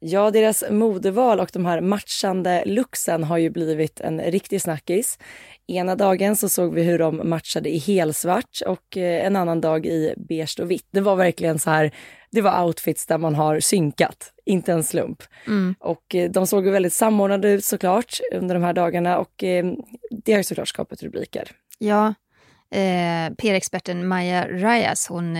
Ja, 0.00 0.30
deras 0.30 0.64
modeval 0.70 1.40
och 1.40 1.50
de 1.52 1.66
här 1.66 1.80
matchande 1.80 2.62
looksen 2.66 3.24
har 3.24 3.38
ju 3.38 3.50
blivit 3.50 4.00
en 4.00 4.20
riktig 4.20 4.62
snackis. 4.62 5.18
Ena 5.66 5.94
dagen 5.94 6.36
så 6.36 6.48
såg 6.48 6.74
vi 6.74 6.82
hur 6.82 6.98
de 6.98 7.28
matchade 7.28 7.68
i 7.68 7.78
helsvart 7.78 8.60
och 8.66 8.96
eh, 8.96 9.26
en 9.26 9.36
annan 9.36 9.60
dag 9.60 9.86
i 9.86 10.14
beige 10.16 10.60
och 10.60 10.70
vitt. 10.70 10.86
Det 10.90 11.00
var 11.00 11.16
verkligen 11.16 11.58
så 11.58 11.70
här, 11.70 11.94
det 12.30 12.40
var 12.40 12.64
outfits 12.64 13.06
där 13.06 13.18
man 13.18 13.34
har 13.34 13.60
synkat, 13.60 14.32
inte 14.44 14.72
en 14.72 14.84
slump. 14.84 15.22
Mm. 15.46 15.74
Och 15.80 16.14
eh, 16.14 16.30
de 16.30 16.46
såg 16.46 16.64
väldigt 16.68 16.92
samordnade 16.92 17.50
ut 17.50 17.64
såklart 17.64 18.20
under 18.32 18.54
de 18.54 18.64
här 18.64 18.72
dagarna 18.72 19.18
och 19.18 19.44
eh, 19.44 19.66
det 20.24 20.32
har 20.32 20.38
ju 20.38 20.44
såklart 20.44 20.68
skapat 20.68 21.02
rubriker. 21.02 21.50
Ja, 21.78 22.14
eh, 22.70 23.34
PR-experten 23.38 24.08
Maja 24.08 24.48
Reyes, 24.48 25.08
hon 25.08 25.36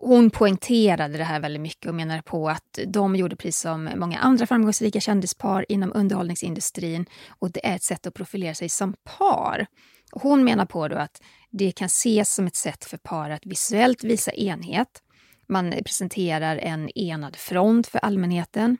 hon 0.00 0.30
poängterade 0.30 1.18
det 1.18 1.24
här 1.24 1.40
väldigt 1.40 1.62
mycket 1.62 1.86
och 1.86 1.94
menade 1.94 2.22
på 2.22 2.48
att 2.48 2.78
de 2.86 3.16
gjorde 3.16 3.36
precis 3.36 3.60
som 3.60 3.90
många 3.96 4.18
andra 4.18 4.46
framgångsrika 4.46 5.00
kändispar 5.00 5.64
inom 5.68 5.92
underhållningsindustrin 5.94 7.06
och 7.28 7.50
det 7.50 7.66
är 7.66 7.76
ett 7.76 7.82
sätt 7.82 8.06
att 8.06 8.14
profilera 8.14 8.54
sig 8.54 8.68
som 8.68 8.94
par. 9.18 9.66
Hon 10.12 10.44
menar 10.44 10.66
på 10.66 10.88
då 10.88 10.96
att 10.96 11.22
det 11.50 11.72
kan 11.72 11.86
ses 11.86 12.34
som 12.34 12.46
ett 12.46 12.56
sätt 12.56 12.84
för 12.84 12.96
par 12.96 13.30
att 13.30 13.46
visuellt 13.46 14.04
visa 14.04 14.32
enhet. 14.32 15.02
Man 15.48 15.74
presenterar 15.84 16.56
en 16.56 16.98
enad 16.98 17.36
front 17.36 17.86
för 17.86 17.98
allmänheten. 17.98 18.76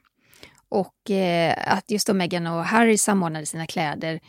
Och 0.69 1.11
eh, 1.11 1.55
att 1.67 1.91
just 1.91 2.07
då 2.07 2.15
Meghan 2.15 2.47
och 2.47 2.65
Harry 2.65 2.99
samordnade 2.99 3.47
sina 3.47 3.67
kläder 3.67 4.21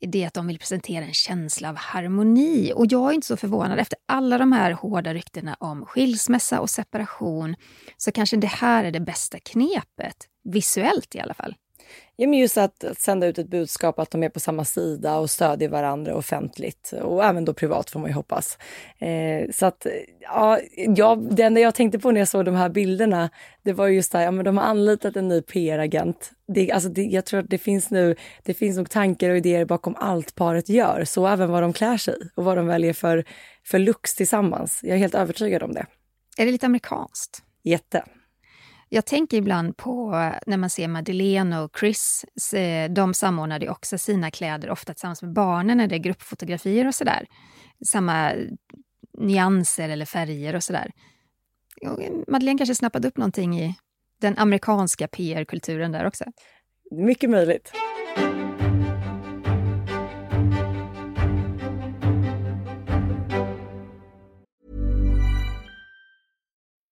det 0.00 0.24
att 0.24 0.34
de 0.34 0.46
vill 0.46 0.58
presentera 0.58 1.04
en 1.04 1.14
känsla 1.14 1.68
av 1.68 1.76
harmoni. 1.76 2.72
Och 2.74 2.86
jag 2.88 3.10
är 3.10 3.14
inte 3.14 3.26
så 3.26 3.36
förvånad. 3.36 3.78
Efter 3.78 3.98
alla 4.06 4.38
de 4.38 4.52
här 4.52 4.72
hårda 4.72 5.14
ryktena 5.14 5.56
om 5.60 5.86
skilsmässa 5.86 6.60
och 6.60 6.70
separation 6.70 7.56
så 7.96 8.12
kanske 8.12 8.36
det 8.36 8.46
här 8.46 8.84
är 8.84 8.90
det 8.90 9.00
bästa 9.00 9.38
knepet, 9.38 10.28
visuellt 10.44 11.14
i 11.14 11.20
alla 11.20 11.34
fall. 11.34 11.54
Ja, 12.20 12.28
men 12.28 12.38
just 12.38 12.58
att, 12.58 12.84
sända 12.96 13.26
ut 13.26 13.38
ett 13.38 13.48
budskap 13.48 13.98
att 13.98 14.10
de 14.10 14.22
är 14.22 14.28
på 14.28 14.40
samma 14.40 14.64
sida 14.64 15.18
och 15.18 15.30
stödjer 15.30 15.68
varandra 15.68 16.14
offentligt 16.14 16.92
och 17.02 17.24
även 17.24 17.44
då 17.44 17.54
privat 17.54 17.90
får 17.90 18.00
man 18.00 18.10
ju 18.10 18.14
hoppas. 18.14 18.58
Eh, 18.98 19.50
så 19.50 19.66
att, 19.66 19.86
ja, 20.20 20.60
jag, 20.96 21.36
det 21.36 21.42
enda 21.42 21.60
jag 21.60 21.74
tänkte 21.74 21.98
på 21.98 22.10
när 22.10 22.20
jag 22.20 22.28
såg 22.28 22.44
de 22.44 22.54
här 22.54 22.68
bilderna, 22.68 23.30
det 23.62 23.72
var 23.72 23.88
just 23.88 24.12
det 24.12 24.18
här, 24.18 24.24
ja 24.24 24.30
men 24.30 24.44
de 24.44 24.56
har 24.56 24.64
anlitat 24.64 25.16
en 25.16 25.28
ny 25.28 25.42
PR-agent. 25.42 26.30
Det, 26.54 26.72
alltså 26.72 26.88
det, 26.88 27.02
jag 27.02 27.24
tror 27.24 27.40
att 27.40 27.50
det 27.50 27.58
finns 27.58 27.90
nu, 27.90 28.16
det 28.42 28.54
finns 28.54 28.76
nog 28.76 28.90
tankar 28.90 29.30
och 29.30 29.36
idéer 29.36 29.64
bakom 29.64 29.96
allt 29.98 30.34
paret 30.34 30.68
gör, 30.68 31.04
så 31.04 31.26
även 31.26 31.50
vad 31.50 31.62
de 31.62 31.72
klär 31.72 31.96
sig 31.96 32.16
och 32.34 32.44
vad 32.44 32.56
de 32.56 32.66
väljer 32.66 32.92
för, 32.92 33.24
för 33.64 33.78
looks 33.78 34.14
tillsammans. 34.14 34.80
Jag 34.82 34.94
är 34.94 34.98
helt 34.98 35.14
övertygad 35.14 35.62
om 35.62 35.72
det. 35.72 35.86
Är 36.36 36.46
det 36.46 36.52
lite 36.52 36.66
amerikanskt? 36.66 37.42
Jätte. 37.62 38.04
Jag 38.88 39.06
tänker 39.06 39.36
ibland 39.36 39.76
på 39.76 40.14
eh, 40.14 40.38
när 40.46 40.56
man 40.56 40.70
ser 40.70 40.88
Madeleine 40.88 41.60
och 41.60 41.78
Chris. 41.78 42.24
Eh, 42.54 42.90
de 42.90 43.14
samordnade 43.14 43.68
också 43.68 43.98
sina 43.98 44.30
kläder 44.30 44.70
ofta 44.70 44.94
tillsammans 44.94 45.22
med 45.22 45.32
barnen 45.32 45.76
när 45.76 45.86
det 45.86 45.96
är 45.96 45.98
gruppfotografier 45.98 46.86
och 46.86 46.94
sådär. 46.94 47.26
Samma 47.86 48.32
eh, 48.32 48.46
nyanser 49.18 49.88
eller 49.88 50.04
färger 50.04 50.54
och 50.54 50.62
sådär. 50.62 50.90
Madeleine 52.28 52.58
kanske 52.58 52.74
snappade 52.74 53.08
upp 53.08 53.16
någonting 53.16 53.60
i 53.60 53.74
den 54.20 54.38
amerikanska 54.38 55.08
PR-kulturen 55.08 55.92
där 55.92 56.06
också. 56.06 56.24
Mycket 56.90 57.30
möjligt. 57.30 57.72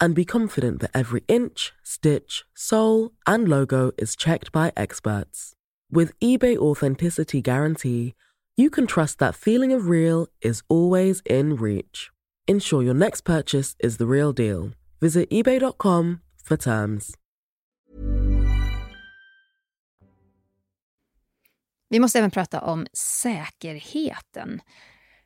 and 0.00 0.14
be 0.14 0.24
confident 0.24 0.80
that 0.80 0.90
every 0.94 1.22
inch, 1.28 1.72
stitch, 1.82 2.44
sole, 2.54 3.12
and 3.26 3.48
logo 3.48 3.92
is 3.98 4.16
checked 4.16 4.50
by 4.52 4.72
experts. 4.76 5.52
With 5.92 6.18
eBay 6.20 6.56
Authenticity 6.56 7.42
Guarantee, 7.42 8.14
you 8.56 8.70
can 8.70 8.86
trust 8.86 9.18
that 9.18 9.34
feeling 9.34 9.72
of 9.72 9.88
real 9.88 10.28
is 10.40 10.62
always 10.68 11.22
in 11.24 11.56
reach. 11.56 12.10
Ensure 12.46 12.82
your 12.82 12.94
next 12.94 13.22
purchase 13.22 13.76
is 13.78 13.96
the 13.96 14.06
real 14.06 14.32
deal. 14.32 14.70
Visit 15.00 15.30
eBay.com 15.30 16.20
for 16.44 16.56
terms. 16.56 17.16
Vi 21.90 22.00
måste 22.00 22.18
även 22.18 22.30
prata 22.30 22.60
om 22.60 22.86
säkerheten. 22.92 24.60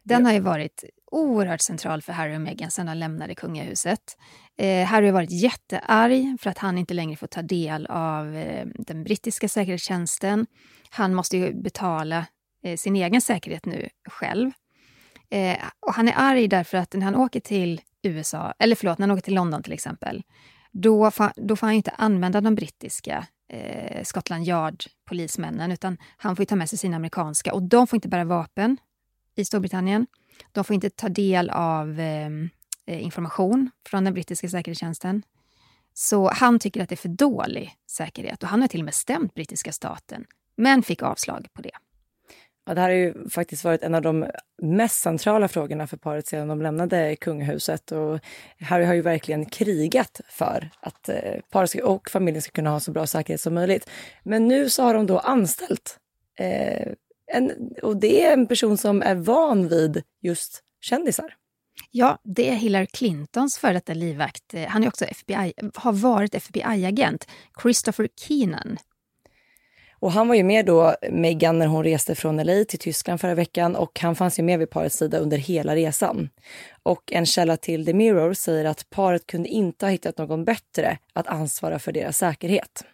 Den 0.03 0.21
ja. 0.21 0.27
har 0.27 0.33
ju 0.33 0.41
varit 0.41 0.85
oerhört 1.15 1.61
central 1.61 2.03
för 2.03 2.13
Harry 2.13 2.37
och 2.37 2.41
Meghan 2.41 2.71
sedan 2.71 2.87
de 2.87 2.95
lämnade 2.95 3.35
kungahuset. 3.35 4.17
Eh, 4.59 4.87
Harry 4.87 5.07
har 5.07 5.13
varit 5.13 5.43
jättearg 5.43 6.37
för 6.41 6.51
att 6.51 6.59
han 6.59 6.79
inte 6.79 6.95
längre 6.95 7.17
får 7.17 7.27
ta 7.27 7.43
del 7.43 7.87
av 7.87 8.37
eh, 8.37 8.67
den 8.79 9.05
brittiska 9.05 9.49
säkerhetstjänsten. 9.49 10.47
Han 10.91 11.15
måste 11.15 11.37
ju 11.37 11.55
betala 11.55 12.27
eh, 12.65 12.77
sin 12.77 12.97
egen 12.97 13.21
säkerhet 13.21 13.67
nu 13.67 13.89
själv. 14.09 14.51
Eh, 15.31 15.57
och 15.81 15.95
han 15.95 16.09
är 16.09 16.15
arg 16.17 16.49
därför 16.49 16.79
att 16.79 16.95
när 16.95 17.05
han 17.05 17.15
åker 17.15 17.41
till 17.41 17.81
USA, 18.03 18.55
eller 18.59 18.77
förlåt, 18.77 18.99
när 18.99 19.07
han 19.07 19.15
åker 19.15 19.25
till 19.25 19.35
London 19.35 19.63
till 19.63 19.73
exempel, 19.73 20.23
då, 20.73 21.11
fa, 21.11 21.33
då 21.37 21.57
får 21.57 21.67
han 21.67 21.75
inte 21.75 21.91
använda 21.91 22.41
de 22.41 22.55
brittiska 22.55 23.27
eh, 23.49 24.03
Scotland 24.03 24.47
Yard-polismännen, 24.47 25.73
utan 25.73 25.97
han 26.17 26.37
får 26.37 26.45
ta 26.45 26.57
med 26.57 26.69
sig 26.69 26.79
sina 26.79 26.97
amerikanska. 26.97 27.55
Och 27.55 27.63
de 27.63 27.87
får 27.87 27.97
inte 27.97 28.09
bära 28.09 28.25
vapen 28.25 28.77
i 29.37 29.45
Storbritannien. 29.45 30.07
De 30.53 30.65
får 30.65 30.75
inte 30.75 30.91
ta 30.91 31.09
del 31.09 31.51
av 31.51 32.01
ehm, 32.01 32.51
eh, 32.87 33.03
information 33.03 33.71
från 33.89 34.05
den 34.05 34.15
brittiska 34.15 34.49
säkerhetstjänsten. 34.49 35.23
Så 35.95 36.31
han 36.31 36.59
tycker 36.59 36.83
att 36.83 36.89
det 36.89 36.95
är 36.95 36.97
för 36.97 37.09
dålig 37.09 37.75
säkerhet 37.91 38.43
och 38.43 38.49
han 38.49 38.61
har 38.61 38.69
till 38.69 38.81
och 38.81 38.85
med 38.85 38.95
stämt 38.95 39.35
brittiska 39.35 39.73
staten, 39.73 40.25
men 40.57 40.83
fick 40.83 41.03
avslag 41.03 41.47
på 41.53 41.63
det. 41.63 41.71
Ja, 42.67 42.75
det 42.75 42.81
här 42.81 42.89
har 42.89 42.97
ju 42.97 43.29
faktiskt 43.29 43.65
varit 43.65 43.83
en 43.83 43.95
av 43.95 44.03
de 44.03 44.27
mest 44.63 45.01
centrala 45.01 45.49
frågorna 45.49 45.87
för 45.87 45.97
paret 45.97 46.27
sedan 46.27 46.49
de 46.49 46.63
lämnade 46.63 47.17
kungahuset. 47.17 47.93
Och 47.93 48.21
Harry 48.61 48.85
har 48.85 48.95
ju 48.95 49.03
verkligen 49.03 49.47
krigat 49.47 50.21
för 50.29 50.71
att 50.81 51.09
eh, 51.09 51.41
paret 51.51 51.75
och 51.75 52.11
familjen 52.11 52.43
ska 52.43 52.51
kunna 52.51 52.71
ha 52.71 52.81
så 52.81 52.93
bra 52.93 53.07
säkerhet 53.07 53.41
som 53.41 53.55
möjligt. 53.55 53.91
Men 54.23 54.49
nu 54.49 54.71
så 54.71 54.83
har 54.83 54.95
de 54.95 55.07
då 55.07 55.19
anställt 55.19 55.99
eh, 56.39 56.93
en, 57.37 57.71
och 57.83 57.97
det 57.97 58.25
är 58.25 58.33
en 58.33 58.47
person 58.47 58.79
som 58.79 59.03
är 59.03 59.15
van 59.15 59.69
vid 59.69 60.03
just 60.23 60.61
kändisar. 60.81 61.35
Ja, 61.91 62.19
det 62.25 62.51
är 62.51 62.55
Hillary 62.55 62.87
Clintons 62.87 63.59
före 63.59 63.73
detta 63.73 63.95
livvakt. 63.95 64.55
Han 64.69 64.85
är 64.85 64.89
också 64.89 65.05
FBI, 65.05 65.53
har 65.75 65.93
varit 65.93 66.35
FBI-agent, 66.35 67.29
Christopher 67.63 68.09
Keenan. 68.17 68.79
Och 70.05 70.13
han 70.13 70.29
var 70.29 70.35
ju 70.35 70.43
med 70.43 70.67
då, 70.67 70.97
Meghan, 71.11 71.59
när 71.59 71.67
hon 71.67 71.85
reste 71.85 72.15
från 72.15 72.37
LA 72.37 72.65
till 72.65 72.79
Tyskland 72.79 73.21
förra 73.21 73.35
veckan 73.35 73.77
och 73.77 74.01
han 74.01 74.17
fanns 74.17 74.39
ju 74.39 74.43
med 74.43 74.59
vid 74.59 74.71
parets 74.71 74.97
sida 74.97 75.19
under 75.19 75.39
hela 75.39 75.77
resan. 75.77 76.29
Och 76.83 77.13
en 77.13 77.27
källa 77.27 77.57
till 77.57 77.87
The 77.87 77.95
Mirror 77.95 78.35
säger 78.35 78.65
att 78.65 78.91
paret 78.91 79.27
kunde 79.27 79.49
inte 79.49 79.87
ha 79.87 79.91
hittat 79.91 80.19
någon 80.19 80.45
bättre 80.45 80.99
att 81.13 81.27
ansvara 81.27 81.79
för 81.79 81.93
deras 81.93 82.19
säkerhet. 82.19 82.85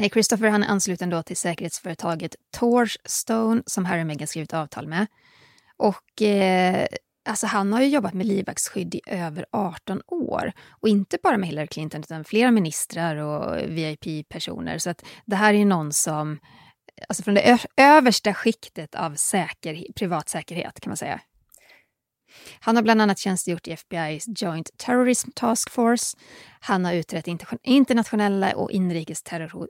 Nej, 0.00 0.10
Christopher 0.10 0.48
han 0.48 0.62
är 0.62 0.68
ansluten 0.68 1.10
då 1.10 1.22
till 1.22 1.36
säkerhetsföretaget 1.36 2.36
Torchstone 2.50 3.62
som 3.66 3.84
Harry 3.84 4.02
och 4.02 4.06
Meghan 4.06 4.28
skrivit 4.28 4.54
avtal 4.54 4.86
med. 4.88 5.06
Och 5.76 6.22
eh, 6.22 6.86
alltså 7.28 7.46
han 7.46 7.72
har 7.72 7.80
ju 7.80 7.88
jobbat 7.88 8.14
med 8.14 8.26
livvaktsskydd 8.26 8.94
i 8.94 9.00
över 9.06 9.46
18 9.52 10.02
år. 10.06 10.52
Och 10.70 10.88
inte 10.88 11.18
bara 11.22 11.36
med 11.36 11.48
Hillary 11.48 11.66
Clinton 11.66 12.00
utan 12.00 12.24
flera 12.24 12.50
ministrar 12.50 13.16
och 13.16 13.56
VIP-personer. 13.68 14.78
Så 14.78 14.90
att 14.90 15.04
det 15.26 15.36
här 15.36 15.54
är 15.54 15.58
ju 15.58 15.64
någon 15.64 15.92
som, 15.92 16.38
alltså 17.08 17.22
från 17.22 17.34
det 17.34 17.58
översta 17.76 18.34
skiktet 18.34 18.94
av 18.94 19.14
säker, 19.14 19.84
privat 19.94 20.28
säkerhet 20.28 20.80
kan 20.80 20.90
man 20.90 20.96
säga. 20.96 21.20
Han 22.60 22.76
har 22.76 22.82
bland 22.82 23.02
annat 23.02 23.18
tjänstgjort 23.18 23.68
i 23.68 23.74
FBI's 23.74 24.44
Joint 24.44 24.70
Terrorism 24.76 25.30
Task 25.34 25.70
Force. 25.70 26.16
Han 26.60 26.84
har 26.84 26.92
utrett 26.92 27.26
internationella 27.62 28.52
och 28.52 28.70
inrikes 28.70 29.22
terrorhot 29.22 29.68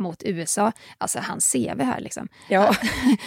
mot 0.00 0.22
USA. 0.24 0.72
Alltså 0.98 1.18
hans 1.18 1.52
CV 1.52 1.82
här 1.82 2.00
liksom. 2.00 2.28
Ja. 2.48 2.74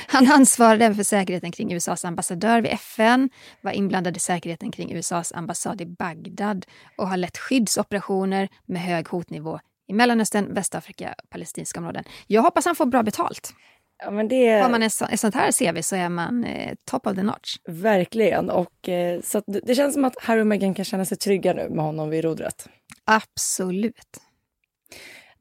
Han 0.08 0.32
ansvarade 0.32 0.86
även 0.86 0.96
för 0.96 1.04
säkerheten 1.04 1.52
kring 1.52 1.74
USAs 1.74 2.06
ambassadör 2.06 2.62
vid 2.62 2.72
FN, 2.72 3.30
var 3.62 3.72
inblandad 3.72 4.18
i 4.18 4.20
säkerheten 4.20 4.72
kring 4.72 4.96
USAs 4.96 5.32
ambassad 5.32 5.82
i 5.82 5.86
Bagdad 5.86 6.66
och 6.98 7.10
har 7.10 7.18
lett 7.18 7.38
skyddsoperationer 7.38 8.50
med 8.66 8.82
hög 8.82 9.08
hotnivå 9.08 9.60
i 9.88 9.94
Mellanöstern, 9.94 10.54
Västafrika 10.54 11.16
och 11.24 11.30
palestinska 11.30 11.80
områden. 11.80 12.04
Jag 12.28 12.42
hoppas 12.42 12.66
han 12.66 12.76
får 12.76 12.86
bra 12.86 13.04
betalt. 13.04 13.54
Ja, 14.04 14.12
men 14.12 14.28
det... 14.28 14.62
Har 14.62 14.70
man 14.70 14.84
ett, 14.84 15.20
sånt 15.20 15.36
här 15.36 15.52
CV 15.52 15.82
så 15.82 15.96
är 15.96 16.10
man 16.10 16.44
eh, 16.44 16.74
top 16.86 17.08
of 17.08 17.16
the 17.16 17.24
notch. 17.24 17.58
Verkligen. 17.68 18.50
Och, 18.50 18.90
eh, 18.90 19.22
så 19.22 19.42
det 19.46 19.76
känns 19.76 19.94
som 19.94 20.06
att 20.06 20.20
Harry 20.22 20.42
och 20.42 20.48
Meghan 20.48 20.74
kan 20.74 20.86
känna 20.86 21.06
sig 21.06 21.18
trygga 21.18 21.54
nu 21.54 21.70
med 21.70 21.86
honom 21.86 22.10
vid 22.10 22.24
rodret. 22.24 22.70
Absolut. 23.06 24.18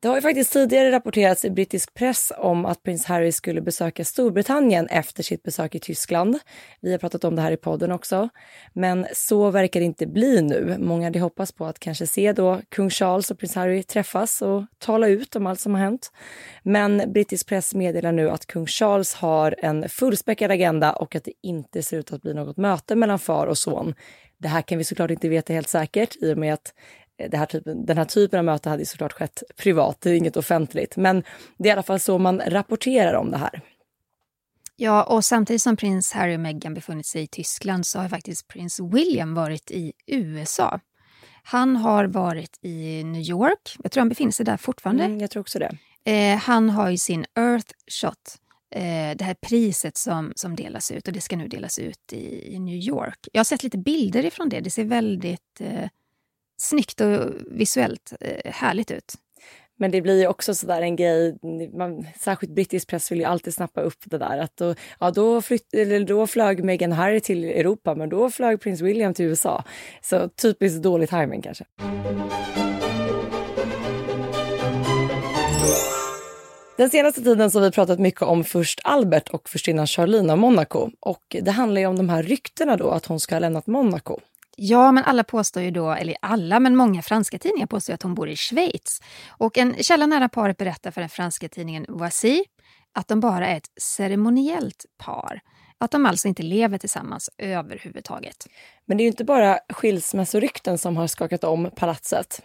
Det 0.02 0.08
har 0.08 0.14
ju 0.14 0.22
faktiskt 0.22 0.52
tidigare 0.52 0.92
rapporterats 0.92 1.44
i 1.44 1.50
brittisk 1.50 1.94
press 1.94 2.32
om 2.36 2.66
att 2.66 2.82
prins 2.82 3.04
Harry 3.04 3.32
skulle 3.32 3.60
besöka 3.60 4.04
Storbritannien 4.04 4.86
efter 4.86 5.22
sitt 5.22 5.42
besök 5.42 5.74
i 5.74 5.78
Tyskland. 5.78 6.38
Vi 6.80 6.92
har 6.92 6.98
pratat 6.98 7.24
om 7.24 7.36
det 7.36 7.42
här 7.42 7.52
i 7.52 7.56
podden 7.56 7.92
också. 7.92 8.28
Men 8.72 9.06
så 9.14 9.50
verkar 9.50 9.80
det 9.80 9.86
inte 9.86 10.06
bli 10.06 10.42
nu. 10.42 10.76
Många 10.78 11.06
hade 11.06 11.20
hoppats 11.20 11.52
på 11.52 11.66
att 11.66 11.78
kanske 11.78 12.06
se 12.06 12.32
då 12.32 12.60
kung 12.68 12.90
Charles 12.90 13.30
och 13.30 13.38
prins 13.38 13.54
Harry 13.54 13.82
träffas 13.82 14.42
och 14.42 14.64
tala 14.78 15.08
ut 15.08 15.36
om 15.36 15.46
allt 15.46 15.60
som 15.60 15.74
har 15.74 15.80
hänt. 15.80 16.12
Men 16.62 17.12
brittisk 17.12 17.48
press 17.48 17.74
meddelar 17.74 18.12
nu 18.12 18.30
att 18.30 18.46
kung 18.46 18.66
Charles 18.66 19.14
har 19.14 19.54
en 19.58 19.88
fullspäckad 19.88 20.50
agenda 20.50 20.92
och 20.92 21.16
att 21.16 21.24
det 21.24 21.32
inte 21.42 21.82
ser 21.82 21.98
ut 21.98 22.12
att 22.12 22.22
bli 22.22 22.34
något 22.34 22.56
möte 22.56 22.96
mellan 22.96 23.18
far 23.18 23.46
och 23.46 23.58
son. 23.58 23.94
Det 24.38 24.48
här 24.48 24.62
kan 24.62 24.78
vi 24.78 24.84
såklart 24.84 25.10
inte 25.10 25.28
veta 25.28 25.52
helt 25.52 25.68
säkert 25.68 26.16
i 26.22 26.32
och 26.32 26.38
med 26.38 26.54
att 26.54 26.74
här 27.32 27.46
typen, 27.46 27.86
den 27.86 27.98
här 27.98 28.04
typen 28.04 28.38
av 28.38 28.44
möte 28.44 28.70
hade 28.70 28.86
såklart 28.86 29.12
skett 29.12 29.42
privat, 29.56 30.00
det 30.00 30.10
är 30.10 30.14
inget 30.14 30.36
offentligt. 30.36 30.96
Men 30.96 31.22
det 31.56 31.68
är 31.68 31.70
i 31.70 31.72
alla 31.72 31.82
fall 31.82 32.00
så 32.00 32.18
man 32.18 32.42
rapporterar 32.46 33.14
om 33.14 33.30
det 33.30 33.38
här. 33.38 33.60
Ja, 34.76 35.02
och 35.02 35.24
samtidigt 35.24 35.62
som 35.62 35.76
prins 35.76 36.12
Harry 36.12 36.36
och 36.36 36.40
Meghan 36.40 36.74
befunnit 36.74 37.06
sig 37.06 37.22
i 37.22 37.26
Tyskland 37.26 37.86
så 37.86 37.98
har 37.98 38.08
faktiskt 38.08 38.48
prins 38.48 38.80
William 38.80 39.34
varit 39.34 39.70
i 39.70 39.92
USA. 40.06 40.80
Han 41.42 41.76
har 41.76 42.04
varit 42.04 42.58
i 42.62 43.04
New 43.04 43.22
York. 43.22 43.76
Jag 43.82 43.92
tror 43.92 44.00
han 44.00 44.08
befinner 44.08 44.32
sig 44.32 44.46
där 44.46 44.56
fortfarande. 44.56 45.04
Mm, 45.04 45.20
jag 45.20 45.30
tror 45.30 45.40
också 45.40 45.58
det. 45.58 45.78
Eh, 46.04 46.38
han 46.38 46.70
har 46.70 46.90
ju 46.90 46.98
sin 46.98 47.24
Earth 47.38 47.74
Shot, 47.90 48.38
eh, 48.74 49.16
det 49.16 49.24
här 49.24 49.34
priset 49.34 49.96
som, 49.96 50.32
som 50.36 50.56
delas 50.56 50.90
ut 50.90 51.08
och 51.08 51.14
det 51.14 51.20
ska 51.20 51.36
nu 51.36 51.48
delas 51.48 51.78
ut 51.78 52.12
i, 52.12 52.54
i 52.54 52.58
New 52.58 52.76
York. 52.76 53.18
Jag 53.32 53.40
har 53.40 53.44
sett 53.44 53.62
lite 53.62 53.78
bilder 53.78 54.24
ifrån 54.24 54.48
det. 54.48 54.60
Det 54.60 54.70
ser 54.70 54.84
väldigt 54.84 55.60
eh, 55.60 55.88
snyggt 56.62 57.00
och 57.00 57.30
visuellt 57.50 58.12
eh, 58.20 58.52
härligt 58.52 58.90
ut. 58.90 59.14
Men 59.78 59.90
det 59.90 60.00
blir 60.00 60.20
ju 60.20 60.26
också 60.26 60.54
sådär 60.54 60.82
en 60.82 60.96
grej, 60.96 61.38
man, 61.78 62.06
särskilt 62.20 62.54
brittisk 62.54 62.88
press 62.88 63.12
vill 63.12 63.18
ju 63.18 63.24
alltid 63.24 63.54
snappa 63.54 63.80
upp 63.80 63.98
det 64.04 64.18
där 64.18 64.38
att 64.38 64.56
då, 64.56 64.74
ja, 65.00 65.10
då, 65.10 65.42
flytt, 65.42 65.74
eller 65.74 66.04
då 66.04 66.26
flög 66.26 66.64
Meghan 66.64 66.92
Harry 66.92 67.20
till 67.20 67.44
Europa 67.44 67.94
men 67.94 68.08
då 68.08 68.30
flög 68.30 68.60
prins 68.60 68.80
William 68.80 69.14
till 69.14 69.24
USA. 69.24 69.64
Så 70.00 70.28
typiskt 70.28 70.82
dålig 70.82 71.08
timing 71.08 71.42
kanske. 71.42 71.64
Den 76.76 76.90
senaste 76.90 77.22
tiden 77.22 77.50
så 77.50 77.58
har 77.58 77.64
vi 77.64 77.70
pratat 77.70 77.98
mycket 77.98 78.22
om 78.22 78.44
först 78.44 78.80
Albert 78.84 79.28
och 79.28 79.48
förstinnan 79.48 79.86
Charlene 79.86 80.32
av 80.32 80.38
Monaco. 80.38 80.90
Och 81.00 81.36
det 81.42 81.50
handlar 81.50 81.80
ju 81.80 81.86
om 81.86 81.96
de 81.96 82.08
här 82.08 82.22
ryktena 82.22 82.76
då 82.76 82.90
att 82.90 83.06
hon 83.06 83.20
ska 83.20 83.34
ha 83.34 83.40
lämnat 83.40 83.66
Monaco. 83.66 84.20
Ja, 84.56 84.92
men 84.92 85.04
alla 85.04 85.24
påstår 85.24 85.62
ju 85.62 85.70
då, 85.70 85.90
eller 85.90 86.16
alla, 86.22 86.60
men 86.60 86.76
många 86.76 87.02
franska 87.02 87.38
tidningar 87.38 87.66
påstår 87.66 87.94
att 87.94 88.02
hon 88.02 88.14
bor 88.14 88.28
i 88.28 88.36
Schweiz. 88.36 89.00
Och 89.28 89.58
en 89.58 89.74
källa 89.82 90.06
nära 90.06 90.28
paret 90.28 90.56
berättar 90.56 90.90
för 90.90 91.00
den 91.00 91.10
franska 91.10 91.48
tidningen 91.48 91.86
Voici 91.88 92.44
att 92.92 93.08
de 93.08 93.20
bara 93.20 93.48
är 93.48 93.56
ett 93.56 93.70
ceremoniellt 93.80 94.84
par. 94.98 95.40
Att 95.78 95.90
de 95.90 96.06
alltså 96.06 96.28
inte 96.28 96.42
lever 96.42 96.78
tillsammans 96.78 97.30
överhuvudtaget. 97.38 98.46
Men 98.86 98.96
det 98.96 99.02
är 99.02 99.04
ju 99.04 99.10
inte 99.10 99.24
bara 99.24 99.58
skilsmässorykten 99.68 100.78
som 100.78 100.96
har 100.96 101.06
skakat 101.06 101.44
om 101.44 101.70
palatset. 101.76 102.42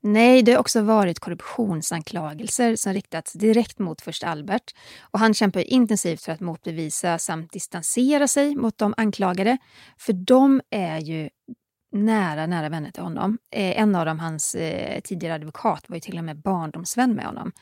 Nej, 0.00 0.42
det 0.42 0.52
har 0.52 0.58
också 0.58 0.82
varit 0.82 1.18
korruptionsanklagelser 1.18 2.76
som 2.76 2.92
riktats 2.92 3.32
direkt 3.32 3.78
mot 3.78 4.00
först 4.00 4.24
Albert. 4.24 4.74
Och 5.00 5.18
han 5.18 5.34
kämpar 5.34 5.60
intensivt 5.60 6.22
för 6.22 6.32
att 6.32 6.40
motbevisa 6.40 7.18
samt 7.18 7.52
distansera 7.52 8.28
sig 8.28 8.56
mot 8.56 8.78
de 8.78 8.94
anklagade. 8.96 9.58
För 9.98 10.12
de 10.12 10.60
är 10.70 10.98
ju 10.98 11.28
nära, 11.92 12.46
nära 12.46 12.68
vänner 12.68 12.90
till 12.90 13.02
honom. 13.02 13.38
Eh, 13.50 13.80
en 13.80 13.94
av 13.94 14.06
dem, 14.06 14.18
hans 14.18 14.54
eh, 14.54 15.00
tidigare 15.00 15.34
advokat, 15.34 15.84
var 15.88 15.96
ju 15.96 16.00
till 16.00 16.18
och 16.18 16.24
med 16.24 16.36
barndomsvän 16.36 17.12
med 17.12 17.26
honom. 17.26 17.52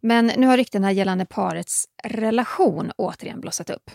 Men 0.00 0.26
nu 0.26 0.46
har 0.46 0.56
ryktena 0.56 0.92
gällande 0.92 1.26
parets 1.26 1.84
relation 2.04 2.92
återigen 2.96 3.40
blossat 3.40 3.70
upp. 3.70 3.90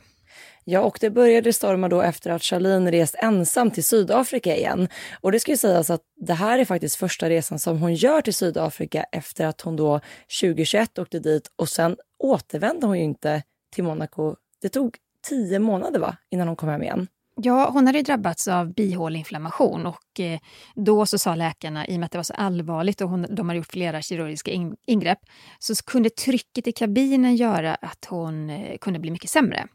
Ja, 0.63 0.81
och 0.81 0.97
det 1.01 1.09
började 1.09 1.53
storma 1.53 1.89
då 1.89 2.01
efter 2.01 2.31
att 2.31 2.43
Charlene 2.43 2.91
rest 2.91 3.15
ensam 3.17 3.71
till 3.71 3.83
Sydafrika 3.83 4.55
igen. 4.55 4.87
Och 5.21 5.31
det 5.31 5.39
ska 5.39 5.51
ju 5.51 5.57
sägas 5.57 5.89
att 5.89 6.01
det 6.15 6.33
här 6.33 6.59
är 6.59 6.65
faktiskt 6.65 6.95
första 6.95 7.29
resan 7.29 7.59
som 7.59 7.79
hon 7.79 7.93
gör 7.93 8.21
till 8.21 8.33
Sydafrika 8.33 9.03
efter 9.11 9.45
att 9.45 9.61
hon 9.61 9.75
då 9.75 9.99
2021 10.41 10.99
åkte 10.99 11.19
dit 11.19 11.51
och 11.55 11.69
sen 11.69 11.97
återvände 12.19 12.87
hon 12.87 12.97
ju 12.97 13.03
inte 13.03 13.43
till 13.75 13.83
Monaco. 13.83 14.35
Det 14.61 14.69
tog 14.69 14.97
tio 15.29 15.59
månader 15.59 15.99
va, 15.99 16.15
innan 16.29 16.47
hon 16.47 16.55
kom 16.55 16.69
hem 16.69 16.83
igen. 16.83 17.07
Ja, 17.35 17.69
hon 17.73 17.87
hade 17.87 18.01
drabbats 18.01 18.47
av 18.47 18.73
bihåleinflammation 18.73 19.85
och 19.85 20.19
eh, 20.19 20.39
då 20.75 21.05
så 21.05 21.17
sa 21.17 21.35
läkarna, 21.35 21.87
i 21.87 21.95
och 21.95 21.99
med 21.99 22.05
att 22.05 22.11
det 22.11 22.17
var 22.17 22.23
så 22.23 22.33
allvarligt 22.33 23.01
och 23.01 23.09
hon, 23.09 23.25
de 23.29 23.49
hade 23.49 23.57
gjort 23.57 23.71
flera 23.71 24.01
kirurgiska 24.01 24.51
ingrepp, 24.85 25.19
så 25.59 25.75
kunde 25.75 26.09
trycket 26.09 26.67
i 26.67 26.71
kabinen 26.71 27.35
göra 27.35 27.75
att 27.75 28.05
hon 28.09 28.49
eh, 28.49 28.77
kunde 28.77 28.99
bli 28.99 29.11
mycket 29.11 29.29
sämre. 29.29 29.67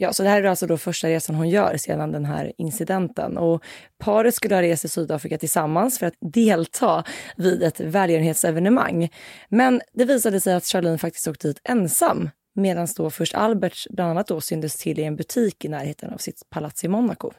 Ja, 0.00 0.12
så 0.12 0.22
det 0.22 0.28
här 0.28 0.42
är 0.42 0.46
alltså 0.46 0.66
då 0.66 0.78
första 0.78 1.08
resan 1.08 1.36
hon 1.36 1.48
gör 1.48 1.76
sedan 1.76 2.12
den 2.12 2.24
här 2.24 2.52
incidenten. 2.58 3.38
Och 3.38 3.62
paret 3.98 4.34
skulle 4.34 4.54
ha 4.54 4.62
rest 4.62 4.80
till 4.80 4.90
Sydafrika 4.90 5.38
tillsammans 5.38 5.98
för 5.98 6.06
att 6.06 6.14
delta 6.20 7.04
vid 7.36 7.62
ett 7.62 7.80
välgörenhetsevenemang. 7.80 9.08
Men 9.48 9.80
det 9.92 10.04
visade 10.04 10.40
sig 10.40 10.54
att 10.54 10.64
Charlene 10.64 10.98
faktiskt 10.98 11.28
åkte 11.28 11.48
dit 11.48 11.60
ensam 11.64 12.30
medan 12.54 12.88
då 12.96 13.10
först 13.10 13.34
Albert 13.34 13.86
bland 13.90 14.10
annat 14.10 14.26
då 14.26 14.40
syntes 14.40 14.76
till 14.76 14.98
i 14.98 15.04
en 15.04 15.16
butik 15.16 15.64
i 15.64 15.68
närheten 15.68 16.12
av 16.12 16.18
sitt 16.18 16.50
palats 16.50 16.84
i 16.84 16.88
Monaco. 16.88 17.30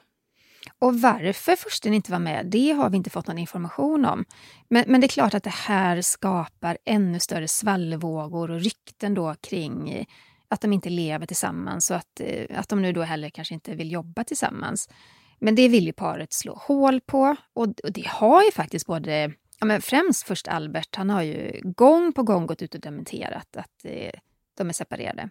Och 0.80 1.02
varför 1.02 1.56
fursten 1.56 1.94
inte 1.94 2.12
var 2.12 2.20
med, 2.20 2.46
det 2.46 2.72
har 2.72 2.90
vi 2.90 2.98
inte 2.98 3.10
fått 3.10 3.28
någon 3.28 3.38
information 3.38 4.06
om. 4.06 4.26
Men, 4.70 4.84
men 4.88 5.02
det 5.02 5.08
är 5.08 5.10
klart 5.10 5.34
att 5.34 5.44
det 5.44 5.50
här 5.50 6.02
skapar 6.02 6.78
ännu 6.86 7.20
större 7.20 7.48
svallvågor 7.48 8.52
och 8.52 8.60
rykten 8.60 9.14
då 9.14 9.36
kring 9.42 10.06
att 10.50 10.62
de 10.62 10.74
inte 10.74 10.90
lever 10.90 11.26
tillsammans 11.26 11.92
och 11.92 11.98
att, 11.98 12.20
eh, 12.20 12.60
att 12.60 12.70
de 12.70 12.82
nu 12.82 12.94
då 12.94 13.02
heller 13.02 13.30
kanske 13.30 13.54
inte 13.54 13.76
vill 13.76 13.92
jobba 13.92 14.24
tillsammans. 14.24 14.90
Men 15.40 15.56
det 15.56 15.68
vill 15.68 15.86
ju 15.86 15.94
paret 15.94 16.34
slå 16.34 16.56
hål 16.56 17.02
på 17.02 17.36
och, 17.54 17.68
och 17.84 17.92
det 17.92 18.08
har 18.08 18.44
ju 18.44 18.52
faktiskt 18.52 18.86
både, 18.86 19.34
ja 19.60 19.66
men 19.66 19.82
främst 19.82 20.24
först 20.24 20.48
Albert, 20.48 20.96
han 20.96 21.10
har 21.10 21.22
ju 21.22 21.62
gång 21.64 22.14
på 22.14 22.24
gång 22.24 22.46
gått 22.46 22.62
ut 22.62 22.76
och 22.76 22.82
dementerat 22.82 23.58
att 23.58 23.86
eh, 23.86 24.20
de 24.58 24.70
är 24.70 24.74
separerade. 24.74 25.30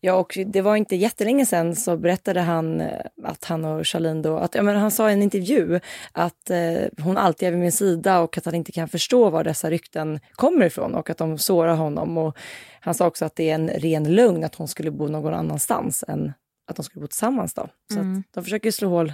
Ja, 0.00 0.14
och 0.14 0.38
det 0.46 0.62
var 0.62 0.76
inte 0.76 0.96
jättelänge 0.96 1.46
sedan 1.46 1.76
så 1.76 1.96
berättade 1.96 2.40
han 2.40 2.80
eh, 2.80 3.00
att 3.24 3.44
han 3.44 3.64
och 3.64 3.86
Charlene 3.86 4.22
då, 4.22 4.38
att, 4.38 4.54
ja, 4.54 4.62
men 4.62 4.76
han 4.76 4.90
sa 4.90 5.10
i 5.10 5.12
en 5.12 5.22
intervju 5.22 5.80
att 6.12 6.50
eh, 6.50 7.04
hon 7.04 7.16
alltid 7.16 7.48
är 7.48 7.52
vid 7.52 7.60
min 7.60 7.72
sida 7.72 8.20
och 8.20 8.38
att 8.38 8.44
han 8.44 8.54
inte 8.54 8.72
kan 8.72 8.88
förstå 8.88 9.30
var 9.30 9.44
dessa 9.44 9.70
rykten 9.70 10.20
kommer 10.32 10.66
ifrån 10.66 10.94
och 10.94 11.10
att 11.10 11.18
de 11.18 11.38
sårar 11.38 11.74
honom. 11.74 12.18
Och 12.18 12.38
han 12.80 12.94
sa 12.94 13.06
också 13.06 13.24
att 13.24 13.36
det 13.36 13.50
är 13.50 13.54
en 13.54 13.68
ren 13.68 14.14
lögn 14.14 14.44
att 14.44 14.54
hon 14.54 14.68
skulle 14.68 14.90
bo 14.90 15.08
någon 15.08 15.34
annanstans 15.34 16.04
än 16.08 16.32
att 16.66 16.76
de 16.76 16.82
skulle 16.82 17.00
bo 17.00 17.06
tillsammans. 17.06 17.54
Då. 17.54 17.68
Så 17.92 17.98
mm. 17.98 18.22
de 18.34 18.44
försöker 18.44 18.70
slå 18.70 18.88
hål 18.88 19.12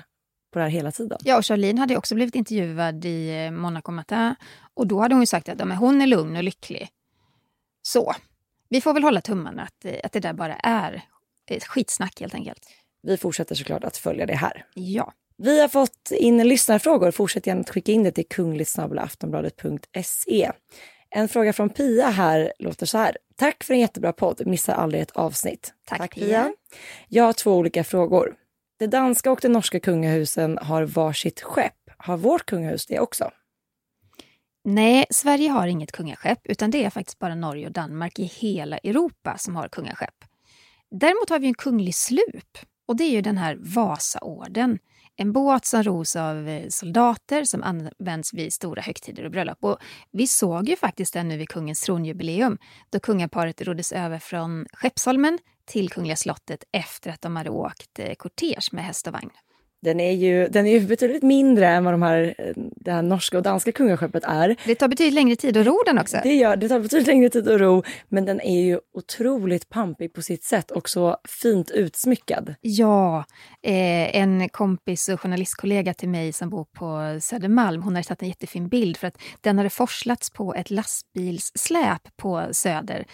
på 0.53 0.59
det 0.59 0.63
här 0.63 0.71
hela 0.71 0.93
tiden. 0.93 1.19
Ja, 1.25 1.39
och 1.39 1.47
Charlene 1.47 1.81
hade 1.81 1.97
också 1.97 2.15
blivit 2.15 2.35
intervjuad 2.35 3.05
i 3.05 3.45
eh, 3.45 3.51
Monaco 3.51 3.93
Matin 3.93 4.35
och 4.75 4.87
då 4.87 5.01
hade 5.01 5.15
hon 5.15 5.27
sagt 5.27 5.49
att 5.49 5.59
ja, 5.59 5.75
hon 5.75 6.03
är 6.03 6.07
lugn 6.07 6.37
och 6.37 6.45
lycklig. 6.45 6.89
Så, 7.83 8.15
vi 8.71 8.81
får 8.81 8.95
väl 8.95 9.03
hålla 9.03 9.21
tummarna 9.21 9.63
att, 9.63 9.85
eh, 9.85 9.95
att 10.05 10.13
det 10.13 10.21
där 10.21 10.33
bara 10.33 10.57
är 10.57 11.03
ett 11.51 11.65
skitsnack 11.65 12.21
helt 12.21 12.35
enkelt. 12.35 12.67
Vi 13.03 13.17
fortsätter 13.17 13.55
såklart 13.55 13.85
att 13.85 13.97
följa 13.97 14.27
det 14.27 14.35
här. 14.35 14.65
Ja. 14.75 15.13
Vi 15.37 15.61
har 15.61 15.69
fått 15.69 16.11
in 16.11 16.49
lyssnarfrågor. 16.49 17.11
Fortsätt 17.11 17.47
gärna 17.47 17.61
att 17.61 17.71
skicka 17.71 17.93
in 17.93 18.03
det 18.03 18.13
till 18.13 18.29
kungligtsnabelaftonbladet.se. 18.29 20.51
En 21.11 21.29
fråga 21.29 21.53
från 21.53 21.71
Pia 21.71 22.09
här 22.09 22.53
låter 22.59 22.87
så 22.87 22.99
här. 22.99 23.17
Tack 23.37 23.65
för 23.65 23.75
en 23.75 23.81
jättebra 23.81 24.13
podd. 24.13 24.47
Missar 24.47 24.75
aldrig 24.75 25.03
ett 25.03 25.11
avsnitt. 25.11 25.75
Tack, 25.87 25.99
Tack 25.99 26.15
Pia. 26.15 26.27
Pia. 26.27 26.53
Jag 27.09 27.25
har 27.25 27.33
två 27.33 27.57
olika 27.57 27.85
frågor. 27.85 28.35
Det 28.79 28.87
danska 28.87 29.33
och 29.33 29.39
det 29.43 29.49
norska 29.49 29.81
kungahusen 29.81 30.59
har 30.63 30.83
varsitt 30.83 31.41
skepp. 31.41 31.75
Har 31.97 32.17
vårt 32.17 32.47
kungahus 32.47 32.87
det 32.87 33.01
också? 33.01 33.31
Nej, 34.65 35.07
Sverige 35.11 35.51
har 35.51 35.67
inget 35.67 35.93
kungaskepp 35.93 36.39
utan 36.45 36.71
det 36.71 36.85
är 36.85 36.91
faktiskt 36.91 37.19
bara 37.19 37.35
Norge 37.35 37.67
och 37.67 37.73
Danmark 37.73 38.19
i 38.19 38.25
hela 38.25 38.79
Europa 38.79 39.39
som 39.39 39.57
har 39.57 39.69
kungaskepp. 39.69 40.25
Däremot 40.91 41.31
har 41.31 41.39
vi 41.39 41.47
en 41.47 41.55
kunglig 41.55 41.95
slup 41.95 42.59
och 42.87 42.97
det 42.97 43.05
är 43.05 43.11
ju 43.11 43.21
den 43.21 43.39
här 43.39 43.57
Vasaorden. 43.61 44.79
En 45.17 45.33
båt 45.33 45.65
som 45.65 45.83
ros 45.83 46.17
av 46.17 46.49
eh, 46.49 46.69
soldater 46.69 47.45
som 47.45 47.63
används 47.63 48.35
vid 48.35 48.53
stora 48.53 48.83
högtider 48.83 49.25
och 49.25 49.31
bröllop. 49.31 49.65
Och 49.65 49.79
vi 50.13 50.27
såg 50.27 50.69
ju 50.69 50.77
faktiskt 50.77 51.15
den 51.15 51.29
nu 51.29 51.37
vid 51.37 51.49
kungens 51.49 51.81
tronjubileum 51.81 52.59
då 52.91 53.01
kungaparet 53.01 53.63
roddes 53.63 53.93
över 53.93 54.19
från 54.19 54.67
Skeppsholmen 54.73 55.39
till 55.65 55.91
Kungliga 55.91 56.17
slottet 56.17 56.65
efter 56.73 57.11
att 57.11 57.21
de 57.21 57.37
hade 57.37 57.51
åkt 57.51 57.99
eh, 57.99 58.15
kortege 58.15 58.69
med 58.73 58.85
häst 58.85 59.07
och 59.07 59.13
vagn. 59.13 59.31
Den 59.83 60.01
är 60.01 60.13
ju, 60.13 60.49
den 60.49 60.67
är 60.67 60.71
ju 60.73 60.81
betydligt 60.81 61.23
mindre 61.23 61.69
än 61.69 61.85
vad 61.85 61.95
de 61.95 62.03
här, 62.03 62.35
eh, 62.39 62.53
det 62.77 62.93
här 62.93 63.03
norska 63.03 63.37
och 63.37 63.43
danska 63.43 63.73
kungaskeppet 63.73 64.25
är. 64.25 64.57
Det 64.65 64.75
tar 64.75 64.89
betydligt 64.89 65.15
längre 65.15 65.37
tid 65.37 65.57
att 65.57 65.67
ro 65.67 65.83
den 65.87 65.99
också. 65.99 66.19
Det 66.23 66.35
gör 66.35 66.57
det, 66.57 66.69
tar 66.69 66.81
betydligt 66.81 67.07
längre 67.07 67.29
tid 67.29 67.49
att 67.49 67.61
ro, 67.61 67.83
men 68.09 68.25
den 68.25 68.41
är 68.41 68.61
ju 68.61 68.79
otroligt 68.95 69.69
pampig 69.69 70.13
på 70.13 70.23
sitt 70.23 70.45
sätt 70.45 70.71
och 70.71 70.89
så 70.89 71.17
fint 71.29 71.71
utsmyckad. 71.71 72.55
Ja, 72.61 73.25
eh, 73.63 74.17
en 74.17 74.49
kompis 74.49 75.09
och 75.09 75.21
journalistkollega 75.21 75.95
till 75.95 76.09
mig 76.09 76.33
som 76.33 76.51
bor 76.51 76.65
på 76.65 77.19
Södermalm, 77.21 77.83
hon 77.83 77.95
hade 77.95 78.09
tagit 78.09 78.23
en 78.23 78.29
jättefin 78.29 78.69
bild 78.69 78.97
för 78.97 79.07
att 79.07 79.19
den 79.41 79.59
hade 79.59 79.71
forslats 79.71 80.31
på 80.31 80.55
ett 80.55 80.71
lastbilssläp 80.71 82.17
på 82.17 82.47
Söder. 82.53 83.05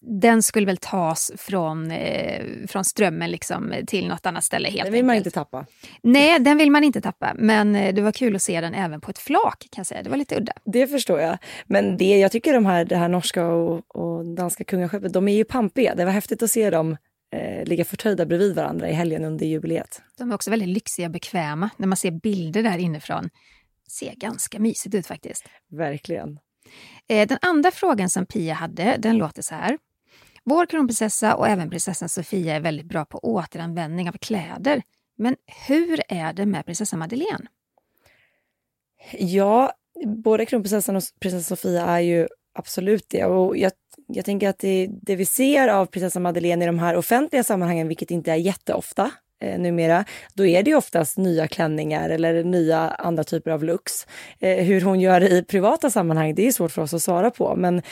Den 0.00 0.42
skulle 0.42 0.66
väl 0.66 0.76
tas 0.76 1.32
från, 1.36 1.90
eh, 1.90 2.44
från 2.68 2.84
Strömmen 2.84 3.30
liksom 3.30 3.74
till 3.86 4.08
något 4.08 4.26
annat 4.26 4.44
ställe 4.44 4.68
helt 4.68 4.84
Den 4.84 4.92
vill 4.92 5.04
man 5.04 5.10
enkelt. 5.10 5.26
inte 5.26 5.34
tappa. 5.34 5.66
Nej, 6.08 6.40
den 6.40 6.58
vill 6.58 6.70
man 6.70 6.84
inte 6.84 7.00
tappa. 7.00 7.32
Men 7.38 7.76
eh, 7.76 7.94
det 7.94 8.02
var 8.02 8.12
kul 8.12 8.36
att 8.36 8.42
se 8.42 8.60
den 8.60 8.74
även 8.74 9.00
på 9.00 9.10
ett 9.10 9.18
flak 9.18 9.58
kan 9.58 9.80
jag 9.80 9.86
säga. 9.86 10.02
Det 10.02 10.10
var 10.10 10.16
lite 10.16 10.36
udda. 10.36 10.52
Det 10.64 10.86
förstår 10.86 11.20
jag. 11.20 11.38
Men 11.66 11.96
det, 11.96 12.18
jag 12.18 12.32
tycker 12.32 12.52
de 12.54 12.66
här, 12.66 12.84
det 12.84 12.96
här 12.96 13.08
norska 13.08 13.46
och, 13.46 13.96
och 13.96 14.24
danska 14.24 14.64
kungaskeppet, 14.64 15.12
de 15.12 15.28
är 15.28 15.32
ju 15.32 15.44
pampiga. 15.44 15.94
Det 15.94 16.04
var 16.04 16.12
häftigt 16.12 16.42
att 16.42 16.50
se 16.50 16.70
dem 16.70 16.96
eh, 17.32 17.64
ligga 17.64 17.84
förtöjda 17.84 18.26
bredvid 18.26 18.54
varandra 18.54 18.90
i 18.90 18.92
helgen 18.92 19.24
under 19.24 19.46
jubileet. 19.46 20.02
De 20.18 20.30
är 20.30 20.34
också 20.34 20.50
väldigt 20.50 20.68
lyxiga 20.68 21.06
och 21.06 21.12
bekväma. 21.12 21.70
När 21.76 21.86
man 21.86 21.96
ser 21.96 22.10
bilder 22.10 22.62
där 22.62 22.78
inifrån. 22.78 23.30
Ser 23.90 24.14
ganska 24.14 24.58
mysigt 24.58 24.94
ut 24.94 25.06
faktiskt. 25.06 25.44
Verkligen. 25.70 26.38
Eh, 27.08 27.28
Den 27.28 27.38
andra 27.42 27.70
frågan 27.70 28.10
som 28.10 28.26
Pia 28.26 28.54
hade, 28.54 28.96
den 28.98 29.18
låter 29.18 29.42
så 29.42 29.54
här. 29.54 29.78
Vår 30.44 30.66
kronprinsessa 30.66 31.34
och 31.34 31.48
även 31.48 31.70
prinsessan 31.70 32.08
Sofia 32.08 32.56
är 32.56 32.60
väldigt 32.60 32.86
bra 32.86 33.04
på 33.04 33.18
återanvändning 33.18 34.08
av 34.08 34.12
kläder. 34.12 34.82
Men 35.18 35.36
hur 35.66 36.00
är 36.08 36.32
det 36.32 36.46
med 36.46 36.66
prinsessa 36.66 36.96
Madeleine? 36.96 37.46
Ja, 39.12 39.72
både 40.04 40.46
kronprinsessan 40.46 40.96
och 40.96 41.02
prinsessa 41.20 41.56
Sofia 41.56 41.82
är 41.82 42.00
ju 42.00 42.28
absolut 42.54 43.06
det. 43.08 43.24
Och 43.24 43.56
jag, 43.56 43.72
jag 44.06 44.24
tänker 44.24 44.48
att 44.48 44.58
det, 44.58 44.88
det 45.02 45.16
vi 45.16 45.26
ser 45.26 45.68
av 45.68 45.86
prinsessa 45.86 46.20
Madeleine 46.20 46.64
i 46.64 46.66
de 46.66 46.78
här 46.78 46.96
offentliga 46.96 47.44
sammanhangen, 47.44 47.88
vilket 47.88 48.10
inte 48.10 48.32
är 48.32 48.36
jätteofta 48.36 49.10
eh, 49.42 49.58
numera, 49.58 50.04
då 50.34 50.46
är 50.46 50.62
det 50.62 50.70
ju 50.70 50.76
oftast 50.76 51.18
nya 51.18 51.48
klänningar 51.48 52.10
eller 52.10 52.44
nya 52.44 52.78
andra 52.78 53.24
typer 53.24 53.50
av 53.50 53.64
looks. 53.64 54.06
Eh, 54.40 54.64
hur 54.64 54.80
hon 54.80 55.00
gör 55.00 55.20
det 55.20 55.28
i 55.28 55.42
privata 55.42 55.90
sammanhang, 55.90 56.34
det 56.34 56.46
är 56.46 56.52
svårt 56.52 56.72
för 56.72 56.82
oss 56.82 56.94
att 56.94 57.02
svara 57.02 57.30
på. 57.30 57.56
Men 57.56 57.82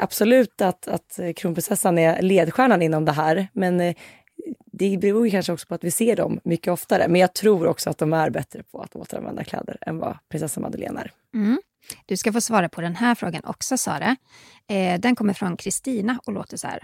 absolut 0.00 0.60
att, 0.60 0.88
att 0.88 1.20
kronprinsessan 1.36 1.98
är 1.98 2.22
ledstjärnan 2.22 2.82
inom 2.82 3.04
det 3.04 3.12
här. 3.12 3.48
Men 3.52 3.80
eh, 3.80 3.94
det 4.78 4.98
beror 4.98 5.26
ju 5.26 5.30
kanske 5.30 5.52
också 5.52 5.66
på 5.66 5.74
att 5.74 5.84
vi 5.84 5.90
ser 5.90 6.16
dem 6.16 6.40
mycket 6.44 6.72
oftare. 6.72 7.08
Men 7.08 7.20
jag 7.20 7.34
tror 7.34 7.66
också 7.66 7.90
att 7.90 7.98
de 7.98 8.12
är 8.12 8.30
bättre 8.30 8.62
på 8.62 8.80
att 8.80 8.96
återanvända 8.96 9.44
kläder 9.44 9.78
än 9.80 9.98
vad 9.98 10.18
prinsessa 10.28 10.60
Madeleine 10.60 11.00
är. 11.00 11.12
Mm. 11.34 11.60
Du 12.06 12.16
ska 12.16 12.32
få 12.32 12.40
svara 12.40 12.68
på 12.68 12.80
den 12.80 12.96
här 12.96 13.14
frågan 13.14 13.44
också, 13.44 13.76
Sara. 13.76 14.16
Eh, 14.68 15.00
den 15.00 15.16
kommer 15.16 15.32
från 15.32 15.56
Kristina 15.56 16.18
och 16.26 16.32
låter 16.32 16.56
så 16.56 16.66
här. 16.66 16.82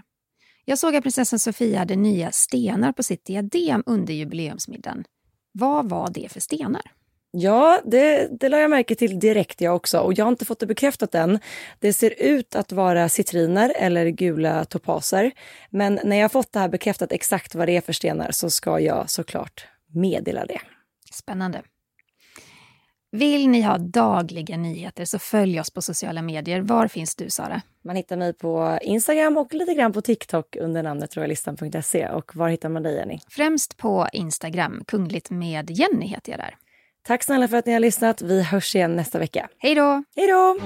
Jag 0.65 0.79
såg 0.79 0.97
att 0.97 1.03
prinsessan 1.03 1.39
Sofia 1.39 1.79
hade 1.79 1.97
nya 1.97 2.33
stenar 2.33 2.93
på 2.93 3.03
sitt 3.03 3.25
diadem 3.25 3.83
under 3.87 4.15
jubileumsmiddagen. 4.15 5.05
Vad 5.53 5.89
var 5.89 6.11
det 6.11 6.33
för 6.33 6.41
stenar? 6.41 6.93
Ja, 7.33 7.81
det, 7.85 8.29
det 8.41 8.49
la 8.49 8.59
jag 8.59 8.71
märke 8.71 8.95
till 8.95 9.19
direkt 9.19 9.61
jag 9.61 9.77
också 9.77 9.99
och 9.99 10.15
jag 10.15 10.25
har 10.25 10.33
inte 10.33 10.45
fått 10.45 10.59
det 10.59 10.67
bekräftat 10.67 11.15
än. 11.15 11.39
Det 11.79 11.93
ser 11.93 12.23
ut 12.23 12.57
att 12.57 12.73
vara 12.73 13.09
citriner 13.09 13.73
eller 13.77 14.07
gula 14.07 14.65
topaser. 14.65 15.33
Men 15.71 16.01
när 16.05 16.17
jag 16.17 16.25
har 16.25 16.29
fått 16.29 16.53
det 16.53 16.59
här 16.59 16.69
bekräftat 16.69 17.13
exakt 17.13 17.55
vad 17.55 17.69
det 17.69 17.77
är 17.77 17.81
för 17.81 17.93
stenar 17.93 18.31
så 18.31 18.51
ska 18.51 18.81
jag 18.81 19.11
såklart 19.11 19.67
meddela 19.95 20.47
det. 20.47 20.61
Spännande. 21.13 21.63
Vill 23.13 23.49
ni 23.49 23.63
ha 23.63 23.79
dagliga 23.79 24.57
nyheter 24.57 25.05
så 25.05 25.19
följ 25.19 25.61
oss 25.61 25.71
på 25.71 25.83
sociala 25.83 26.23
medier. 26.23 26.61
Var 26.61 26.89
finns 26.89 27.17
du, 27.17 27.31
Sara? 27.31 27.63
Man 27.85 27.97
hittar 27.97 28.17
mig 28.17 28.33
på 28.33 28.79
Instagram 28.83 29.37
och 29.37 29.55
lite 29.55 29.75
grann 29.75 29.93
på 29.93 30.01
TikTok 30.01 30.57
under 30.57 30.83
namnet 30.83 31.17
royalistan.se. 31.17 32.09
Och 32.09 32.37
var 32.37 32.49
hittar 32.49 32.69
man 32.69 32.83
dig, 32.83 32.97
Jenny? 32.97 33.19
Främst 33.29 33.77
på 33.77 34.09
Instagram. 34.13 34.85
Kungligt 34.87 35.31
med 35.31 35.71
Jenny 35.71 36.07
heter 36.07 36.33
jag 36.33 36.41
där. 36.41 36.57
Tack 37.07 37.23
snälla 37.25 37.49
för 37.49 37.57
att 37.57 37.67
ni 37.67 37.73
har 37.73 37.81
lyssnat. 37.81 38.23
Vi 38.23 38.43
hörs 38.43 38.75
igen 38.75 38.97
nästa 38.97 39.19
vecka. 39.19 39.49
Hej 39.59 39.75
då! 39.75 40.05
Hej 40.17 40.27
då! 40.27 40.57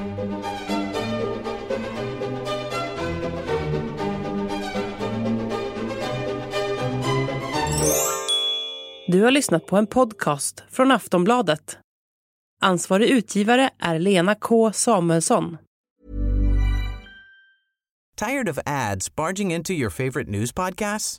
Du 9.06 9.22
har 9.22 9.30
lyssnat 9.30 9.66
på 9.66 9.76
en 9.76 9.86
podcast 9.86 10.64
från 10.70 10.90
Aftonbladet. 10.90 11.78
Ansvarig 12.60 13.08
utgivare 13.08 13.70
är 13.78 13.98
Lena 13.98 14.34
K 14.34 14.72
Samuelsson. 14.72 15.56
Tired 18.16 18.48
of 18.48 18.58
ads 18.66 19.14
barging 19.14 19.52
into 19.54 19.72
your 19.72 19.90
favorite 19.90 20.30
news 20.30 20.52
podcasts? 20.52 21.18